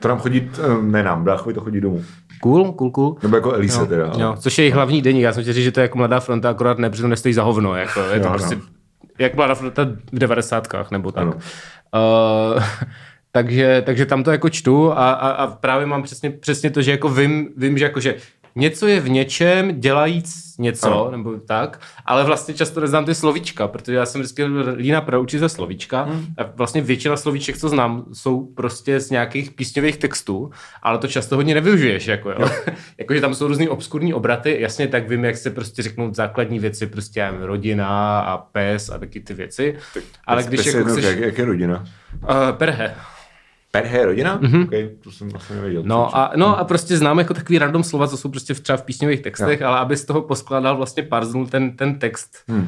To 0.02 0.08
nám 0.08 0.20
chodí, 0.20 0.52
eh, 0.58 0.82
ne 0.84 1.04
nám, 1.04 1.24
bráchovi 1.24 1.54
to 1.54 1.62
chodí 1.62 1.82
domů. 1.82 2.04
Cool, 2.42 2.72
cool, 2.72 2.92
cool. 2.92 3.18
Nebo 3.24 3.36
jako 3.36 3.54
Elise 3.54 3.80
Jo, 3.80 3.86
teda. 3.86 4.08
ale- 4.12 4.24
jo, 4.24 4.36
což 4.40 4.58
je 4.58 4.64
jejich 4.64 4.76
hlavní 4.76 5.02
deník. 5.02 5.22
Já 5.24 5.34
jsem 5.34 5.44
chtěl 5.44 5.54
říct, 5.54 5.64
že 5.64 5.72
to 5.72 5.80
je 5.80 5.82
jako 5.82 5.98
mladá 5.98 6.20
fronta, 6.20 6.50
akorát 6.50 6.78
ne, 6.78 6.90
protože 6.90 7.02
to 7.02 7.08
nestojí 7.08 7.34
za 7.34 7.44
hovno. 7.44 7.76
Jako, 7.76 8.00
je 8.00 8.06
to 8.10 8.16
Jo, 8.16 8.24
no. 8.24 8.30
prostě, 8.30 8.58
jak 9.20 9.36
mladá 9.36 9.56
fronta 9.56 9.88
v 10.14 10.20
devadesátkách 10.20 10.92
nebo 10.92 11.12
tak. 11.12 11.22
Ano. 11.22 11.34
Uh, 11.34 12.64
takže, 13.32 13.84
takže 13.86 14.06
tam 14.06 14.24
to 14.24 14.32
jako 14.32 14.50
čtu 14.50 14.92
a, 14.92 14.96
a, 15.12 15.30
a 15.30 15.48
právě 15.48 15.86
mám 15.86 16.04
přesně, 16.04 16.30
přesně 16.30 16.70
to, 16.70 16.82
že 16.82 16.92
jako 16.92 17.10
vím, 17.10 17.50
vím, 17.58 17.78
že 17.78 17.86
jako, 17.86 18.00
že 18.00 18.16
něco 18.56 18.88
je 18.88 19.00
v 19.00 19.10
něčem, 19.10 19.80
dělajíc 19.80 20.44
něco, 20.60 20.88
Ano. 20.88 21.12
nebo 21.12 21.34
tak, 21.48 21.80
ale 22.06 22.24
vlastně 22.24 22.54
často 22.54 22.80
neznám 22.80 23.06
ty 23.06 23.16
slovíčka, 23.16 23.68
protože 23.68 23.96
já 23.96 24.06
jsem 24.06 24.22
vždycky 24.22 24.46
lína 24.76 25.02
proučit 25.02 25.40
ze 25.40 25.50
slovíčka 25.50 26.04
Hmm. 26.04 26.26
a 26.38 26.44
vlastně 26.56 26.82
většina 26.82 27.18
slovíček, 27.18 27.58
co 27.58 27.70
znám, 27.70 28.06
jsou 28.14 28.46
prostě 28.46 29.00
z 29.00 29.10
nějakých 29.10 29.52
písňových 29.52 29.98
textů, 29.98 30.52
ale 30.84 30.98
to 30.98 31.08
často 31.08 31.36
hodně 31.36 31.54
nevyužiješ, 31.56 32.08
jako 32.08 32.30
jo. 32.32 32.50
Jakože 32.98 33.22
tam 33.22 33.34
jsou 33.36 33.48
různý 33.48 33.70
obskurní 33.70 34.14
obraty, 34.14 34.58
jasně 34.60 34.88
tak 34.88 35.10
vím, 35.10 35.26
jak 35.26 35.38
se 35.38 35.50
prostě 35.50 35.82
řeknou 35.82 36.14
základní 36.14 36.60
věci, 36.60 36.88
prostě 36.88 37.20
já 37.20 37.34
rodina 37.40 38.20
a 38.20 38.38
pes 38.38 38.90
a 38.90 38.98
taky 38.98 39.20
ty 39.20 39.34
věci, 39.34 39.78
ale 40.28 40.44
když 40.44 40.66
jako 40.66 40.90
chceš... 40.90 41.06
jak, 41.06 41.20
jak 41.20 41.38
je 41.38 41.46
rodina? 41.46 41.86
Uh, 42.24 42.30
perhe. 42.58 42.96
Perhe 43.76 43.98
je 43.98 44.06
rodina? 44.06 44.40
Mm-hmm. 44.40 44.64
Okay, 44.64 44.90
to 45.04 45.12
jsem 45.12 45.30
vlastně 45.30 45.56
nevěděl. 45.56 45.84
No 45.86 46.18
a, 46.18 46.32
no 46.36 46.60
a 46.60 46.64
prostě 46.64 46.98
znám 46.98 47.20
jako 47.20 47.34
takový 47.34 47.58
random 47.58 47.84
slova, 47.84 48.08
co 48.08 48.18
jsou 48.18 48.30
prostě 48.30 48.54
v, 48.54 48.60
třeba 48.60 48.78
v 48.78 48.84
písňových 48.84 49.22
textech, 49.22 49.62
ale 49.62 49.80
aby 49.80 49.98
z 49.98 50.06
toho 50.06 50.22
poskládal 50.22 50.78
vlastně 50.78 51.04
parznul 51.04 51.48
ten, 51.48 51.78
ten 51.78 52.00
text, 52.00 52.38
hmm. 52.48 52.62
uh, 52.62 52.68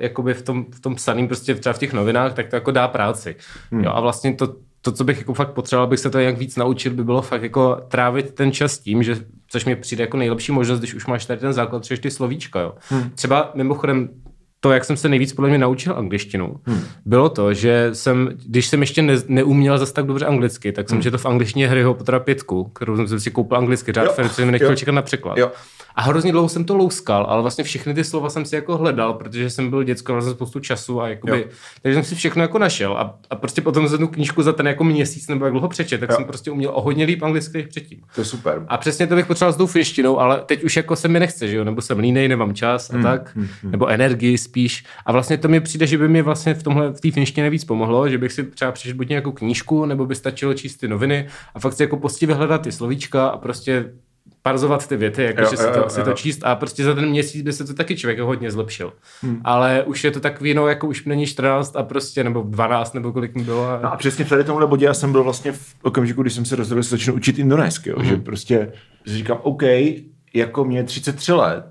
jakoby 0.00 0.34
v 0.34 0.42
tom, 0.42 0.66
v 0.74 0.80
tom 0.80 0.94
psaným 0.94 1.26
prostě 1.26 1.54
třeba 1.54 1.72
v 1.72 1.78
těch 1.78 1.92
novinách, 1.92 2.34
tak 2.34 2.48
to 2.48 2.56
jako 2.56 2.70
dá 2.70 2.88
práci. 2.88 3.36
Hmm. 3.70 3.84
Jo, 3.84 3.90
a 3.94 4.00
vlastně 4.00 4.34
to, 4.34 4.56
to, 4.80 4.92
co 4.92 5.04
bych 5.04 5.18
jako 5.18 5.34
fakt 5.34 5.52
potřeboval, 5.52 5.86
abych 5.86 6.00
se 6.00 6.10
to 6.10 6.18
jak 6.18 6.38
víc 6.38 6.56
naučil, 6.56 6.92
by 6.92 7.04
bylo 7.04 7.22
fakt 7.22 7.42
jako 7.42 7.80
trávit 7.88 8.34
ten 8.34 8.52
čas 8.52 8.78
tím, 8.78 9.02
že 9.02 9.16
což 9.48 9.64
mi 9.64 9.76
přijde 9.76 10.02
jako 10.02 10.16
nejlepší 10.16 10.52
možnost, 10.52 10.78
když 10.78 10.94
už 10.94 11.06
máš 11.06 11.26
tady 11.26 11.40
ten 11.40 11.52
základ, 11.52 11.82
třeba 11.82 12.00
ty 12.00 12.10
slovíčka, 12.10 12.60
jo. 12.60 12.72
Hmm. 12.88 13.10
Třeba 13.10 13.50
mimochodem 13.54 14.08
to, 14.60 14.72
jak 14.72 14.84
jsem 14.84 14.96
se 14.96 15.08
nejvíc 15.08 15.32
podle 15.32 15.48
mě 15.48 15.58
naučil 15.58 15.96
angličtinu, 15.96 16.56
hmm. 16.64 16.80
bylo 17.04 17.28
to, 17.28 17.54
že 17.54 17.90
jsem, 17.92 18.30
když 18.46 18.66
jsem 18.66 18.80
ještě 18.80 19.02
ne, 19.02 19.14
neuměl 19.28 19.78
zase 19.78 19.92
tak 19.92 20.06
dobře 20.06 20.26
anglicky, 20.26 20.72
tak 20.72 20.88
jsem 20.88 20.96
hmm. 20.96 21.02
četl 21.02 21.18
v 21.18 21.26
angličtině 21.26 21.68
Harryho 21.68 21.94
Pottera 21.94 22.20
pětku, 22.20 22.64
kterou 22.64 23.06
jsem 23.06 23.20
si 23.20 23.30
koupil 23.30 23.56
anglicky, 23.56 23.92
řád, 23.92 24.14
jsem 24.32 24.46
mi 24.46 24.52
nechtěl 24.52 24.76
čekat 24.76 24.92
na 24.92 25.02
překlad. 25.02 25.38
Jo. 25.38 25.50
A 25.94 26.02
hrozně 26.02 26.32
dlouho 26.32 26.48
jsem 26.48 26.64
to 26.64 26.76
louskal, 26.76 27.26
ale 27.28 27.42
vlastně 27.42 27.64
všechny 27.64 27.94
ty 27.94 28.04
slova 28.04 28.30
jsem 28.30 28.44
si 28.44 28.54
jako 28.54 28.76
hledal, 28.76 29.14
protože 29.14 29.50
jsem 29.50 29.70
byl 29.70 29.82
děcko, 29.82 30.12
měl 30.12 30.22
jsem 30.22 30.32
spoustu 30.32 30.60
času 30.60 31.02
a 31.02 31.08
jakoby, 31.08 31.40
jo. 31.40 31.48
takže 31.82 31.94
jsem 31.94 32.04
si 32.04 32.14
všechno 32.14 32.42
jako 32.42 32.58
našel 32.58 32.92
a, 32.92 33.18
a 33.30 33.36
prostě 33.36 33.60
potom 33.60 33.88
za 33.88 33.98
tu 33.98 34.08
knížku 34.08 34.42
za 34.42 34.52
ten 34.52 34.66
jako 34.66 34.84
měsíc 34.84 35.28
nebo 35.28 35.44
jak 35.44 35.52
dlouho 35.52 35.68
přečet, 35.68 35.98
tak 35.98 36.10
jo. 36.10 36.16
jsem 36.16 36.24
prostě 36.24 36.50
uměl 36.50 36.70
o 36.74 36.80
hodně 36.80 37.04
líp 37.04 37.22
anglicky 37.22 37.58
než 37.58 37.66
předtím. 37.66 38.00
To 38.14 38.20
je 38.20 38.24
super. 38.24 38.64
A 38.68 38.76
přesně 38.76 39.06
to 39.06 39.14
bych 39.14 39.26
potřeboval 39.26 39.52
s 39.52 39.56
tou 39.56 39.66
finštinou, 39.66 40.18
ale 40.20 40.42
teď 40.46 40.64
už 40.64 40.76
jako 40.76 40.96
se 40.96 41.08
mi 41.08 41.20
nechce, 41.20 41.48
že 41.48 41.56
jo, 41.56 41.64
nebo 41.64 41.82
jsem 41.82 41.98
línej, 41.98 42.28
nemám 42.28 42.54
čas 42.54 42.90
a 42.90 42.94
hmm, 42.94 43.02
tak, 43.02 43.36
hmm, 43.36 43.48
hmm. 43.62 43.72
nebo 43.72 43.86
energii 43.86 44.38
spíš. 44.46 44.84
A 45.06 45.12
vlastně 45.12 45.38
to 45.38 45.48
mi 45.48 45.60
přijde, 45.60 45.86
že 45.86 45.98
by 45.98 46.08
mi 46.08 46.22
vlastně 46.22 46.54
v 46.54 46.62
tomhle 46.62 46.92
v 46.92 47.00
té 47.00 47.10
finštině 47.10 47.50
víc 47.50 47.64
pomohlo, 47.64 48.08
že 48.08 48.18
bych 48.18 48.32
si 48.32 48.44
třeba 48.44 48.72
přečetl 48.72 48.96
buď 48.96 49.08
nějakou 49.08 49.32
knížku, 49.32 49.86
nebo 49.86 50.06
by 50.06 50.14
stačilo 50.14 50.54
číst 50.54 50.76
ty 50.76 50.88
noviny 50.88 51.26
a 51.54 51.60
fakt 51.60 51.72
si 51.72 51.82
jako 51.82 51.96
postivě 51.96 52.34
hledat 52.34 52.62
ty 52.62 52.72
slovíčka 52.72 53.26
a 53.26 53.38
prostě 53.38 53.84
parzovat 54.42 54.86
ty 54.86 54.96
věty, 54.96 55.22
jakože 55.22 55.56
si, 55.56 55.66
to, 55.72 55.78
jo, 55.78 55.84
si 55.88 56.02
to 56.02 56.12
číst 56.12 56.44
a 56.44 56.54
prostě 56.54 56.84
za 56.84 56.94
ten 56.94 57.08
měsíc 57.08 57.42
by 57.42 57.52
se 57.52 57.64
to 57.64 57.74
taky 57.74 57.96
člověk 57.96 58.18
hodně 58.18 58.50
zlepšil. 58.50 58.92
Hmm. 59.22 59.40
Ale 59.44 59.82
už 59.82 60.04
je 60.04 60.10
to 60.10 60.20
tak 60.20 60.40
víno, 60.40 60.68
jako 60.68 60.86
už 60.86 61.04
není 61.04 61.26
14 61.26 61.76
a 61.76 61.82
prostě, 61.82 62.24
nebo 62.24 62.42
12, 62.42 62.94
nebo 62.94 63.12
kolik 63.12 63.34
mi 63.34 63.42
bylo. 63.42 63.64
A... 63.68 63.80
No 63.82 63.92
a 63.92 63.96
přesně 63.96 64.24
v 64.24 64.28
tady 64.28 64.44
tomhle 64.44 64.66
bodě 64.66 64.86
já 64.86 64.94
jsem 64.94 65.12
byl 65.12 65.22
vlastně 65.22 65.52
v 65.52 65.74
okamžiku, 65.82 66.22
kdy 66.22 66.30
jsem 66.30 66.44
se 66.44 66.56
rozhodl, 66.56 66.82
že 66.82 66.88
začnu 66.88 67.14
učit 67.14 67.38
indonésky, 67.38 67.90
jo, 67.90 67.96
hmm. 67.98 68.08
že 68.08 68.16
prostě 68.16 68.72
že 69.06 69.14
říkám, 69.16 69.38
OK, 69.42 69.62
jako 70.34 70.64
mě 70.64 70.84
33 70.84 71.32
let, 71.32 71.64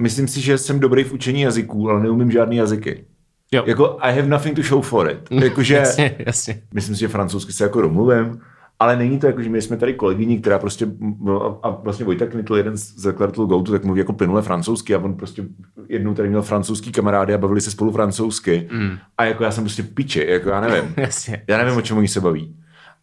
myslím 0.00 0.28
si, 0.28 0.40
že 0.40 0.58
jsem 0.58 0.80
dobrý 0.80 1.04
v 1.04 1.12
učení 1.12 1.40
jazyků, 1.40 1.90
ale 1.90 2.02
neumím 2.02 2.30
žádný 2.30 2.56
jazyky. 2.56 3.04
Jo. 3.52 3.62
Jako 3.66 3.96
I 4.00 4.16
have 4.16 4.28
nothing 4.28 4.56
to 4.56 4.62
show 4.62 4.82
for 4.82 5.10
it. 5.10 5.18
Jakože, 5.44 5.74
jasně, 5.74 6.16
jasně. 6.26 6.62
Myslím 6.74 6.94
si, 6.94 7.00
že 7.00 7.08
francouzsky 7.08 7.52
se 7.52 7.64
jako 7.64 7.80
domluvím, 7.80 8.40
ale 8.78 8.96
není 8.96 9.18
to 9.18 9.26
jako, 9.26 9.42
že 9.42 9.50
my 9.50 9.62
jsme 9.62 9.76
tady 9.76 9.94
kolegyni, 9.94 10.38
která 10.38 10.58
prostě, 10.58 10.86
no, 11.20 11.66
a 11.66 11.70
vlastně 11.70 12.04
Vojta 12.04 12.26
Knitl, 12.26 12.56
jeden 12.56 12.76
z 12.76 12.98
zakladatelů 12.98 13.46
GoTo, 13.46 13.72
tak 13.72 13.84
mluví 13.84 13.98
jako 13.98 14.12
plynule 14.12 14.42
francouzsky 14.42 14.94
a 14.94 14.98
on 14.98 15.14
prostě 15.14 15.44
jednou 15.88 16.14
tady 16.14 16.28
měl 16.28 16.42
francouzský 16.42 16.92
kamarády 16.92 17.34
a 17.34 17.38
bavili 17.38 17.60
se 17.60 17.70
spolu 17.70 17.92
francouzsky. 17.92 18.68
Mm. 18.72 18.98
A 19.18 19.24
jako 19.24 19.44
já 19.44 19.50
jsem 19.50 19.64
prostě 19.64 19.82
piči, 19.82 20.26
jako 20.28 20.48
já 20.48 20.60
nevím. 20.60 20.94
já 21.48 21.58
nevím, 21.58 21.76
o 21.76 21.82
čem 21.82 21.98
oni 21.98 22.08
se 22.08 22.20
baví. 22.20 22.56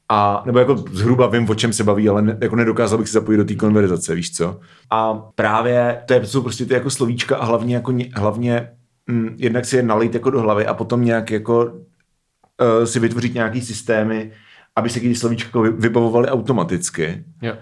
A, 0.09 0.43
nebo 0.45 0.59
jako 0.59 0.77
zhruba 0.91 1.27
vím, 1.27 1.49
o 1.49 1.55
čem 1.55 1.73
se 1.73 1.83
baví, 1.83 2.09
ale 2.09 2.21
ne, 2.21 2.37
jako 2.41 2.55
nedokázal 2.55 2.97
bych 2.97 3.07
se 3.07 3.13
zapojit 3.13 3.37
do 3.37 3.45
té 3.45 3.55
konverzace, 3.55 4.15
víš 4.15 4.35
co? 4.35 4.59
A 4.89 5.13
právě 5.35 6.01
to, 6.05 6.13
je, 6.13 6.19
to 6.19 6.27
jsou 6.27 6.41
prostě 6.41 6.65
ty 6.65 6.73
jako 6.73 6.89
slovíčka 6.89 7.37
a 7.37 7.45
hlavně 7.45 7.75
jako 7.75 7.93
hlavně 8.15 8.69
mm, 9.07 9.35
jednak 9.37 9.65
si 9.65 9.75
je 9.75 9.83
nalít 9.83 10.13
jako 10.13 10.29
do 10.29 10.41
hlavy 10.41 10.65
a 10.65 10.73
potom 10.73 11.05
nějak 11.05 11.31
jako 11.31 11.65
uh, 11.65 12.85
si 12.85 12.99
vytvořit 12.99 13.33
nějaký 13.33 13.61
systémy, 13.61 14.31
aby 14.75 14.89
se 14.89 14.99
ty 14.99 15.15
slovíčka 15.15 15.47
jako 15.47 15.61
vybavovaly 15.61 16.27
automaticky. 16.27 17.23
Jo. 17.41 17.53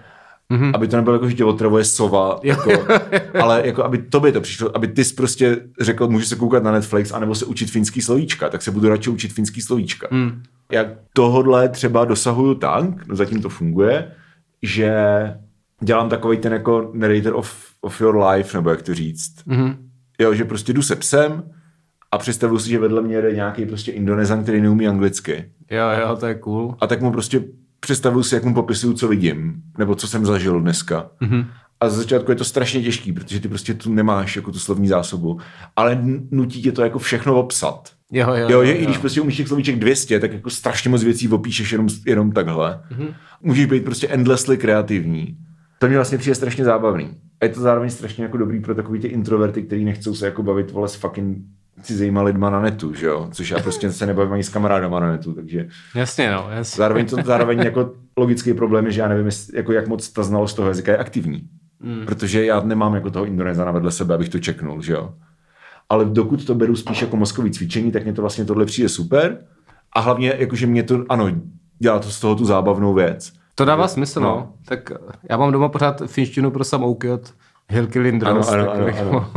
Mm-hmm. 0.52 0.70
Aby 0.74 0.88
to 0.88 0.96
nebylo 0.96 1.14
jako, 1.16 1.28
že 1.28 1.36
tě 1.36 1.44
otravuje 1.44 1.84
sova, 1.84 2.40
jako, 2.42 2.70
ale 3.42 3.66
jako 3.66 3.84
aby 3.84 3.98
to 3.98 4.20
by 4.20 4.32
to 4.32 4.40
přišlo, 4.40 4.76
aby 4.76 4.88
ty 4.88 5.04
jsi 5.04 5.14
prostě 5.14 5.56
řekl, 5.80 6.08
můžu 6.08 6.26
se 6.26 6.36
koukat 6.36 6.62
na 6.62 6.72
Netflix, 6.72 7.12
anebo 7.12 7.34
se 7.34 7.44
učit 7.44 7.70
finský 7.70 8.02
slovíčka, 8.02 8.48
tak 8.48 8.62
se 8.62 8.70
budu 8.70 8.88
radši 8.88 9.10
učit 9.10 9.32
finský 9.32 9.60
slovíčka. 9.62 10.08
Mm. 10.10 10.42
Jak 10.72 10.88
tohodle 11.12 11.68
třeba 11.68 12.04
dosahuju 12.04 12.54
tak, 12.54 13.06
no 13.06 13.16
zatím 13.16 13.42
to 13.42 13.48
funguje, 13.48 14.10
že 14.62 14.94
dělám 15.80 16.08
takový 16.08 16.38
ten 16.38 16.52
jako 16.52 16.90
narrator 16.94 17.34
of, 17.34 17.56
of 17.80 18.00
your 18.00 18.24
life, 18.24 18.58
nebo 18.58 18.70
jak 18.70 18.82
to 18.82 18.94
říct. 18.94 19.34
Mm-hmm. 19.46 19.76
Jo, 20.20 20.34
že 20.34 20.44
prostě 20.44 20.72
jdu 20.72 20.82
se 20.82 20.96
psem, 20.96 21.42
a 22.12 22.18
představuju 22.18 22.58
si, 22.58 22.70
že 22.70 22.78
vedle 22.78 23.02
mě 23.02 23.22
jde 23.22 23.32
nějaký 23.32 23.66
prostě 23.66 23.92
indonezan, 23.92 24.42
který 24.42 24.60
neumí 24.60 24.88
anglicky. 24.88 25.50
Jo, 25.70 25.84
jo, 26.00 26.16
to 26.16 26.26
je 26.26 26.34
cool. 26.34 26.76
A 26.80 26.86
tak 26.86 27.00
mu 27.00 27.12
prostě 27.12 27.44
představuju 27.80 28.22
si, 28.22 28.34
jak 28.34 28.44
mu 28.44 28.54
popisuju, 28.54 28.92
co 28.92 29.08
vidím, 29.08 29.62
nebo 29.78 29.94
co 29.94 30.08
jsem 30.08 30.26
zažil 30.26 30.60
dneska. 30.60 31.10
Mm-hmm. 31.22 31.46
A 31.80 31.88
za 31.88 31.96
začátku 31.96 32.30
je 32.30 32.36
to 32.36 32.44
strašně 32.44 32.82
těžký, 32.82 33.12
protože 33.12 33.40
ty 33.40 33.48
prostě 33.48 33.74
tu 33.74 33.94
nemáš 33.94 34.36
jako 34.36 34.52
tu 34.52 34.58
slovní 34.58 34.88
zásobu, 34.88 35.40
ale 35.76 36.04
nutí 36.30 36.62
tě 36.62 36.72
to 36.72 36.82
jako 36.82 36.98
všechno 36.98 37.40
obsat. 37.40 37.90
Jo, 38.12 38.26
jo, 38.28 38.48
jo, 38.48 38.64
že 38.64 38.72
jo. 38.72 38.80
i 38.80 38.84
když 38.84 38.98
prostě 38.98 39.20
umíš 39.20 39.36
těch 39.36 39.48
slovíček 39.48 39.78
200, 39.78 40.20
tak 40.20 40.32
jako 40.32 40.50
strašně 40.50 40.90
moc 40.90 41.02
věcí 41.02 41.28
opíšeš 41.28 41.72
jenom, 41.72 41.88
jenom 42.06 42.32
takhle. 42.32 42.80
Mm-hmm. 42.90 43.14
Můžeš 43.42 43.66
být 43.66 43.84
prostě 43.84 44.08
endlessly 44.08 44.58
kreativní. 44.58 45.36
To 45.78 45.86
mě 45.86 45.96
vlastně 45.96 46.18
přijde 46.18 46.34
strašně 46.34 46.64
zábavný. 46.64 47.10
A 47.40 47.44
je 47.44 47.48
to 47.48 47.60
zároveň 47.60 47.90
strašně 47.90 48.24
jako 48.24 48.36
dobrý 48.36 48.60
pro 48.60 48.74
takový 48.74 49.00
ty 49.00 49.08
introverty, 49.08 49.62
kteří 49.62 49.84
nechcou 49.84 50.14
se 50.14 50.26
jako 50.26 50.42
bavit 50.42 50.70
vole 50.70 50.88
s 50.88 50.94
fucking 50.94 51.38
cizíma 51.82 52.22
lidma 52.22 52.50
na 52.50 52.60
netu, 52.60 52.94
že 52.94 53.06
jo? 53.06 53.28
Což 53.32 53.50
já 53.50 53.58
prostě 53.58 53.92
se 53.92 54.06
nebavím 54.06 54.32
ani 54.32 54.42
s 54.44 54.48
kamarádama 54.48 55.00
na 55.00 55.12
netu, 55.12 55.32
takže... 55.32 55.68
Jasně, 55.94 56.30
no, 56.30 56.46
jasně. 56.50 56.78
Zároveň, 56.78 57.06
to, 57.06 57.16
zároveň 57.24 57.58
jako 57.58 57.92
logický 58.16 58.54
problém 58.54 58.86
je, 58.86 58.92
že 58.92 59.00
já 59.00 59.08
nevím, 59.08 59.30
jako 59.54 59.72
jak 59.72 59.88
moc 59.88 60.08
ta 60.08 60.22
znalost 60.22 60.54
toho 60.54 60.68
jazyka 60.68 60.92
je 60.92 60.98
aktivní. 60.98 61.48
Mm. 61.80 62.06
Protože 62.06 62.44
já 62.44 62.60
nemám 62.60 62.94
jako 62.94 63.10
toho 63.10 63.24
Indonezana 63.24 63.70
vedle 63.72 63.90
sebe, 63.90 64.14
abych 64.14 64.28
to 64.28 64.38
čeknul, 64.38 64.82
že 64.82 64.92
jo? 64.92 65.14
Ale 65.88 66.04
dokud 66.04 66.44
to 66.44 66.54
beru 66.54 66.76
spíš 66.76 67.02
jako 67.02 67.16
mozkový 67.16 67.50
cvičení, 67.50 67.92
tak 67.92 68.04
mě 68.04 68.12
to 68.12 68.22
vlastně 68.22 68.44
tohle 68.44 68.64
přijde 68.64 68.88
super. 68.88 69.38
A 69.92 70.00
hlavně, 70.00 70.34
jakože 70.38 70.66
mě 70.66 70.82
to, 70.82 71.04
ano, 71.08 71.30
dělá 71.78 71.98
to 71.98 72.10
z 72.10 72.20
toho 72.20 72.34
tu 72.34 72.44
zábavnou 72.44 72.94
věc. 72.94 73.32
To 73.54 73.64
dává 73.64 73.88
smysl, 73.88 74.20
no. 74.20 74.28
no. 74.28 74.52
Tak 74.64 74.92
já 75.30 75.36
mám 75.36 75.52
doma 75.52 75.68
pořád 75.68 76.02
finštinu 76.06 76.50
pro 76.50 76.64
samouky 76.64 77.10
od 77.10 77.34
Hilky 77.68 77.98
Lindros. 77.98 78.48
Ano, 78.48 78.70
ano, 78.70 78.72
ano, 78.72 78.98
ano. 79.00 79.32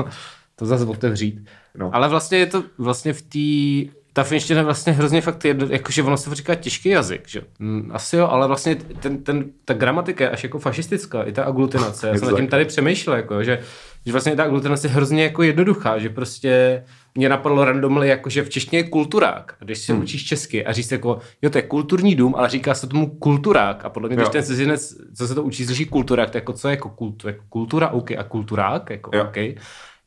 To 0.59 0.65
zase 0.65 0.85
otevřít. 0.85 1.45
No. 1.75 1.95
Ale 1.95 2.09
vlastně 2.09 2.37
je 2.37 2.45
to 2.45 2.63
vlastně 2.77 3.13
v 3.13 3.21
té 3.21 3.99
ta 4.13 4.23
finština 4.23 4.59
je 4.59 4.65
vlastně 4.65 4.93
hrozně 4.93 5.21
fakt 5.21 5.45
jedno, 5.45 5.67
jakože 5.69 6.03
ono 6.03 6.17
se 6.17 6.35
říká 6.35 6.55
těžký 6.55 6.89
jazyk, 6.89 7.27
že? 7.27 7.41
Mm, 7.59 7.91
asi 7.93 8.15
jo, 8.15 8.27
ale 8.27 8.47
vlastně 8.47 8.75
ten, 8.75 9.23
ten, 9.23 9.45
ta 9.65 9.73
gramatika 9.73 10.23
je 10.23 10.29
až 10.29 10.43
jako 10.43 10.59
fašistická, 10.59 11.23
i 11.23 11.31
ta 11.31 11.43
aglutinace. 11.43 12.07
Já 12.07 12.17
jsem 12.17 12.27
nad 12.27 12.37
tím 12.37 12.47
tady 12.47 12.65
přemýšlel, 12.65 13.15
jako, 13.15 13.43
že, 13.43 13.59
že 14.05 14.11
vlastně 14.11 14.35
ta 14.35 14.43
aglutinace 14.43 14.87
je 14.87 14.91
hrozně 14.91 15.23
jako 15.23 15.43
jednoduchá, 15.43 15.99
že 15.99 16.09
prostě 16.09 16.83
mě 17.15 17.29
napadlo 17.29 17.65
randomly, 17.65 18.07
jako, 18.07 18.29
že 18.29 18.43
v 18.43 18.49
češtině 18.49 18.79
je 18.79 18.89
kulturák. 18.89 19.55
A 19.61 19.65
když 19.65 19.79
si 19.79 19.91
hmm. 19.91 20.01
učíš 20.01 20.25
česky 20.25 20.65
a 20.65 20.71
říct 20.71 20.91
jako, 20.91 21.19
jo, 21.41 21.49
to 21.49 21.57
je 21.57 21.61
kulturní 21.61 22.15
dům, 22.15 22.35
ale 22.37 22.49
říká 22.49 22.73
se 22.73 22.87
tomu 22.87 23.07
kulturák. 23.07 23.85
A 23.85 23.89
podle 23.89 24.09
mě, 24.09 24.15
jo. 24.15 24.21
když 24.21 24.29
ten 24.29 24.43
cizinec, 24.43 24.95
co 25.15 25.27
se 25.27 25.35
to 25.35 25.43
učí, 25.43 25.65
slyší 25.65 25.85
kulturák, 25.85 26.29
tak 26.29 26.35
jako 26.35 26.53
co 26.53 26.67
je 26.67 26.71
jako, 26.71 26.89
kultu, 26.89 27.27
jako 27.27 27.43
kultura, 27.49 27.89
OK, 27.89 28.11
a 28.11 28.23
kulturák, 28.23 28.89
jako 28.89 29.11
jo. 29.13 29.23
OK. 29.23 29.37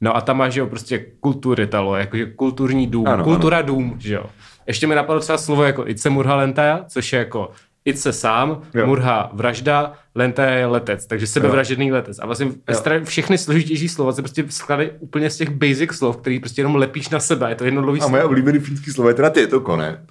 No 0.03 0.17
a 0.17 0.21
tam 0.21 0.37
máš, 0.37 0.53
že 0.53 0.61
jo, 0.61 0.67
prostě 0.67 1.07
kulturitalo, 1.21 1.97
jakože 1.97 2.27
kulturní 2.27 2.87
dům, 2.87 3.09
ano, 3.09 3.25
kultura 3.25 3.59
ano. 3.59 3.67
dům, 3.67 3.95
že 3.99 4.15
jo. 4.15 4.25
Ještě 4.67 4.87
mi 4.87 4.95
napadlo 4.95 5.21
třeba 5.21 5.39
slovo 5.39 5.65
jako 5.65 5.89
Ice 5.89 6.11
Murha 6.11 6.37
Lentaja, 6.37 6.85
což 6.89 7.13
je 7.13 7.19
jako 7.19 7.51
Ice 7.85 8.13
sám, 8.13 8.63
jo. 8.75 8.87
Murha 8.87 9.31
vražda, 9.33 9.93
Lentaja 10.15 10.51
je 10.51 10.67
letec, 10.67 11.07
takže 11.07 11.27
sebevražedný 11.27 11.93
letec. 11.93 12.19
A 12.19 12.27
vlastně 12.27 12.47
jo. 12.47 13.05
všechny 13.05 13.39
složitější 13.39 13.89
slova 13.89 14.13
se 14.13 14.23
prostě 14.23 14.45
skladají 14.49 14.91
úplně 14.99 15.31
z 15.31 15.37
těch 15.37 15.51
basic 15.51 15.93
slov, 15.93 16.17
který 16.17 16.39
prostě 16.39 16.61
jenom 16.61 16.77
lepíš 16.77 17.09
na 17.09 17.21
sebe, 17.21 17.49
je 17.49 17.55
to 17.55 17.65
jednoduchý 17.65 18.01
A 18.01 18.09
moje 18.09 18.25
oblíbený 18.25 18.59
finský 18.59 18.91
slovo 18.91 19.09
je 19.09 19.15
teda 19.15 19.31
ty, 19.31 19.47
to 19.47 19.61
kone. 19.61 20.05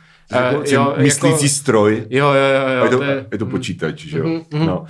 Uh, 0.55 0.63
jo, 0.65 0.95
myslící 0.97 1.45
jako... 1.45 1.55
stroj. 1.55 2.03
Jo, 2.09 2.27
jo, 2.27 2.33
jo. 2.33 2.67
jo 2.77 2.83
je, 2.83 2.89
to, 2.89 2.97
to 2.97 3.03
je... 3.03 3.25
je 3.31 3.37
to 3.37 3.45
počítač, 3.45 4.05
že 4.05 4.17
jo. 4.17 4.25
Mm-hmm. 4.25 4.65
No. 4.65 4.85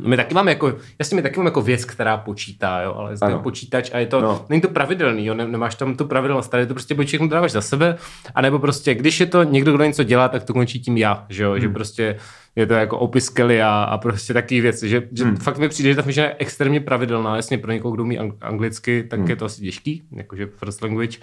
My 0.00 0.16
taky 0.16 0.34
máme 0.34 0.50
jako, 0.50 0.74
jasně 0.98 1.14
my 1.16 1.22
taky 1.22 1.36
máme 1.36 1.48
jako 1.48 1.62
věc, 1.62 1.84
která 1.84 2.16
počítá, 2.16 2.82
jo, 2.82 2.94
ale 2.94 3.12
je 3.28 3.38
počítač 3.38 3.90
a 3.92 3.98
je 3.98 4.06
to, 4.06 4.20
no. 4.20 4.44
není 4.48 4.62
to 4.62 4.68
pravidelný, 4.68 5.26
jo, 5.26 5.34
nemáš 5.34 5.74
tam 5.74 5.96
tu 5.96 6.04
pravidelnost, 6.04 6.50
tady 6.50 6.66
to 6.66 6.74
prostě 6.74 6.94
buď 6.94 7.06
všechno 7.06 7.28
dáváš 7.28 7.52
za 7.52 7.60
sebe, 7.60 7.96
anebo 8.34 8.58
prostě, 8.58 8.94
když 8.94 9.20
je 9.20 9.26
to 9.26 9.42
někdo, 9.42 9.72
kdo 9.72 9.84
něco 9.84 10.02
dělá, 10.02 10.28
tak 10.28 10.44
to 10.44 10.52
končí 10.52 10.80
tím 10.80 10.96
já, 10.96 11.26
že 11.28 11.42
jo, 11.42 11.50
hmm. 11.50 11.60
že 11.60 11.68
prostě 11.68 12.16
je 12.56 12.66
to 12.66 12.74
jako 12.74 12.98
opis 12.98 13.28
Kelly 13.28 13.62
a, 13.62 13.68
a 13.68 13.98
prostě 13.98 14.34
taky 14.34 14.60
věci, 14.60 14.88
že, 14.88 15.08
že 15.12 15.24
hmm. 15.24 15.36
fakt 15.36 15.58
mi 15.58 15.68
přijde, 15.68 15.90
že 15.90 15.96
ta 15.96 16.02
myšlena 16.06 16.28
je 16.28 16.36
extrémně 16.38 16.80
pravidelná, 16.80 17.36
jasně 17.36 17.58
pro 17.58 17.72
někoho, 17.72 17.94
kdo 17.94 18.02
umí 18.02 18.18
anglicky, 18.40 19.04
tak 19.04 19.20
hmm. 19.20 19.28
je 19.28 19.36
to 19.36 19.44
asi 19.44 19.62
těžký, 19.62 20.02
jakože 20.12 20.46
first 20.46 20.82
language, 20.82 21.18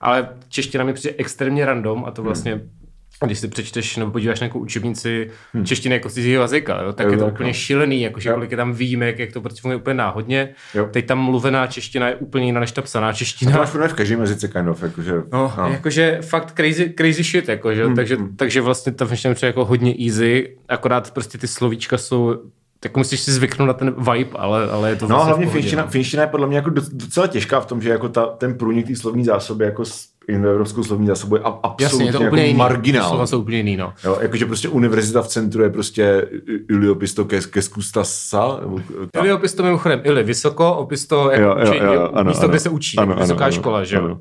ale 0.00 0.28
čeština 0.48 0.84
mi 0.84 0.92
přijde 0.92 1.14
extrémně 1.18 1.66
random 1.66 2.04
a 2.04 2.10
to 2.10 2.22
hmm. 2.22 2.26
vlastně 2.26 2.52
hmm 2.52 2.83
když 3.22 3.38
si 3.38 3.48
přečteš 3.48 3.96
nebo 3.96 4.10
podíváš 4.10 4.40
na 4.40 4.44
nějakou 4.44 4.58
učebnici 4.58 5.30
hmm. 5.52 5.64
češtiny 5.64 5.94
jako 5.94 6.08
cizího 6.08 6.42
jazyka, 6.42 6.82
jo, 6.82 6.92
tak 6.92 7.06
jo, 7.06 7.12
je 7.12 7.18
to 7.18 7.24
tak, 7.24 7.34
úplně 7.34 7.48
no. 7.48 7.54
šílený, 7.54 8.02
jakože 8.02 8.32
kolik 8.32 8.50
je 8.50 8.56
tam 8.56 8.72
výjimek, 8.72 9.18
jak 9.18 9.32
to 9.32 9.40
prostě 9.40 9.60
funguje 9.60 9.76
úplně 9.76 9.94
náhodně. 9.94 10.48
Jo. 10.74 10.88
Teď 10.90 11.06
tam 11.06 11.18
mluvená 11.18 11.66
čeština 11.66 12.08
je 12.08 12.14
úplně 12.14 12.46
jiná 12.46 12.60
než 12.60 12.72
ta 12.72 12.82
psaná 12.82 13.12
čeština. 13.12 13.52
A 13.62 13.66
to 13.66 13.78
máš 13.78 13.90
v 13.90 13.94
každém 13.94 14.20
jazyce 14.20 14.48
kind 14.48 14.68
of, 14.68 14.82
jakože. 14.82 15.12
No, 15.32 15.52
no. 15.58 15.68
jakože 15.68 16.18
fakt 16.22 16.52
crazy, 16.56 16.94
crazy 16.96 17.22
shit, 17.22 17.48
jakože, 17.48 17.86
hmm. 17.86 17.96
takže, 17.96 18.16
hmm. 18.16 18.36
takže 18.36 18.60
vlastně 18.60 18.92
ta 18.92 19.06
finština 19.06 19.34
je 19.42 19.46
jako 19.46 19.64
hodně 19.64 19.94
easy, 20.06 20.56
akorát 20.68 21.10
prostě 21.10 21.38
ty 21.38 21.48
slovíčka 21.48 21.98
jsou 21.98 22.36
tak 22.84 22.96
musíš 22.96 23.20
si 23.20 23.32
zvyknout 23.32 23.66
na 23.66 23.72
ten 23.72 23.94
vibe, 23.98 24.30
ale, 24.38 24.70
ale 24.70 24.90
je 24.90 24.96
to 24.96 25.08
No 25.08 25.08
vlastně 25.08 25.28
hlavně 25.28 25.46
finština, 25.46 25.82
no. 25.82 25.90
finština, 25.90 26.22
je 26.22 26.26
podle 26.26 26.46
mě 26.46 26.56
jako 26.56 26.70
docela 26.92 27.26
těžká 27.26 27.60
v 27.60 27.66
tom, 27.66 27.82
že 27.82 27.90
jako 27.90 28.08
ta, 28.08 28.26
ten 28.26 28.58
průnik 28.58 28.86
té 28.86 28.96
slovní 28.96 29.24
zásoby 29.24 29.64
jako 29.64 29.84
indoevropskou 30.28 30.82
slovní 30.84 31.06
zásobu 31.06 31.36
je 31.36 31.42
a- 31.42 31.48
absolutně 31.62 31.84
Jasně, 31.84 32.04
je 32.04 32.12
to 32.12 32.22
jako 32.22 32.30
úplně 32.32 32.46
jiný. 32.46 32.58
marginální. 32.58 33.08
Slova 33.08 33.26
jsou 33.26 33.40
úplně 33.40 33.56
jiný, 33.56 33.76
no. 33.76 33.92
Jo, 34.04 34.18
jakože 34.20 34.46
prostě 34.46 34.68
univerzita 34.68 35.22
v 35.22 35.28
centru 35.28 35.62
je 35.62 35.70
prostě 35.70 36.28
Iliopisto 36.70 37.24
Keskustasa. 37.50 38.58
Nebo, 38.60 38.80
Ili 39.16 39.32
opis 39.32 39.54
to 39.54 39.62
mimochodem, 39.62 40.00
Ili 40.04 40.22
vysoko, 40.22 40.74
opis 40.74 41.06
to 41.06 41.30
jako 41.30 41.42
Jo, 41.42 41.56
jo, 41.58 41.70
učení, 41.70 41.94
jo, 41.94 42.10
ano, 42.12 42.28
místo, 42.30 42.42
ano. 42.44 42.48
kde 42.50 42.60
se 42.60 42.68
učí, 42.68 42.96
Ano, 42.98 43.12
ano, 43.12 43.22
vysoká 43.22 43.44
ano, 43.44 43.52
škola, 43.52 43.84
že 43.84 43.96
jo. 43.96 44.04
ano. 44.04 44.14
Uh, 44.14 44.20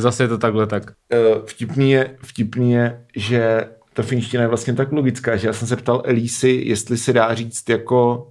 zase 0.00 0.24
je 0.24 0.28
to 0.28 0.38
takhle 0.38 0.66
tak. 0.66 0.92
Eh, 1.12 1.18
vtipný 1.46 1.90
je, 1.90 2.10
vtipný 2.22 2.72
je, 2.72 3.00
že 3.16 3.68
ta 3.94 4.02
finština 4.02 4.42
je 4.42 4.48
vlastně 4.48 4.72
tak 4.74 4.92
logická, 4.92 5.36
že 5.36 5.46
já 5.46 5.52
jsem 5.52 5.68
se 5.68 5.76
ptal 5.76 6.02
Elísy, 6.04 6.62
jestli 6.64 6.96
se 6.98 7.12
dá 7.12 7.34
říct 7.34 7.68
jako, 7.70 8.28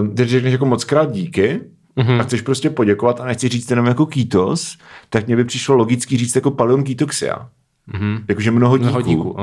uh, 0.00 0.06
když 0.06 0.30
řekneš 0.30 0.52
jako 0.52 0.66
moc 0.66 0.84
krát 0.84 1.12
díky. 1.12 1.60
Mm-hmm. 1.96 2.20
a 2.20 2.22
chceš 2.22 2.40
prostě 2.40 2.70
poděkovat 2.70 3.20
a 3.20 3.24
nechci 3.24 3.48
říct 3.48 3.70
jenom 3.70 3.86
jako 3.86 4.06
kýtos, 4.06 4.78
tak 5.10 5.26
mě 5.26 5.36
by 5.36 5.44
přišlo 5.44 5.76
logicky 5.76 6.16
říct 6.16 6.34
jako 6.34 6.50
palion 6.50 6.84
kýtoxia. 6.84 7.48
Mm-hmm. 7.92 8.24
Jakože 8.28 8.50
mnoho 8.50 8.76
díků. 8.76 8.88
Mnoho 8.88 9.02
díků. 9.02 9.30
Uh. 9.30 9.38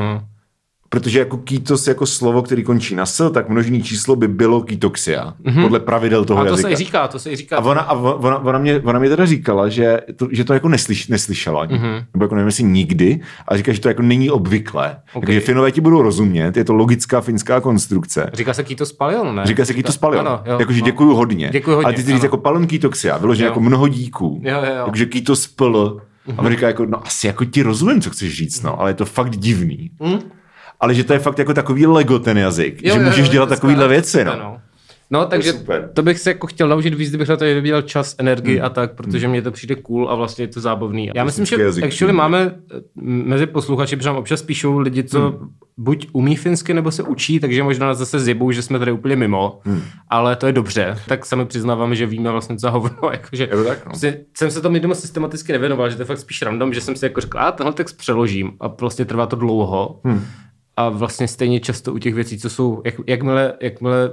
Protože 0.91 1.19
jako 1.19 1.37
kýtos 1.37 1.87
jako 1.87 2.05
slovo, 2.05 2.41
který 2.41 2.63
končí 2.63 2.95
na 2.95 3.05
s, 3.05 3.31
tak 3.31 3.49
množný 3.49 3.83
číslo 3.83 4.15
by 4.15 4.27
bylo 4.27 4.61
kýtoxia. 4.61 5.33
Mm-hmm. 5.43 5.61
Podle 5.61 5.79
pravidel 5.79 6.25
toho. 6.25 6.39
A 6.39 6.43
to 6.43 6.49
jazyka. 6.49 6.67
se 6.67 6.73
i 6.73 6.75
říká, 6.75 7.07
to 7.07 7.19
se 7.19 7.31
i 7.31 7.35
říká. 7.35 7.57
A 7.57 7.59
ona, 7.59 7.81
a 7.81 7.93
ona, 7.93 8.37
ona, 8.37 8.59
mě, 8.59 8.79
ona 8.79 8.99
mě 8.99 9.09
teda 9.09 9.25
říkala, 9.25 9.69
že 9.69 9.99
to, 10.15 10.27
že 10.31 10.43
to 10.43 10.53
jako 10.53 10.69
neslyš, 10.69 11.07
neslyšela. 11.07 11.65
Mhm. 11.65 11.75
Mm-hmm. 11.75 12.05
Nebo 12.13 12.25
jako 12.25 12.35
nevím, 12.35 12.47
jestli 12.47 12.63
nikdy, 12.63 13.19
ale 13.47 13.57
říká, 13.57 13.73
že 13.73 13.81
to 13.81 13.87
jako 13.87 14.01
není 14.01 14.29
obvyklé. 14.29 14.89
Ok. 14.89 15.15
Okay. 15.15 15.25
Takže 15.25 15.39
Finové 15.39 15.71
ti 15.71 15.81
budou 15.81 16.01
rozumět, 16.01 16.57
je 16.57 16.63
to 16.63 16.73
logická 16.73 17.21
finská 17.21 17.61
konstrukce. 17.61 18.29
Říká 18.33 18.53
se 18.53 18.63
Kýtos 18.63 18.93
Palion, 18.93 19.35
ne? 19.35 19.45
Říká 19.45 19.65
se 19.65 19.73
kýto 19.73 19.91
spalion. 19.91 20.27
Ano, 20.27 20.41
jo, 20.45 20.59
Jakože 20.59 20.79
no. 20.79 20.85
děkuju 20.85 21.15
hodně. 21.15 21.49
Děkuju 21.51 21.75
hodně, 21.75 21.85
Ale 21.85 21.93
ty 21.93 22.03
ty 22.03 22.11
říct 22.11 22.23
jako 22.23 22.37
palon 22.37 22.67
kýtoxia, 22.67 23.17
vyloženě 23.17 23.45
jako 23.47 23.59
mnoho 23.59 23.87
díků. 23.87 24.41
Jo, 24.43 24.57
jo, 24.57 24.65
jo. 24.65 24.75
Jakože 24.85 25.05
kýto 25.05 25.35
spl. 25.35 26.01
A 26.37 26.41
on 26.41 26.51
říká 26.51 26.67
jako, 26.67 26.85
no 26.85 27.07
asi 27.07 27.27
jako 27.27 27.45
ti 27.45 27.61
rozumím, 27.61 28.01
co 28.01 28.09
chceš 28.09 28.37
říct, 28.37 28.61
no, 28.61 28.81
ale 28.81 28.89
je 28.89 28.93
to 28.93 29.05
fakt 29.05 29.37
divný. 29.37 29.91
Mm. 29.99 30.19
Ale 30.81 30.93
že 30.93 31.03
to 31.03 31.13
je 31.13 31.19
fakt 31.19 31.39
jako 31.39 31.53
takový 31.53 31.85
lego 31.85 32.19
ten 32.19 32.37
jazyk, 32.37 32.81
že 32.83 32.99
můžeš 32.99 33.29
dělat 33.29 33.45
to 33.45 33.53
je 33.53 33.57
takovýhle 33.57 33.83
skvělé, 33.83 33.93
věci, 33.93 34.23
to 34.23 34.31
je, 34.31 34.37
no. 34.37 34.57
No, 35.13 35.25
takže 35.25 35.53
super. 35.53 35.89
to 35.93 36.03
bych 36.03 36.19
se 36.19 36.29
jako 36.29 36.47
chtěl 36.47 36.67
naučit 36.67 36.93
víc, 36.93 37.09
kdybych 37.09 37.27
na 37.27 37.37
to 37.37 37.43
nevěděl 37.43 37.81
čas, 37.81 38.15
energii 38.17 38.61
a 38.61 38.69
tak, 38.69 38.95
protože 38.95 39.27
mně 39.27 39.41
to 39.41 39.51
přijde 39.51 39.75
cool 39.75 40.09
a 40.09 40.15
vlastně 40.15 40.43
je 40.43 40.47
to 40.47 40.61
zábavný. 40.61 41.11
Já 41.15 41.23
myslím, 41.23 41.45
že 41.45 41.61
jazyk. 41.61 41.83
actually 41.83 42.13
máme 42.13 42.55
eh, 42.75 42.81
mezi 43.01 43.45
posluchači, 43.45 43.95
protože 43.95 44.09
nám 44.09 44.17
občas 44.17 44.41
píšou 44.41 44.79
lidi, 44.79 45.03
co 45.03 45.39
buď 45.77 46.07
umí 46.13 46.35
finsky, 46.35 46.73
nebo 46.73 46.91
se 46.91 47.03
učí, 47.03 47.39
takže 47.39 47.63
možná 47.63 47.87
nás 47.87 47.97
zase 47.97 48.19
zjebou, 48.19 48.51
že 48.51 48.61
jsme 48.61 48.79
tady 48.79 48.91
úplně 48.91 49.15
mimo, 49.15 49.59
ale 50.09 50.35
to 50.35 50.47
je 50.47 50.53
dobře. 50.53 50.97
Tak 51.07 51.25
sami 51.25 51.45
přiznáváme, 51.45 51.95
že 51.95 52.05
víme 52.05 52.31
vlastně 52.31 52.55
co 52.55 52.59
za 52.59 52.69
hovno. 52.69 52.97
Jakože, 53.11 53.43
Je 53.43 53.47
to 53.47 53.63
tak, 53.63 53.85
no. 53.85 53.89
prostě 53.89 54.19
jsem 54.37 54.51
se 54.51 54.61
tomu 54.61 54.75
jednou 54.75 54.93
systematicky 54.93 55.51
nevěnoval, 55.51 55.89
že 55.89 55.95
to 55.95 56.01
je 56.01 56.05
fakt 56.05 56.19
spíš 56.19 56.41
random, 56.41 56.73
že 56.73 56.81
jsem 56.81 56.95
si 56.95 57.05
jako 57.05 57.21
řekl, 57.21 57.39
a 57.39 57.51
tenhle 57.51 57.73
text 57.73 57.93
přeložím 57.97 58.51
a 58.59 58.67
vlastně 58.67 59.05
trvá 59.05 59.25
to 59.25 59.35
dlouho. 59.35 59.99
Hmm. 60.03 60.25
A 60.77 60.89
vlastně 60.89 61.27
stejně 61.27 61.59
často 61.59 61.93
u 61.93 61.97
těch 61.97 62.13
věcí, 62.13 62.39
co 62.39 62.49
jsou, 62.49 62.81
jak, 62.85 62.95
jakmile, 63.07 63.53
jakmile 63.61 64.11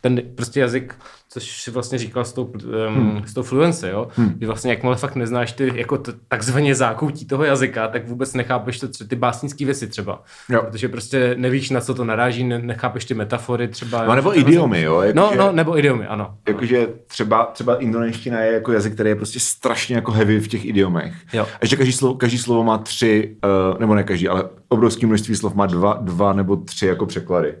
ten 0.00 0.22
prostě 0.34 0.60
jazyk, 0.60 0.94
což 1.34 1.62
si 1.62 1.70
vlastně 1.70 1.98
říkal 1.98 2.24
s 2.24 2.32
tou, 2.32 2.44
um, 2.44 2.94
hmm. 2.94 3.22
s 3.26 3.34
tou 3.34 3.42
fluency, 3.42 3.88
jo? 3.88 4.08
Hmm. 4.16 4.34
Že 4.40 4.46
vlastně 4.46 4.70
jakmile 4.70 4.96
fakt 4.96 5.16
neznáš 5.16 5.52
ty 5.52 5.72
jako 5.74 5.98
t- 5.98 6.12
takzvaně 6.28 6.74
zákoutí 6.74 7.26
toho 7.26 7.44
jazyka, 7.44 7.88
tak 7.88 8.08
vůbec 8.08 8.34
nechápeš 8.34 8.78
to, 8.80 8.88
ty 9.08 9.16
básnické 9.16 9.64
věci 9.64 9.86
třeba. 9.88 10.22
Jo. 10.48 10.62
Protože 10.62 10.88
prostě 10.88 11.34
nevíš, 11.38 11.70
na 11.70 11.80
co 11.80 11.94
to 11.94 12.04
naráží, 12.04 12.44
ne- 12.44 12.58
nechápeš 12.58 13.04
ty 13.04 13.14
metafory 13.14 13.68
třeba. 13.68 14.04
No 14.04 14.14
nebo 14.14 14.34
Že 14.34 14.40
idiomy, 14.40 14.82
jo. 14.82 15.00
Jako, 15.00 15.18
No, 15.20 15.28
že- 15.32 15.38
no, 15.38 15.52
nebo 15.52 15.78
idiomy, 15.78 16.06
ano. 16.06 16.34
Jakože 16.48 16.88
třeba, 17.06 17.44
třeba 17.44 17.76
indonéština 17.76 18.40
je 18.40 18.52
jako 18.52 18.72
jazyk, 18.72 18.94
který 18.94 19.08
je 19.10 19.16
prostě 19.16 19.40
strašně 19.40 19.96
jako 19.96 20.12
heavy 20.12 20.40
v 20.40 20.48
těch 20.48 20.64
idiomech. 20.64 21.14
Jo. 21.32 21.44
A 21.44 21.58
ještě 21.62 21.76
každý 21.76 21.92
slovo, 21.92 22.14
každý 22.14 22.38
slovo 22.38 22.64
má 22.64 22.78
tři, 22.78 23.36
uh, 23.72 23.80
nebo 23.80 23.94
ne 23.94 24.02
každý, 24.04 24.28
ale 24.28 24.44
obrovské 24.68 25.06
množství 25.06 25.36
slov 25.36 25.54
má 25.54 25.66
dva, 25.66 25.98
dva 26.00 26.32
nebo 26.32 26.56
tři 26.56 26.86
jako 26.86 27.06
překlady. 27.06 27.54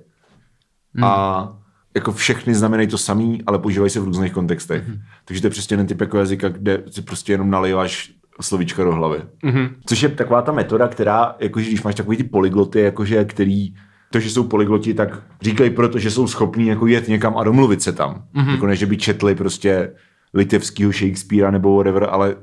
Hmm. 0.94 1.04
A 1.04 1.56
jako 1.94 2.12
všechny 2.12 2.54
znamenají 2.54 2.88
to 2.88 2.98
samý, 2.98 3.42
ale 3.46 3.58
používají 3.58 3.90
se 3.90 4.00
v 4.00 4.04
různých 4.04 4.32
kontextech. 4.32 4.88
Hmm. 4.88 5.00
Takže 5.24 5.40
to 5.40 5.46
je 5.46 5.50
přesně 5.50 5.76
ten 5.76 5.86
typ 5.86 6.00
jako 6.00 6.18
jazyka, 6.18 6.48
kde 6.48 6.82
si 6.90 7.02
prostě 7.02 7.32
jenom 7.32 7.50
naliváš 7.50 8.14
slovíčka 8.40 8.84
do 8.84 8.92
hlavy. 8.92 9.22
Mm-hmm. 9.44 9.70
Což 9.86 10.02
je 10.02 10.08
taková 10.08 10.42
ta 10.42 10.52
metoda, 10.52 10.88
která, 10.88 11.36
jakože 11.38 11.66
když 11.66 11.82
máš 11.82 11.94
takový 11.94 12.16
ty 12.16 12.24
polygloty, 12.24 12.80
jakože, 12.80 13.24
který 13.24 13.74
to, 14.10 14.20
že 14.20 14.30
jsou 14.30 14.44
polygloti, 14.44 14.94
tak 14.94 15.22
říkají 15.42 15.70
proto, 15.70 15.98
že 15.98 16.10
jsou 16.10 16.26
schopní 16.26 16.66
jako 16.66 16.86
jet 16.86 17.08
někam 17.08 17.38
a 17.38 17.44
domluvit 17.44 17.82
se 17.82 17.92
tam. 17.92 18.24
Mm-hmm. 18.34 18.50
Jako 18.50 18.66
ne, 18.66 18.76
že 18.76 18.86
by 18.86 18.96
četli 18.96 19.34
prostě 19.34 19.92
litevskýho 20.34 20.92
Shakespearea 20.92 21.50
nebo 21.50 21.76
whatever, 21.76 22.06
ale 22.10 22.36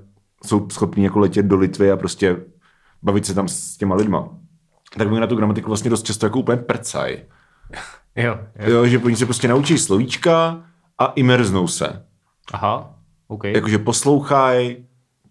jsou 0.45 0.70
schopní 0.70 1.04
jako 1.04 1.20
letět 1.20 1.45
do 1.45 1.58
Litvy 1.58 1.91
a 1.91 1.97
prostě 1.97 2.38
bavit 3.04 3.26
se 3.26 3.34
tam 3.34 3.47
s 3.47 3.78
těma 3.78 3.95
lidma. 3.95 4.30
Tak 4.97 5.12
mi 5.12 5.20
na 5.20 5.28
tu 5.28 5.36
gramatiku 5.36 5.68
vlastně 5.68 5.89
dost 5.89 6.06
často 6.06 6.26
jako 6.26 6.39
úplně 6.39 6.58
prcaj. 6.58 7.24
Jo, 8.16 8.39
jo. 8.59 8.72
Jo, 8.72 8.88
že 8.88 8.99
oni 8.99 9.16
se 9.16 9.26
prostě 9.26 9.47
naučí 9.47 9.78
slovíčka 9.78 10.64
a 10.97 11.05
imerznou 11.05 11.68
se. 11.68 12.05
Aha, 12.53 12.95
OK. 13.28 13.43
Jakože 13.43 13.78
poslouchají 13.78 14.78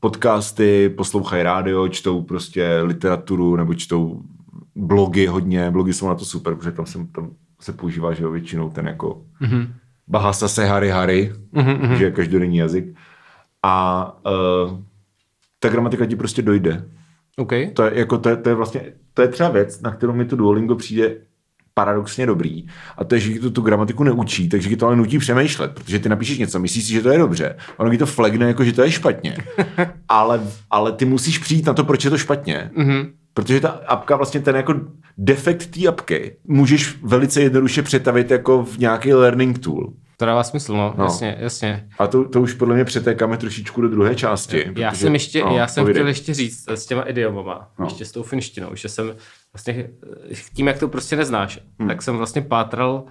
podcasty, 0.01 0.89
poslouchají 0.89 1.43
rádio, 1.43 1.89
čtou 1.89 2.23
prostě 2.23 2.81
literaturu 2.83 3.57
nebo 3.57 3.75
čtou 3.75 4.23
blogy 4.75 5.27
hodně. 5.27 5.71
Blogy 5.71 5.93
jsou 5.93 6.09
na 6.09 6.15
to 6.15 6.25
super, 6.25 6.55
protože 6.55 6.73
tam 6.73 6.87
se, 6.87 6.99
tam 7.15 7.31
se 7.61 7.73
používá, 7.73 8.13
že 8.13 8.23
jo, 8.23 8.31
většinou 8.31 8.71
ten 8.71 8.87
jako 8.87 9.23
mm-hmm. 9.41 9.73
Bahasa 10.09 10.49
se 10.49 10.67
Hari 10.67 10.91
Hari, 10.91 11.33
mm-hmm. 11.55 11.93
že 11.93 12.05
je 12.05 12.11
každodenní 12.11 12.57
jazyk. 12.57 12.97
A 13.63 14.07
uh, 14.27 14.79
ta 15.59 15.69
gramatika 15.69 16.07
ti 16.07 16.17
prostě 16.17 16.43
dojde. 16.43 16.85
OK. 17.37 17.53
To 17.75 17.83
je, 17.83 17.99
jako, 17.99 18.19
to, 18.19 18.29
je, 18.29 18.37
to 18.37 18.49
je 18.49 18.55
vlastně, 18.55 18.93
to 19.15 19.23
je 19.23 19.29
třeba 19.29 19.49
věc, 19.49 19.81
na 19.81 19.91
kterou 19.91 20.13
mi 20.13 20.25
to 20.25 20.37
Duolingo 20.37 20.75
přijde 20.75 21.17
paradoxně 21.85 22.27
dobrý. 22.27 22.67
A 22.99 23.05
to 23.05 23.15
je, 23.15 23.21
že 23.21 23.33
ti 23.33 23.39
to 23.39 23.51
tu 23.51 23.63
gramatiku 23.63 24.05
neučí, 24.05 24.49
takže 24.49 24.69
ti 24.69 24.77
to 24.77 24.87
ale 24.87 24.97
nutí 24.97 25.19
přemýšlet, 25.19 25.71
protože 25.75 25.99
ty 25.99 26.09
napíšeš 26.09 26.39
něco, 26.39 26.59
myslíš 26.59 26.85
si, 26.85 26.93
že 26.93 27.03
to 27.03 27.09
je 27.11 27.19
dobře, 27.19 27.57
ono 27.77 27.91
ti 27.91 27.99
to 27.99 28.07
flagne, 28.07 28.47
jako 28.47 28.65
že 28.65 28.73
to 28.73 28.83
je 28.83 28.91
špatně. 28.91 29.37
ale, 30.09 30.41
ale 30.71 30.93
ty 30.93 31.05
musíš 31.05 31.39
přijít 31.39 31.67
na 31.67 31.75
to, 31.75 31.85
proč 31.85 32.05
je 32.05 32.11
to 32.11 32.19
špatně. 32.19 32.71
Mm-hmm. 32.77 33.11
Protože 33.35 33.61
ta 33.61 33.69
apka, 33.69 34.17
vlastně 34.17 34.41
ten 34.41 34.57
jako 34.57 34.75
defekt 35.19 35.67
té 35.67 35.89
apky, 35.89 36.37
můžeš 36.45 36.97
velice 37.03 37.41
jednoduše 37.41 37.83
přetavit 37.83 38.31
jako 38.31 38.65
v 38.65 38.79
nějaký 38.79 39.15
learning 39.15 39.59
tool. 39.59 39.93
To 40.17 40.27
dává 40.27 40.43
smysl, 40.45 40.73
no, 40.73 40.95
No. 40.99 41.05
jasně, 41.05 41.37
jasně. 41.41 41.89
A 41.99 42.07
to, 42.07 42.29
to 42.29 42.41
už 42.43 42.55
podle 42.55 42.75
mě 42.75 42.85
přetékáme 42.85 43.37
trošičku 43.37 43.81
do 43.81 43.89
druhé 43.89 44.15
části. 44.15 44.65
Já 44.77 44.91
protože- 44.91 45.01
jsem 45.03 45.13
ještě, 45.15 45.45
no, 45.45 45.57
já 45.57 45.67
jsem 45.67 45.85
povídej. 45.85 46.01
chtěl 46.01 46.09
ještě 46.09 46.35
říct 46.35 46.69
s 46.69 46.87
těma 46.87 47.03
idiomama, 47.03 47.69
no. 47.79 47.87
ještě 47.87 48.05
s 48.05 48.13
tou 48.13 48.23
finštinou, 48.23 48.69
že 48.75 48.89
jsem 48.89 49.13
vlastně 49.55 49.91
eh, 50.31 50.35
tím, 50.55 50.67
jak 50.67 50.79
to 50.79 50.89
prostě 50.89 51.17
neznáš, 51.17 51.61
hmm. 51.79 51.89
tak 51.89 52.03
jsem 52.03 52.17
vlastně 52.17 52.43
pátral 52.43 53.05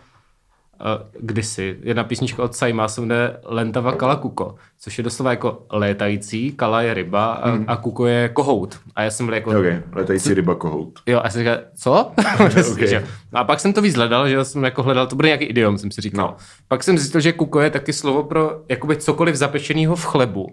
uh, 0.80 0.88
kdysi. 1.20 1.78
Jedna 1.82 2.04
písnička 2.04 2.44
od 2.44 2.56
Saima 2.56 2.88
se 2.88 3.02
jmenuje 3.02 3.38
Lentava 3.46 3.92
Kalakuko, 3.92 4.56
což 4.80 4.98
je 4.98 5.04
doslova 5.04 5.32
jako 5.32 5.66
létající, 5.72 6.52
kala 6.52 6.82
je 6.82 6.94
ryba 6.94 7.34
a, 7.34 7.50
hmm. 7.50 7.66
a 7.68 7.78
kuko 7.78 8.06
je 8.06 8.30
kohout. 8.30 8.80
A 8.96 9.04
já 9.04 9.12
jsem 9.12 9.26
byl 9.26 9.36
jako, 9.36 9.50
Ok, 9.50 9.66
letající 9.96 10.34
ryba 10.34 10.56
kohout. 10.56 11.00
jo, 11.06 11.20
a 11.20 11.24
já 11.24 11.30
jsem 11.30 11.42
říkal, 11.42 11.58
co? 11.76 12.12
ok. 12.72 12.80
Že- 12.80 13.06
no 13.34 13.40
a 13.40 13.44
pak 13.44 13.60
jsem 13.60 13.74
to 13.74 13.82
víc 13.82 13.96
hledal, 13.96 14.30
že 14.30 14.46
jsem 14.46 14.64
jako 14.64 14.84
hledal, 14.84 15.08
to 15.08 15.16
bude 15.16 15.28
nějaký 15.28 15.46
idiom, 15.46 15.78
jsem 15.78 15.92
si 15.92 16.02
říkal. 16.02 16.28
No. 16.28 16.36
Pak 16.68 16.84
jsem 16.84 16.98
zjistil, 16.98 17.22
že 17.22 17.34
kuko 17.34 17.60
je 17.60 17.70
taky 17.70 17.94
slovo 17.94 18.24
pro 18.24 18.62
jakoby 18.70 18.96
cokoliv 18.96 19.36
zapečeného 19.36 19.96
v 19.96 20.06
chlebu, 20.06 20.48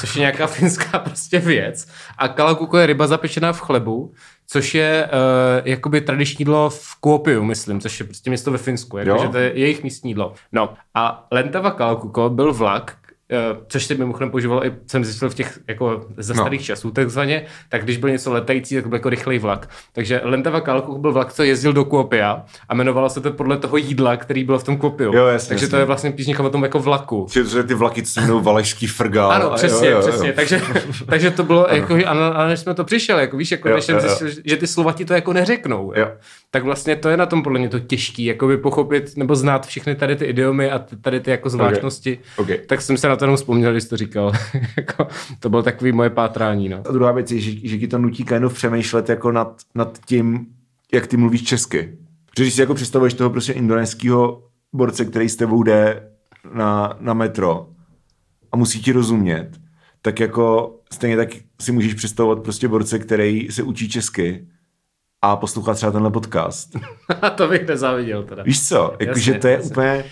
což 0.00 0.16
je 0.16 0.20
nějaká 0.20 0.46
finská 0.56 0.98
prostě 0.98 1.38
věc. 1.38 1.88
A 2.18 2.28
kalakuko 2.28 2.78
je 2.78 2.86
ryba 2.86 3.06
zapečená 3.06 3.52
v 3.52 3.60
chlebu, 3.60 4.12
což 4.46 4.74
je 4.74 5.08
uh, 5.12 5.68
jakoby 5.68 6.00
tradiční 6.00 6.36
jídlo 6.42 6.70
v 6.70 6.96
Kuopiu, 7.00 7.44
myslím, 7.44 7.80
což 7.80 8.00
je 8.00 8.06
prostě 8.06 8.30
město 8.30 8.50
ve 8.50 8.58
Finsku, 8.58 8.98
jakože 8.98 9.28
to 9.28 9.38
je 9.38 9.52
jejich 9.54 9.82
místní 9.82 10.10
jídlo. 10.10 10.34
No 10.52 10.74
a 10.94 11.26
Lentava 11.30 11.70
kalakuko 11.70 12.30
byl 12.30 12.52
vlak, 12.52 12.96
což 13.68 13.84
se 13.84 13.94
mimochodem 13.94 14.30
používalo 14.30 14.66
i, 14.66 14.72
jsem 14.86 15.04
zjistil 15.04 15.30
v 15.30 15.34
těch 15.34 15.58
jako 15.68 16.06
ze 16.16 16.34
No. 16.34 16.42
starých 16.42 16.60
no. 16.60 16.64
časů 16.64 16.90
takzvaně, 16.90 17.44
tak 17.68 17.82
když 17.84 17.96
byl 17.96 18.10
něco 18.10 18.32
letající, 18.32 18.74
tak 18.74 18.86
byl 18.86 18.96
jako 18.96 19.08
rychlej 19.10 19.38
vlak. 19.38 19.68
Takže 19.92 20.20
Lentava 20.24 20.60
Kalkuk 20.60 20.98
byl 20.98 21.12
vlak, 21.12 21.32
co 21.32 21.42
jezdil 21.42 21.72
do 21.72 21.84
Kuopia 21.84 22.42
a 22.68 22.74
jmenovalo 22.74 23.10
se 23.10 23.20
to 23.20 23.32
podle 23.32 23.56
toho 23.56 23.76
jídla, 23.76 24.16
který 24.16 24.44
bylo 24.44 24.58
v 24.58 24.64
tom 24.64 24.76
Kuopiu. 24.76 25.12
Jo, 25.14 25.26
jasně, 25.26 25.48
Takže 25.48 25.64
jasně. 25.64 25.70
to 25.70 25.76
je 25.76 25.84
vlastně 25.84 26.10
písnička 26.12 26.42
o 26.42 26.50
tom 26.50 26.62
jako 26.62 26.78
vlaku. 26.78 27.26
Že 27.32 27.62
ty 27.62 27.74
vlaky, 27.74 28.02
jmenují 28.20 28.44
Valašský 28.44 28.86
frgál. 28.86 29.32
Ano, 29.32 29.50
přesně, 29.54 29.88
jo, 29.88 29.92
jo, 29.92 30.02
jo. 30.02 30.08
přesně. 30.08 30.32
Takže, 30.32 30.60
takže 31.06 31.30
to 31.30 31.42
bylo, 31.44 31.66
jako, 31.70 31.98
že- 31.98 32.04
a, 32.04 32.28
a 32.28 32.46
než 32.46 32.60
jsme 32.60 32.74
to 32.74 32.84
přišli, 32.84 33.14
jako 33.14 33.36
víš, 33.36 33.50
jako 33.50 33.68
Jo, 33.68 33.74
než 33.74 33.84
jsem 33.84 34.00
zjistil, 34.00 34.28
že 34.44 34.56
ty 34.56 34.66
slova 34.66 34.92
ti 34.92 35.04
to 35.04 35.14
jako 35.14 35.32
neřeknou. 35.32 35.92
Jo. 35.96 36.08
Tak 36.50 36.64
vlastně 36.64 36.96
to 36.96 37.08
je 37.08 37.16
na 37.16 37.26
tom 37.26 37.42
podle 37.42 37.58
mě 37.58 37.68
to 37.68 37.80
těžký, 37.80 38.24
jako 38.24 38.46
by 38.46 38.56
pochopit 38.58 39.16
nebo 39.16 39.34
znát 39.36 39.66
všechny 39.66 39.94
tady 39.94 40.16
ty 40.16 40.24
idiomy 40.24 40.70
a 40.70 40.78
tady 41.00 41.20
ty 41.20 41.30
jako 41.30 41.50
zvláštnosti. 41.50 42.18
Ok. 42.36 42.48
Tak 42.66 42.80
jsem 42.82 42.96
se 42.96 43.08
na 43.08 43.16
to 43.16 43.23
jenom 43.24 43.36
vzpomněl, 43.36 43.72
když 43.72 43.84
to 43.84 43.96
říkal. 43.96 44.32
jako, 44.76 45.06
to 45.40 45.50
bylo 45.50 45.62
takový 45.62 45.92
moje 45.92 46.10
pátrání, 46.10 46.68
no. 46.68 46.82
A 46.88 46.92
druhá 46.92 47.12
věc 47.12 47.30
je, 47.30 47.40
že, 47.40 47.68
že 47.68 47.78
ti 47.78 47.88
to 47.88 47.98
nutí 47.98 48.24
of 48.46 48.54
přemýšlet 48.54 49.08
jako 49.08 49.32
nad, 49.32 49.60
nad 49.74 49.98
tím, 50.06 50.46
jak 50.92 51.06
ty 51.06 51.16
mluvíš 51.16 51.42
česky. 51.42 51.98
Protože 52.30 52.44
když 52.44 52.54
si 52.54 52.60
jako 52.60 52.74
představuješ 52.74 53.14
toho 53.14 53.30
prostě 53.30 53.52
indonéského 53.52 54.42
borce, 54.72 55.04
který 55.04 55.28
s 55.28 55.36
tebou 55.36 55.62
jde 55.62 56.10
na, 56.54 56.96
na 57.00 57.14
metro 57.14 57.68
a 58.52 58.56
musí 58.56 58.82
ti 58.82 58.92
rozumět, 58.92 59.50
tak 60.02 60.20
jako 60.20 60.74
stejně 60.92 61.16
tak 61.16 61.28
si 61.60 61.72
můžeš 61.72 61.94
představovat 61.94 62.42
prostě 62.42 62.68
borce, 62.68 62.98
který 62.98 63.48
se 63.50 63.62
učí 63.62 63.88
česky 63.88 64.46
a 65.22 65.36
poslouchá 65.36 65.74
třeba 65.74 65.92
tenhle 65.92 66.10
podcast. 66.10 66.76
to 67.36 67.48
bych 67.48 67.66
nezáviděl 67.66 68.22
teda. 68.22 68.42
Víš 68.42 68.68
co, 68.68 68.96
jakože 69.00 69.34
to 69.34 69.48
je 69.48 69.54
jasně. 69.54 69.70
úplně... 69.70 70.04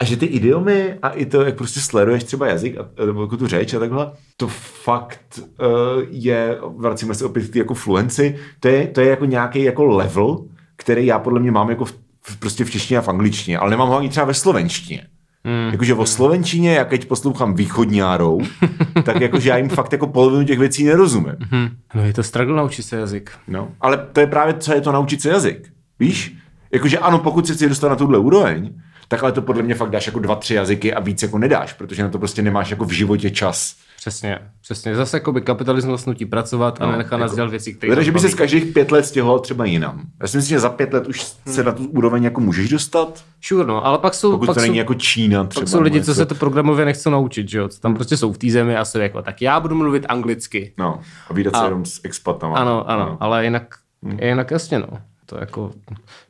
A 0.00 0.04
že 0.04 0.16
ty 0.16 0.26
idiomy 0.26 0.94
a 1.02 1.08
i 1.08 1.26
to, 1.26 1.42
jak 1.42 1.56
prostě 1.56 1.80
sleduješ 1.80 2.24
třeba 2.24 2.46
jazyk, 2.46 2.78
a, 2.78 3.06
nebo 3.06 3.22
jako 3.22 3.36
tu 3.36 3.46
řeč 3.46 3.74
a 3.74 3.78
takhle, 3.78 4.12
to 4.36 4.48
fakt 4.84 5.40
uh, 5.40 6.02
je, 6.10 6.58
vracíme 6.76 7.14
se 7.14 7.24
opět 7.24 7.50
k 7.50 7.56
jako 7.56 7.74
fluenci, 7.74 8.36
to 8.60 8.68
je, 8.68 8.86
to 8.86 9.00
je 9.00 9.10
jako 9.10 9.24
nějaký 9.24 9.62
jako 9.62 9.84
level, 9.84 10.44
který 10.76 11.06
já 11.06 11.18
podle 11.18 11.40
mě 11.40 11.50
mám 11.50 11.70
jako 11.70 11.84
v, 11.84 11.94
v, 12.22 12.36
prostě 12.36 12.64
v 12.64 12.70
češtině 12.70 12.98
a 12.98 13.02
v 13.02 13.08
angličtině, 13.08 13.58
ale 13.58 13.70
nemám 13.70 13.88
ho 13.88 13.98
ani 13.98 14.08
třeba 14.08 14.26
ve 14.26 14.34
slovenštině. 14.34 15.06
Hmm. 15.44 15.72
Jakože 15.72 15.94
o 15.94 16.06
slovenčině, 16.06 16.74
jak 16.74 16.88
teď 16.88 17.08
poslouchám 17.08 17.54
východňárou, 17.54 18.40
tak 19.04 19.20
jakože 19.20 19.50
já 19.50 19.56
jim 19.56 19.68
fakt 19.68 19.92
jako 19.92 20.06
polovinu 20.06 20.44
těch 20.44 20.58
věcí 20.58 20.84
nerozumím. 20.84 21.36
Hm. 21.52 21.68
No 21.94 22.04
je 22.04 22.12
to 22.12 22.22
struggle 22.22 22.56
naučit 22.56 22.82
se 22.82 22.96
jazyk. 22.96 23.30
No. 23.48 23.68
Ale 23.80 24.06
to 24.12 24.20
je 24.20 24.26
právě, 24.26 24.54
co 24.54 24.74
je 24.74 24.80
to 24.80 24.92
naučit 24.92 25.22
se 25.22 25.28
jazyk. 25.28 25.72
Víš? 25.98 26.36
Jakože 26.72 26.98
ano, 26.98 27.18
pokud 27.18 27.46
se 27.46 27.54
chci 27.54 27.68
dostat 27.68 27.88
na 27.88 27.96
tuhle 27.96 28.18
úroveň, 28.18 28.72
tak 29.10 29.22
ale 29.22 29.32
to 29.32 29.42
podle 29.42 29.62
mě 29.62 29.74
fakt 29.74 29.90
dáš 29.90 30.06
jako 30.06 30.18
dva, 30.18 30.34
tři 30.36 30.54
jazyky 30.54 30.94
a 30.94 31.00
víc 31.00 31.22
jako 31.22 31.38
nedáš, 31.38 31.72
protože 31.72 32.02
na 32.02 32.08
to 32.08 32.18
prostě 32.18 32.42
nemáš 32.42 32.70
jako 32.70 32.84
v 32.84 32.90
životě 32.90 33.30
čas. 33.30 33.74
Přesně, 33.96 34.38
přesně. 34.62 34.94
Zase 34.94 35.16
jako 35.16 35.32
by 35.32 35.40
kapitalismus 35.40 36.06
nutí 36.06 36.26
pracovat 36.26 36.82
a 36.82 36.86
No, 36.86 36.92
nenechá 36.92 37.16
nás 37.16 37.28
jako- 37.30 37.36
dělat 37.36 37.50
věci, 37.50 37.74
které 37.74 37.90
Leda, 37.90 38.00
nás 38.00 38.04
že 38.06 38.12
by 38.12 38.18
se 38.20 38.28
z 38.28 38.34
každých 38.34 38.64
pět 38.64 38.92
let 38.92 39.06
stěhoval 39.06 39.38
třeba 39.38 39.64
jinam. 39.64 40.00
Já 40.22 40.28
si 40.28 40.36
myslím, 40.36 40.54
že 40.56 40.60
za 40.60 40.68
pět 40.68 40.92
let 40.92 41.06
už 41.06 41.20
se 41.46 41.64
na 41.64 41.72
tu 41.72 41.84
úroveň 41.86 42.24
jako 42.24 42.40
můžeš 42.40 42.68
dostat, 42.68 43.24
Sure, 43.42 43.66
no, 43.66 43.86
ale 43.86 43.98
pak 43.98 44.14
jsou, 44.14 44.30
pokud 44.30 44.46
pak 44.46 44.54
to 44.54 44.60
jsou, 44.60 44.66
není 44.66 44.78
jako 44.78 44.94
Čína 44.94 45.44
třeba. 45.44 45.60
pak 45.60 45.68
jsou 45.68 45.80
lidi, 45.80 46.02
co 46.04 46.14
se 46.14 46.26
to 46.26 46.34
programově 46.34 46.84
nechcou 46.84 47.10
naučit, 47.10 47.48
že 47.48 47.58
jo? 47.58 47.68
Co 47.68 47.80
tam 47.80 47.94
prostě 47.94 48.16
jsou 48.16 48.32
v 48.32 48.38
té 48.38 48.50
zemi 48.50 48.76
a 48.76 48.84
jsou 48.84 48.98
jako, 48.98 49.22
tak 49.22 49.42
já 49.42 49.60
budu 49.60 49.74
mluvit 49.74 50.06
anglicky. 50.08 50.72
No, 50.78 51.00
a 51.30 51.32
vydat 51.34 51.54
se 51.56 51.60
A- 51.60 51.64
jenom 51.64 51.84
s 51.84 52.00
expatama. 52.04 52.56
Ano, 52.58 52.90
ano, 52.90 53.04
No. 53.06 53.16
ale 53.20 53.44
jinak, 53.44 53.74
jinak 54.22 54.50
jasně, 54.50 54.78
no. 54.78 54.86
To 55.30 55.36
jako 55.40 55.70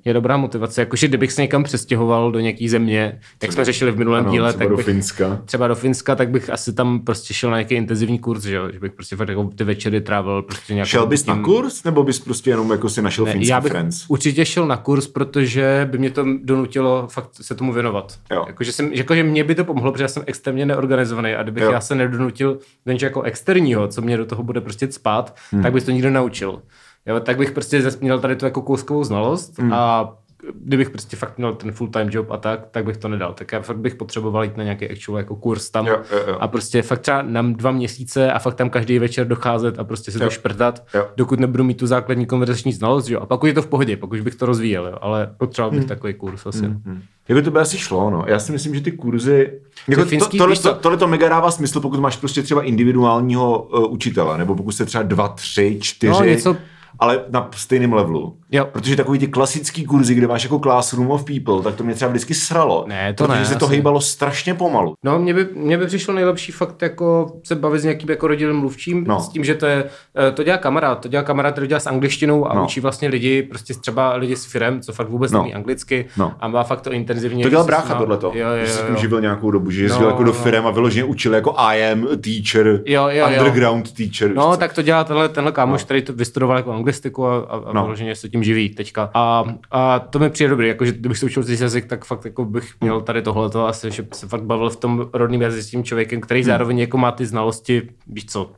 je 0.05 0.15
dobrá 0.15 0.37
motivace. 0.37 0.81
Jakože 0.81 1.09
kdybych 1.09 1.33
se 1.33 1.43
někam 1.43 1.63
přestěhoval 1.65 2.33
do 2.33 2.41
nějaký 2.41 2.69
země, 2.69 3.21
jak 3.43 3.53
jsme 3.53 3.65
řešili 3.65 3.91
v 3.91 3.99
minulém 3.99 4.23
Ano, 4.25 4.33
díle, 4.33 4.49
třeba 4.49 4.59
tak 4.65 4.69
do 4.71 4.77
bych, 4.77 4.87
Finska. 4.87 5.43
třeba 5.45 5.69
do 5.69 5.75
Finska, 5.75 6.17
tak 6.17 6.31
bych 6.31 6.51
asi 6.51 6.73
tam 6.73 7.01
prostě 7.01 7.35
šel 7.35 7.51
na 7.51 7.57
nějaký 7.57 7.75
intenzivní 7.75 8.19
kurz, 8.19 8.43
že, 8.45 8.59
že 8.73 8.79
bych 8.81 8.93
prostě 8.93 9.17
fakt 9.17 9.29
jako 9.29 9.45
ty 9.45 9.65
večery 9.65 10.01
trávil 10.01 10.43
prostě 10.43 10.75
nějakou 10.75 10.89
Šel 10.89 11.07
bys 11.07 11.27
na 11.27 11.35
tím- 11.35 11.43
kurz, 11.45 11.85
nebo 11.85 12.03
bys 12.03 12.19
prostě 12.19 12.51
jenom 12.51 12.71
jako 12.71 12.89
si 12.89 13.03
našel 13.03 13.25
Ne, 13.25 13.33
finský 13.33 13.49
já 13.51 13.61
bych 13.61 13.73
friends? 13.73 14.05
určitě 14.09 14.45
šel 14.45 14.67
na 14.67 14.77
kurz, 14.77 15.07
protože 15.07 15.89
by 15.91 15.99
mě 15.99 16.11
to 16.11 16.25
donutilo 16.43 17.07
fakt 17.11 17.31
se 17.41 17.55
tomu 17.55 17.73
věnovat. 17.73 18.19
Jakože, 18.47 18.73
jsem, 18.73 18.93
jakože 18.93 19.23
mě 19.23 19.45
by 19.45 19.55
to 19.55 19.65
pomohlo, 19.65 19.93
protože 19.93 20.05
já 20.05 20.09
jsem 20.09 20.23
extrémně 20.27 20.67
neorganizovaný 20.67 21.35
a 21.35 21.43
kdybych 21.43 21.63
Jo. 21.63 21.73
já 21.73 21.81
se 21.81 21.95
nedonutil 21.95 22.59
jako 23.03 23.23
externího, 23.23 23.89
co 23.89 24.03
mě 24.03 24.17
do 24.17 24.27
toho 24.27 24.43
bude 24.43 24.61
prostě 24.61 24.93
spát, 24.93 25.37
hmm. 25.53 25.63
tak 25.63 25.73
bych 25.73 25.85
to 25.85 25.91
nikdo 25.91 26.11
naučil. 26.11 26.63
Jo, 27.07 27.21
tak 27.21 27.39
bych 27.39 27.51
prostě 27.51 27.83
měl 28.01 28.21
tady 28.21 28.37
tu 28.37 28.45
jako 28.45 28.63
kouskovou 28.63 29.05
znalost 29.05 29.59
hmm. 29.59 29.73
a 29.73 30.13
kdybych 30.55 30.91
prostě 30.91 31.17
fakt 31.17 31.39
měl 31.39 31.55
ten 31.55 31.73
full 31.73 31.91
time 31.91 32.09
job 32.11 32.31
a 32.31 32.37
tak, 32.37 32.67
tak 32.71 32.85
bych 32.85 32.97
to 32.97 33.09
nedal. 33.09 33.33
Tak 33.33 33.53
já 33.53 33.61
fakt 33.61 33.77
bych 33.79 33.95
potřeboval 33.95 34.45
jít 34.45 34.57
na 34.57 34.65
nějaký 34.65 34.91
actual 34.91 35.19
jako 35.19 35.37
kurz 35.37 35.71
tam 35.71 35.87
Jo, 35.87 35.97
jo, 36.13 36.19
jo. 36.29 36.37
a 36.41 36.49
prostě 36.49 36.83
fakt 36.83 36.99
třeba 37.01 37.23
na 37.23 37.43
dva 37.43 37.71
měsíce 37.71 38.33
a 38.33 38.39
fakt 38.39 38.55
tam 38.55 38.71
každý 38.71 38.99
večer 38.99 39.27
docházet 39.27 39.79
a 39.79 39.85
prostě 39.85 40.11
se 40.13 40.19
to 40.19 40.25
Jo. 40.25 40.31
šprtat, 40.31 40.83
Jo. 40.95 41.07
dokud 41.17 41.41
nebudu 41.41 41.65
mít 41.65 41.77
tu 41.77 41.87
základní 41.87 42.27
konverzační 42.27 42.73
znalost, 42.73 43.09
jo. 43.09 43.21
A 43.21 43.27
pak 43.27 43.43
už 43.43 43.49
je 43.49 43.55
to 43.55 43.63
v 43.63 43.67
pohodě, 43.67 43.97
pak 43.97 44.11
už 44.11 44.21
bych 44.21 44.35
to 44.35 44.47
rozvíjel, 44.47 44.87
jo. 44.87 44.97
ale 45.01 45.31
potřeboval 45.37 45.79
bych 45.79 45.85
takový 45.89 46.15
kurz 46.15 46.47
asi. 46.47 46.65
Hmm. 46.65 47.03
Jako 47.29 47.43
to 47.43 47.51
by 47.51 47.59
asi 47.59 47.79
šlo, 47.79 48.11
no. 48.11 48.25
Já 48.27 48.39
si 48.39 48.53
myslím, 48.53 48.75
že 48.75 48.81
ty 48.81 48.93
kurzy... 48.93 49.61
Jako 49.89 50.03
to, 50.03 50.09
finský, 50.09 50.39
tohle, 50.39 50.57
to, 50.57 50.75
tohle 50.75 50.99
to 50.99 51.07
mega 51.09 51.29
dává 51.29 51.51
smysl, 51.51 51.81
pokud 51.81 52.01
máš 52.01 52.17
prostě 52.17 52.43
třeba 52.43 52.63
individuálního 52.63 53.63
uh, 53.63 53.93
učitele, 53.93 54.39
nebo 54.39 54.55
pokud 54.55 54.73
jste 54.73 54.85
třeba 54.85 55.03
dva, 55.03 55.29
tři, 55.29 55.79
čtyři, 55.81 56.13
No, 56.13 56.25
něco- 56.25 56.57
ale 56.99 57.25
na 57.31 57.51
stejném 57.53 57.93
levelu. 57.93 58.40
Jo. 58.53 58.65
Protože 58.73 58.97
takový 58.97 59.19
ty 59.19 59.27
klasický 59.27 59.85
kurzy, 59.85 60.15
kde 60.15 60.27
máš 60.27 60.43
jako 60.43 60.59
classroom 60.59 61.11
of 61.11 61.25
people, 61.25 61.63
tak 61.63 61.75
to 61.75 61.85
mě 61.85 61.95
třeba 61.95 62.09
vždycky 62.09 62.35
sralo. 62.35 62.85
Ne, 62.89 63.15
to 63.15 63.25
protože 63.25 63.39
ne, 63.39 63.45
se 63.47 63.57
to 63.57 63.67
hejbalo 63.67 64.01
strašně 64.01 64.55
pomalu. 64.55 64.95
No, 65.05 65.19
mně 65.19 65.35
by, 65.35 65.47
mně 65.55 65.79
by 65.79 65.87
přišlo 65.87 66.15
nejlepší 66.15 66.53
fakt 66.53 66.83
jako 66.83 67.33
se 67.45 67.55
bavit 67.55 67.79
s 67.81 67.85
nějakým 67.85 68.11
jako 68.11 68.27
rodinným 68.27 68.57
mluvčím, 68.57 69.05
No. 69.09 69.21
s 69.21 69.29
tím, 69.29 69.45
že 69.45 69.55
to 69.55 69.67
je, 69.67 69.85
eh, 70.29 70.33
to 70.33 70.43
dělá 70.43 70.57
kamarád, 70.59 71.01
to 71.01 71.09
dělá 71.09 71.23
kamarád, 71.23 71.53
který 71.53 71.67
dělá 71.67 71.81
s 71.81 71.87
angličtinou 71.87 72.47
a 72.51 72.55
No. 72.55 72.65
učí 72.65 72.81
vlastně 72.81 73.09
lidi, 73.09 73.43
prostě 73.43 73.75
třeba 73.75 74.15
lidi 74.17 74.37
s 74.37 74.45
firem, 74.45 74.81
co 74.81 74.93
fakt 74.93 75.09
vůbec 75.09 75.33
No. 75.33 75.39
neumí 75.39 75.55
anglicky 75.55 76.07
No. 76.17 76.33
a 76.41 76.49
má 76.49 76.63
fakt 76.63 76.81
to 76.81 76.93
intenzivně. 76.93 77.43
To 77.45 77.51
dělal 77.51 77.65
brácha. 77.67 78.01
Jo, 78.01 78.31
jo, 78.33 78.47
že 78.61 78.67
se 78.67 78.81
jo, 78.81 78.87
tím 78.87 78.95
jo. 78.95 79.01
živil 79.01 79.21
nějakou 79.21 79.51
dobu, 79.51 79.71
že 79.71 79.83
jezdil 79.83 80.03
No, 80.03 80.09
jako 80.09 80.23
do 80.25 80.33
no. 80.33 80.39
firem 80.39 80.67
a 80.67 80.71
vyloženě 80.71 81.05
učil 81.05 81.35
jako 81.35 81.55
I 81.57 81.93
am 81.93 82.01
teacher, 82.21 82.81
Jo, 82.87 83.03
jo, 83.09 83.09
jo. 83.11 83.27
underground 83.39 83.93
teacher. 83.93 84.35
No, 84.35 84.57
tak 84.57 84.73
to 84.73 84.83
dělá 84.83 85.05
tenhle, 85.05 85.29
tenhle 85.29 85.53
kámoš, 85.53 85.81
no. 85.81 85.85
který 85.85 86.03
to 86.03 86.13
vystudoval 86.13 86.57
jako 86.57 86.73
anglistiku 86.73 87.27
a, 87.27 87.39
a, 87.39 87.57
a 87.57 87.73
no. 87.73 87.83
vyloženě 87.83 88.15
se 88.17 88.29
tím 88.29 88.40
živí 88.43 88.69
teďka. 88.69 89.11
A, 89.15 89.45
a 89.71 89.99
to 89.99 90.19
mi 90.19 90.31
přijde 90.31 90.51
dobrý, 90.51 90.69
jakože 90.69 90.93
kdybych 90.93 91.19
se 91.19 91.27
učil 91.27 91.45
cizí 91.45 91.63
jazyk, 91.63 91.87
tak 91.87 92.05
fakt 92.05 92.25
jako 92.25 92.45
bych 92.45 92.75
měl 92.81 93.01
tady 93.01 93.23
tohleto 93.23 93.67
asi, 93.67 93.91
že 93.91 94.07
se 94.13 94.29
fakt 94.29 94.43
bavil 94.45 94.71
v 94.71 94.77
tom 94.77 95.11
rodném 95.13 95.43
jazyce 95.43 95.63
s 95.63 95.71
tím 95.71 95.85
člověkem, 95.85 96.21
který 96.21 96.45
zároveň 96.45 96.79
jako 96.79 96.99
má 96.99 97.13
ty 97.13 97.27
znalosti, 97.27 97.83
víš 98.07 98.27
co, 98.27 98.53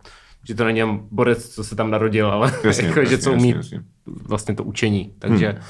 že 0.49 0.55
to 0.55 0.64
není 0.64 0.78
jen 0.78 1.01
borec, 1.11 1.49
co 1.49 1.64
se 1.64 1.76
tam 1.76 1.91
narodil, 1.91 2.30
ale 2.30 2.53
Jasně, 2.64 2.87
jako, 2.89 3.05
že 3.05 3.12
jasně, 3.12 3.18
co 3.18 3.33
umí 3.33 3.51
jasně, 3.51 3.76
jasně. 3.76 3.80
vlastně 4.07 4.55
to 4.55 4.64
učení. 4.64 5.12
Takže 5.18 5.49
hmm. 5.49 5.61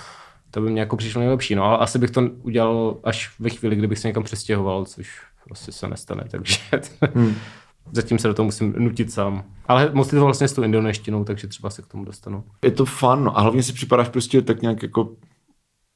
to 0.51 0.61
by 0.61 0.71
mě 0.71 0.81
jako 0.81 0.97
přišlo 0.97 1.19
nejlepší. 1.19 1.55
No, 1.55 1.65
ale 1.65 1.79
asi 1.79 1.99
bych 1.99 2.11
to 2.11 2.23
udělal 2.43 2.97
až 3.05 3.31
ve 3.39 3.51
chvíli, 3.51 3.77
kdybych 3.77 3.99
se 3.99 4.09
někam 4.09 4.23
přestěhoval, 4.23 4.85
což 4.85 5.21
prostě 5.45 5.73
se 5.73 5.89
nestane. 5.89 6.25
Takže 6.31 6.57
hmm. 7.15 7.35
zatím 7.93 8.19
se 8.19 8.29
do 8.29 8.35
toho 8.35 8.45
musím 8.45 8.75
nutit 8.79 9.13
sám. 9.13 9.45
Ale 9.67 9.91
moc 9.93 10.11
to 10.11 10.25
vlastně 10.25 10.49
s 10.49 10.53
tou 10.53 10.63
indonéštinou, 10.63 11.25
takže 11.25 11.49
třeba 11.49 11.71
se 11.71 11.83
k 11.83 11.87
tomu 11.87 12.05
dostanu. 12.05 12.45
je 12.65 12.71
to 12.71 12.85
fun, 12.85 13.25
no. 13.25 13.39
a 13.39 13.41
hlavně 13.41 13.63
si 13.63 13.73
připadáš 13.73 14.09
prostě 14.09 14.43
tak 14.43 14.63
nějak 14.63 14.83
jako, 14.83 15.11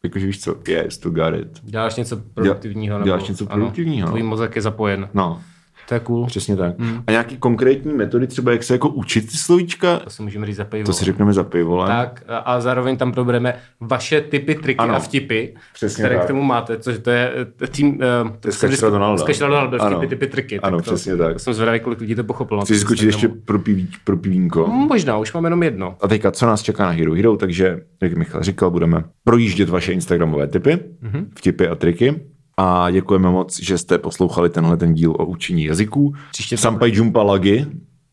jakože 0.04 0.26
víš 0.26 0.40
co, 0.40 0.56
yeah, 0.68 0.90
still 0.90 1.10
got 1.10 1.34
it. 1.34 1.60
Děláš 1.62 1.96
něco 1.96 2.16
produktivního. 2.16 3.02
děláš 3.02 3.22
nebo, 3.22 3.32
něco 3.32 3.46
produktivního, 3.46 4.06
Ano, 4.06 4.16
tvůj 4.16 4.22
mozek 4.22 4.56
je 4.56 4.62
zapojen. 4.62 5.08
No, 5.14 5.42
To 5.88 5.94
je 5.94 6.00
cool. 6.00 6.26
přesně 6.26 6.56
tak. 6.56 6.78
Hmm. 6.78 7.02
A 7.06 7.10
nějaký 7.10 7.36
konkrétní 7.36 7.94
metody, 7.94 8.26
třeba 8.26 8.52
jak 8.52 8.62
se 8.62 8.74
jako 8.74 8.88
učit 8.88 9.20
ty 9.30 9.36
slovíčka, 9.36 9.96
To 9.98 10.10
si 10.10 10.22
můžeme 10.22 10.46
říct 10.46 10.56
za 10.56 10.64
pivo. 10.64 10.86
to 10.86 10.92
si 10.92 11.04
řekneme 11.04 11.32
za 11.32 11.44
pivolem. 11.44 11.88
Tak 11.88 12.22
a, 12.28 12.36
a 12.38 12.60
zároveň 12.60 12.96
tam 12.96 13.12
probereme 13.12 13.54
vaše 13.80 14.20
typy, 14.20 14.54
triky 14.54 14.78
Ano. 14.78 14.94
a 14.94 14.98
vtipy, 14.98 15.54
Přesně 15.74 16.02
které 16.04 16.16
tak. 16.16 16.24
k 16.24 16.28
tomu 16.28 16.42
máte, 16.42 16.78
což 16.78 16.98
to 16.98 17.10
je 17.10 17.32
eh, 17.62 17.66
tým... 17.66 17.88
Uh, 17.90 18.30
To 18.40 18.48
je 18.48 18.52
Sketch 18.52 18.82
Ronaldo. 18.82 19.22
Sketch 19.22 19.40
Ronaldo, 19.40 19.78
vtipy, 19.78 20.06
typy, 20.06 20.26
triky. 20.26 20.60
Ano, 20.60 20.76
tak 20.78 20.84
to, 20.84 20.90
přesně 20.94 21.16
tak. 21.16 21.40
Jsem 21.40 21.54
zvědavý, 21.54 21.80
kolik 21.80 22.00
lidí 22.00 22.14
to 22.14 22.24
pochopilo. 22.24 22.64
Chci 22.64 22.78
skočit 22.78 23.06
ještě 23.06 23.28
pro, 23.28 23.58
piví, 23.58 23.88
pro 24.04 24.16
pivínko. 24.16 24.64
Hmm, 24.66 24.88
Možná, 24.88 25.18
už 25.18 25.32
mám 25.32 25.44
jenom 25.44 25.62
jedno. 25.62 25.96
A 26.00 26.08
teďka, 26.08 26.30
co 26.30 26.46
nás 26.46 26.62
čeká 26.62 26.84
na 26.84 26.90
Hero 26.90 27.12
Hero, 27.14 27.36
takže, 27.36 27.80
jak 28.02 28.16
Michal 28.16 28.42
říkal, 28.42 28.70
budeme 28.70 29.04
projíždět 29.24 29.68
vaše 29.68 29.92
Instagramové 29.92 30.46
typy, 30.46 30.70
mm-hmm. 31.02 31.26
vtipy 31.38 31.68
a 31.68 31.74
triky. 31.74 32.20
A 32.56 32.90
děkujeme 32.90 33.30
moc, 33.30 33.60
že 33.60 33.78
jste 33.78 33.98
poslouchali 33.98 34.50
tenhle 34.50 34.76
ten 34.76 34.94
díl 34.94 35.10
o 35.10 35.26
učení 35.26 35.64
jazyků. 35.64 36.14
Příště 36.30 36.56
Sampai 36.56 36.90
Jumpa 36.94 37.22
Lagi 37.22 37.66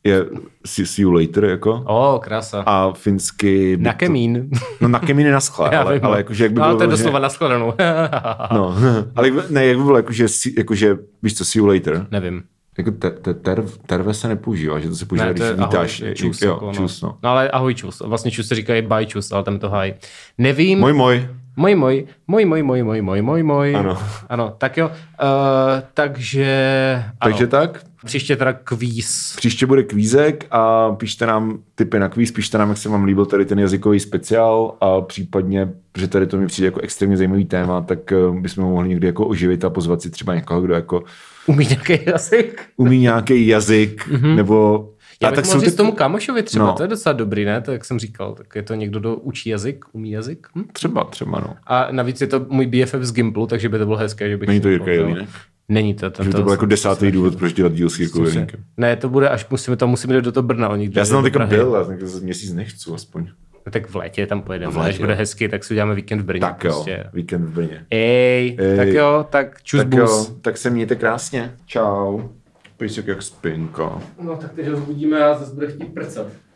je 0.04 0.26
see, 0.66 0.86
see 0.86 1.04
you 1.04 1.12
later, 1.12 1.46
jako. 1.46 1.84
O, 1.88 2.20
krása. 2.24 2.64
A 2.66 2.94
finsky... 2.94 3.78
Na 3.78 3.94
kemín. 3.94 4.50
No 4.82 4.88
na 4.88 5.00
kemíny 5.00 5.32
na 5.32 5.40
skle, 5.40 5.70
ale, 5.70 5.80
ale 5.80 6.00
no. 6.04 6.18
jakože 6.18 6.44
jak 6.44 6.54
by 6.54 6.60
no, 6.60 6.66
ale 6.66 6.74
bylo... 6.74 6.78
to 6.78 6.84
je 6.84 6.98
doslova 6.98 7.20
na 7.20 7.30
skladanou. 7.30 7.74
No, 8.54 8.76
ale 9.16 9.32
ne, 9.50 9.66
jak 9.66 9.78
by 9.78 9.84
bylo 9.84 9.98
jakože, 9.98 10.26
jakože 10.58 10.98
víš 11.24 11.36
co, 11.36 11.46
see 11.46 11.60
you 11.60 11.66
later. 11.66 12.08
Nevím. 12.12 12.44
Jako 12.78 12.92
te, 12.92 13.12
te, 13.12 13.34
ter, 13.34 13.64
terve 13.86 14.14
se 14.14 14.28
nepoužívá, 14.28 14.80
že 14.80 14.90
to 14.90 14.96
se 14.96 15.06
používá, 15.06 15.28
Ne, 15.28 15.34
když 15.34 15.50
vítáš. 15.52 16.02
ahoj, 16.02 16.14
čus, 16.16 16.42
jo, 16.42 16.52
jako, 16.52 16.66
no. 16.66 16.74
čus, 16.74 17.02
no. 17.02 17.18
no. 17.24 17.30
ale 17.30 17.50
ahoj 17.50 17.76
čus. 17.76 18.00
Vlastně 18.00 18.32
čus 18.32 18.48
se 18.48 18.56
říká 18.56 18.76
i 18.76 18.82
bye 18.82 19.06
čus, 19.06 19.32
ale 19.32 19.44
tam 19.44 19.54
je 19.54 19.60
to 19.60 19.70
hi. 19.70 19.94
Nevím. 20.38 20.80
Můj, 20.80 20.94
můj. 20.94 21.28
Moj, 21.56 21.76
moj, 21.76 22.06
moj, 22.28 22.46
moj, 22.46 22.64
moj, 22.64 22.84
moj, 22.84 23.02
moj, 23.02 23.22
moj, 23.22 23.44
moj. 23.44 23.76
Ano. 23.76 23.98
Ano, 24.30 24.56
tak 24.58 24.78
jo. 24.78 24.88
Uh, 24.88 24.94
takže, 25.94 26.96
ano. 27.20 27.32
Takže 27.32 27.48
tak, 27.48 27.84
Příště 28.06 28.36
teda 28.36 28.54
kvíz. 28.54 29.34
Příště 29.38 29.66
bude 29.66 29.84
kvízek 29.84 30.46
a 30.52 30.92
pište 30.92 31.26
nám 31.26 31.60
tipy 31.76 32.00
na 32.00 32.10
kvíz, 32.10 32.32
pište 32.32 32.58
nám, 32.58 32.70
jak 32.70 32.78
se 32.78 32.90
vám 32.90 33.04
líbil 33.04 33.26
tady 33.26 33.46
ten 33.46 33.60
jazykový 33.60 34.00
speciál 34.00 34.76
a 34.82 35.02
případně, 35.02 35.70
že 35.98 36.08
tady 36.08 36.28
to 36.28 36.38
mi 36.38 36.48
přijde 36.48 36.68
jako 36.68 36.80
extrémně 36.80 37.18
zajímavý 37.18 37.46
téma, 37.46 37.82
tak 37.82 38.12
eh, 38.12 38.16
bychom 38.40 38.64
ho 38.64 38.70
mohli 38.70 38.90
někdy 38.90 39.08
jako 39.08 39.28
oživit 39.28 39.66
a 39.66 39.70
pozvat 39.70 40.02
si 40.02 40.10
třeba 40.10 40.36
někoho, 40.36 40.62
kdo 40.62 40.74
jako 40.74 41.04
Umí 41.48 41.66
nějaký 41.68 42.00
jazyk? 42.06 42.62
umí 42.78 43.00
nějaký 43.00 43.48
jazyk, 43.48 44.10
nebo... 44.36 44.90
Já 45.22 45.28
a 45.30 45.32
bych 45.32 45.36
tak 45.36 45.46
mohl 45.46 45.60
říct 45.60 45.72
ty... 45.72 45.78
tomu 45.78 45.92
kamošovi 45.92 46.44
třeba, 46.44 46.66
No. 46.66 46.74
to 46.74 46.84
je 46.84 46.88
docela 46.88 47.14
dobrý, 47.14 47.46
ne? 47.46 47.62
To 47.62 47.72
jak 47.72 47.86
jsem 47.86 48.00
říkal, 48.00 48.34
tak 48.36 48.56
je 48.56 48.64
to 48.64 48.74
někdo, 48.74 49.00
kdo 49.00 49.16
učí 49.16 49.50
jazyk, 49.50 49.86
umí 49.92 50.12
jazyk. 50.12 50.48
Hm? 50.56 50.64
Třeba, 50.74 51.04
třeba, 51.04 51.40
no. 51.40 51.56
A 51.68 51.88
navíc 51.92 52.22
je 52.22 52.28
to 52.28 52.46
můj 52.50 52.66
BFF 52.68 52.96
z 53.02 53.14
Gimplu, 53.14 53.48
takže 53.48 53.70
by 53.70 53.78
to 53.78 53.86
bylo 53.86 53.98
hezké, 53.98 54.30
že 54.30 54.38
bych... 54.38 54.48
Není 54.48 54.62
to 54.62 54.70
Jirka. 54.70 54.92
Jelínek? 54.92 55.30
Není 55.70 55.94
to. 55.94 56.10
Ten 56.10 56.26
Že 56.26 56.32
to 56.32 56.44
byl 56.44 56.52
jako 56.52 56.66
desátý 56.66 57.12
důvod, 57.12 57.36
proč 57.36 57.54
dělat 57.54 57.74
díl 57.74 57.90
s 57.90 58.00
Jirkou. 58.00 58.26
Ne, 58.78 58.96
to 58.96 59.10
bude, 59.10 59.30
až 59.30 59.50
musíme, 59.50 59.78
tam 59.78 59.90
musíme 59.90 60.16
jít 60.16 60.22
do 60.26 60.32
toho 60.32 60.48
Brna. 60.48 60.70
Oni 60.70 60.92
Já 60.96 61.06
jsem 61.06 61.16
tam 61.16 61.24
teďka 61.24 61.46
byl, 61.46 61.74
já 62.02 62.08
jsem 62.08 62.24
měsíc 62.24 62.54
nechci 62.54 62.92
aspoň. 62.94 63.28
No, 63.66 63.72
tak 63.72 63.90
v 63.90 63.96
létě 63.96 64.28
tam 64.28 64.42
pojedeme, 64.42 64.72
V 64.74 64.78
létě, 64.78 64.90
až 64.90 65.00
bude 65.00 65.14
hezky, 65.14 65.50
tak 65.50 65.64
si 65.64 65.74
uděláme 65.74 65.96
víkend 65.96 66.20
v 66.20 66.26
Brně. 66.26 66.40
Tak 66.42 66.64
jo, 66.64 66.72
Prostě. 66.72 67.04
víkend 67.14 67.46
v 67.46 67.50
Brně. 67.50 67.86
Ej, 67.92 68.58
Ej. 68.60 68.78
tak 68.78 68.88
jo, 68.88 69.26
tak 69.30 69.64
čus 69.64 69.80
Tak 69.80 69.88
bus. 69.88 70.00
jo, 70.00 70.36
tak 70.42 70.58
se 70.58 70.70
mějte 70.70 70.96
krásně. 70.96 71.56
Čau. 71.66 72.22
Pejsek 72.78 73.08
jak 73.08 73.22
spinka. 73.22 74.02
No 74.22 74.36
tak 74.36 74.54
teď 74.54 74.68
ho 74.68 74.76
zbudíme 74.78 75.24
a 75.24 75.38
zase 75.38 75.54
bude 75.54 75.68
chtít 75.68 75.94
prcat. 75.94 76.28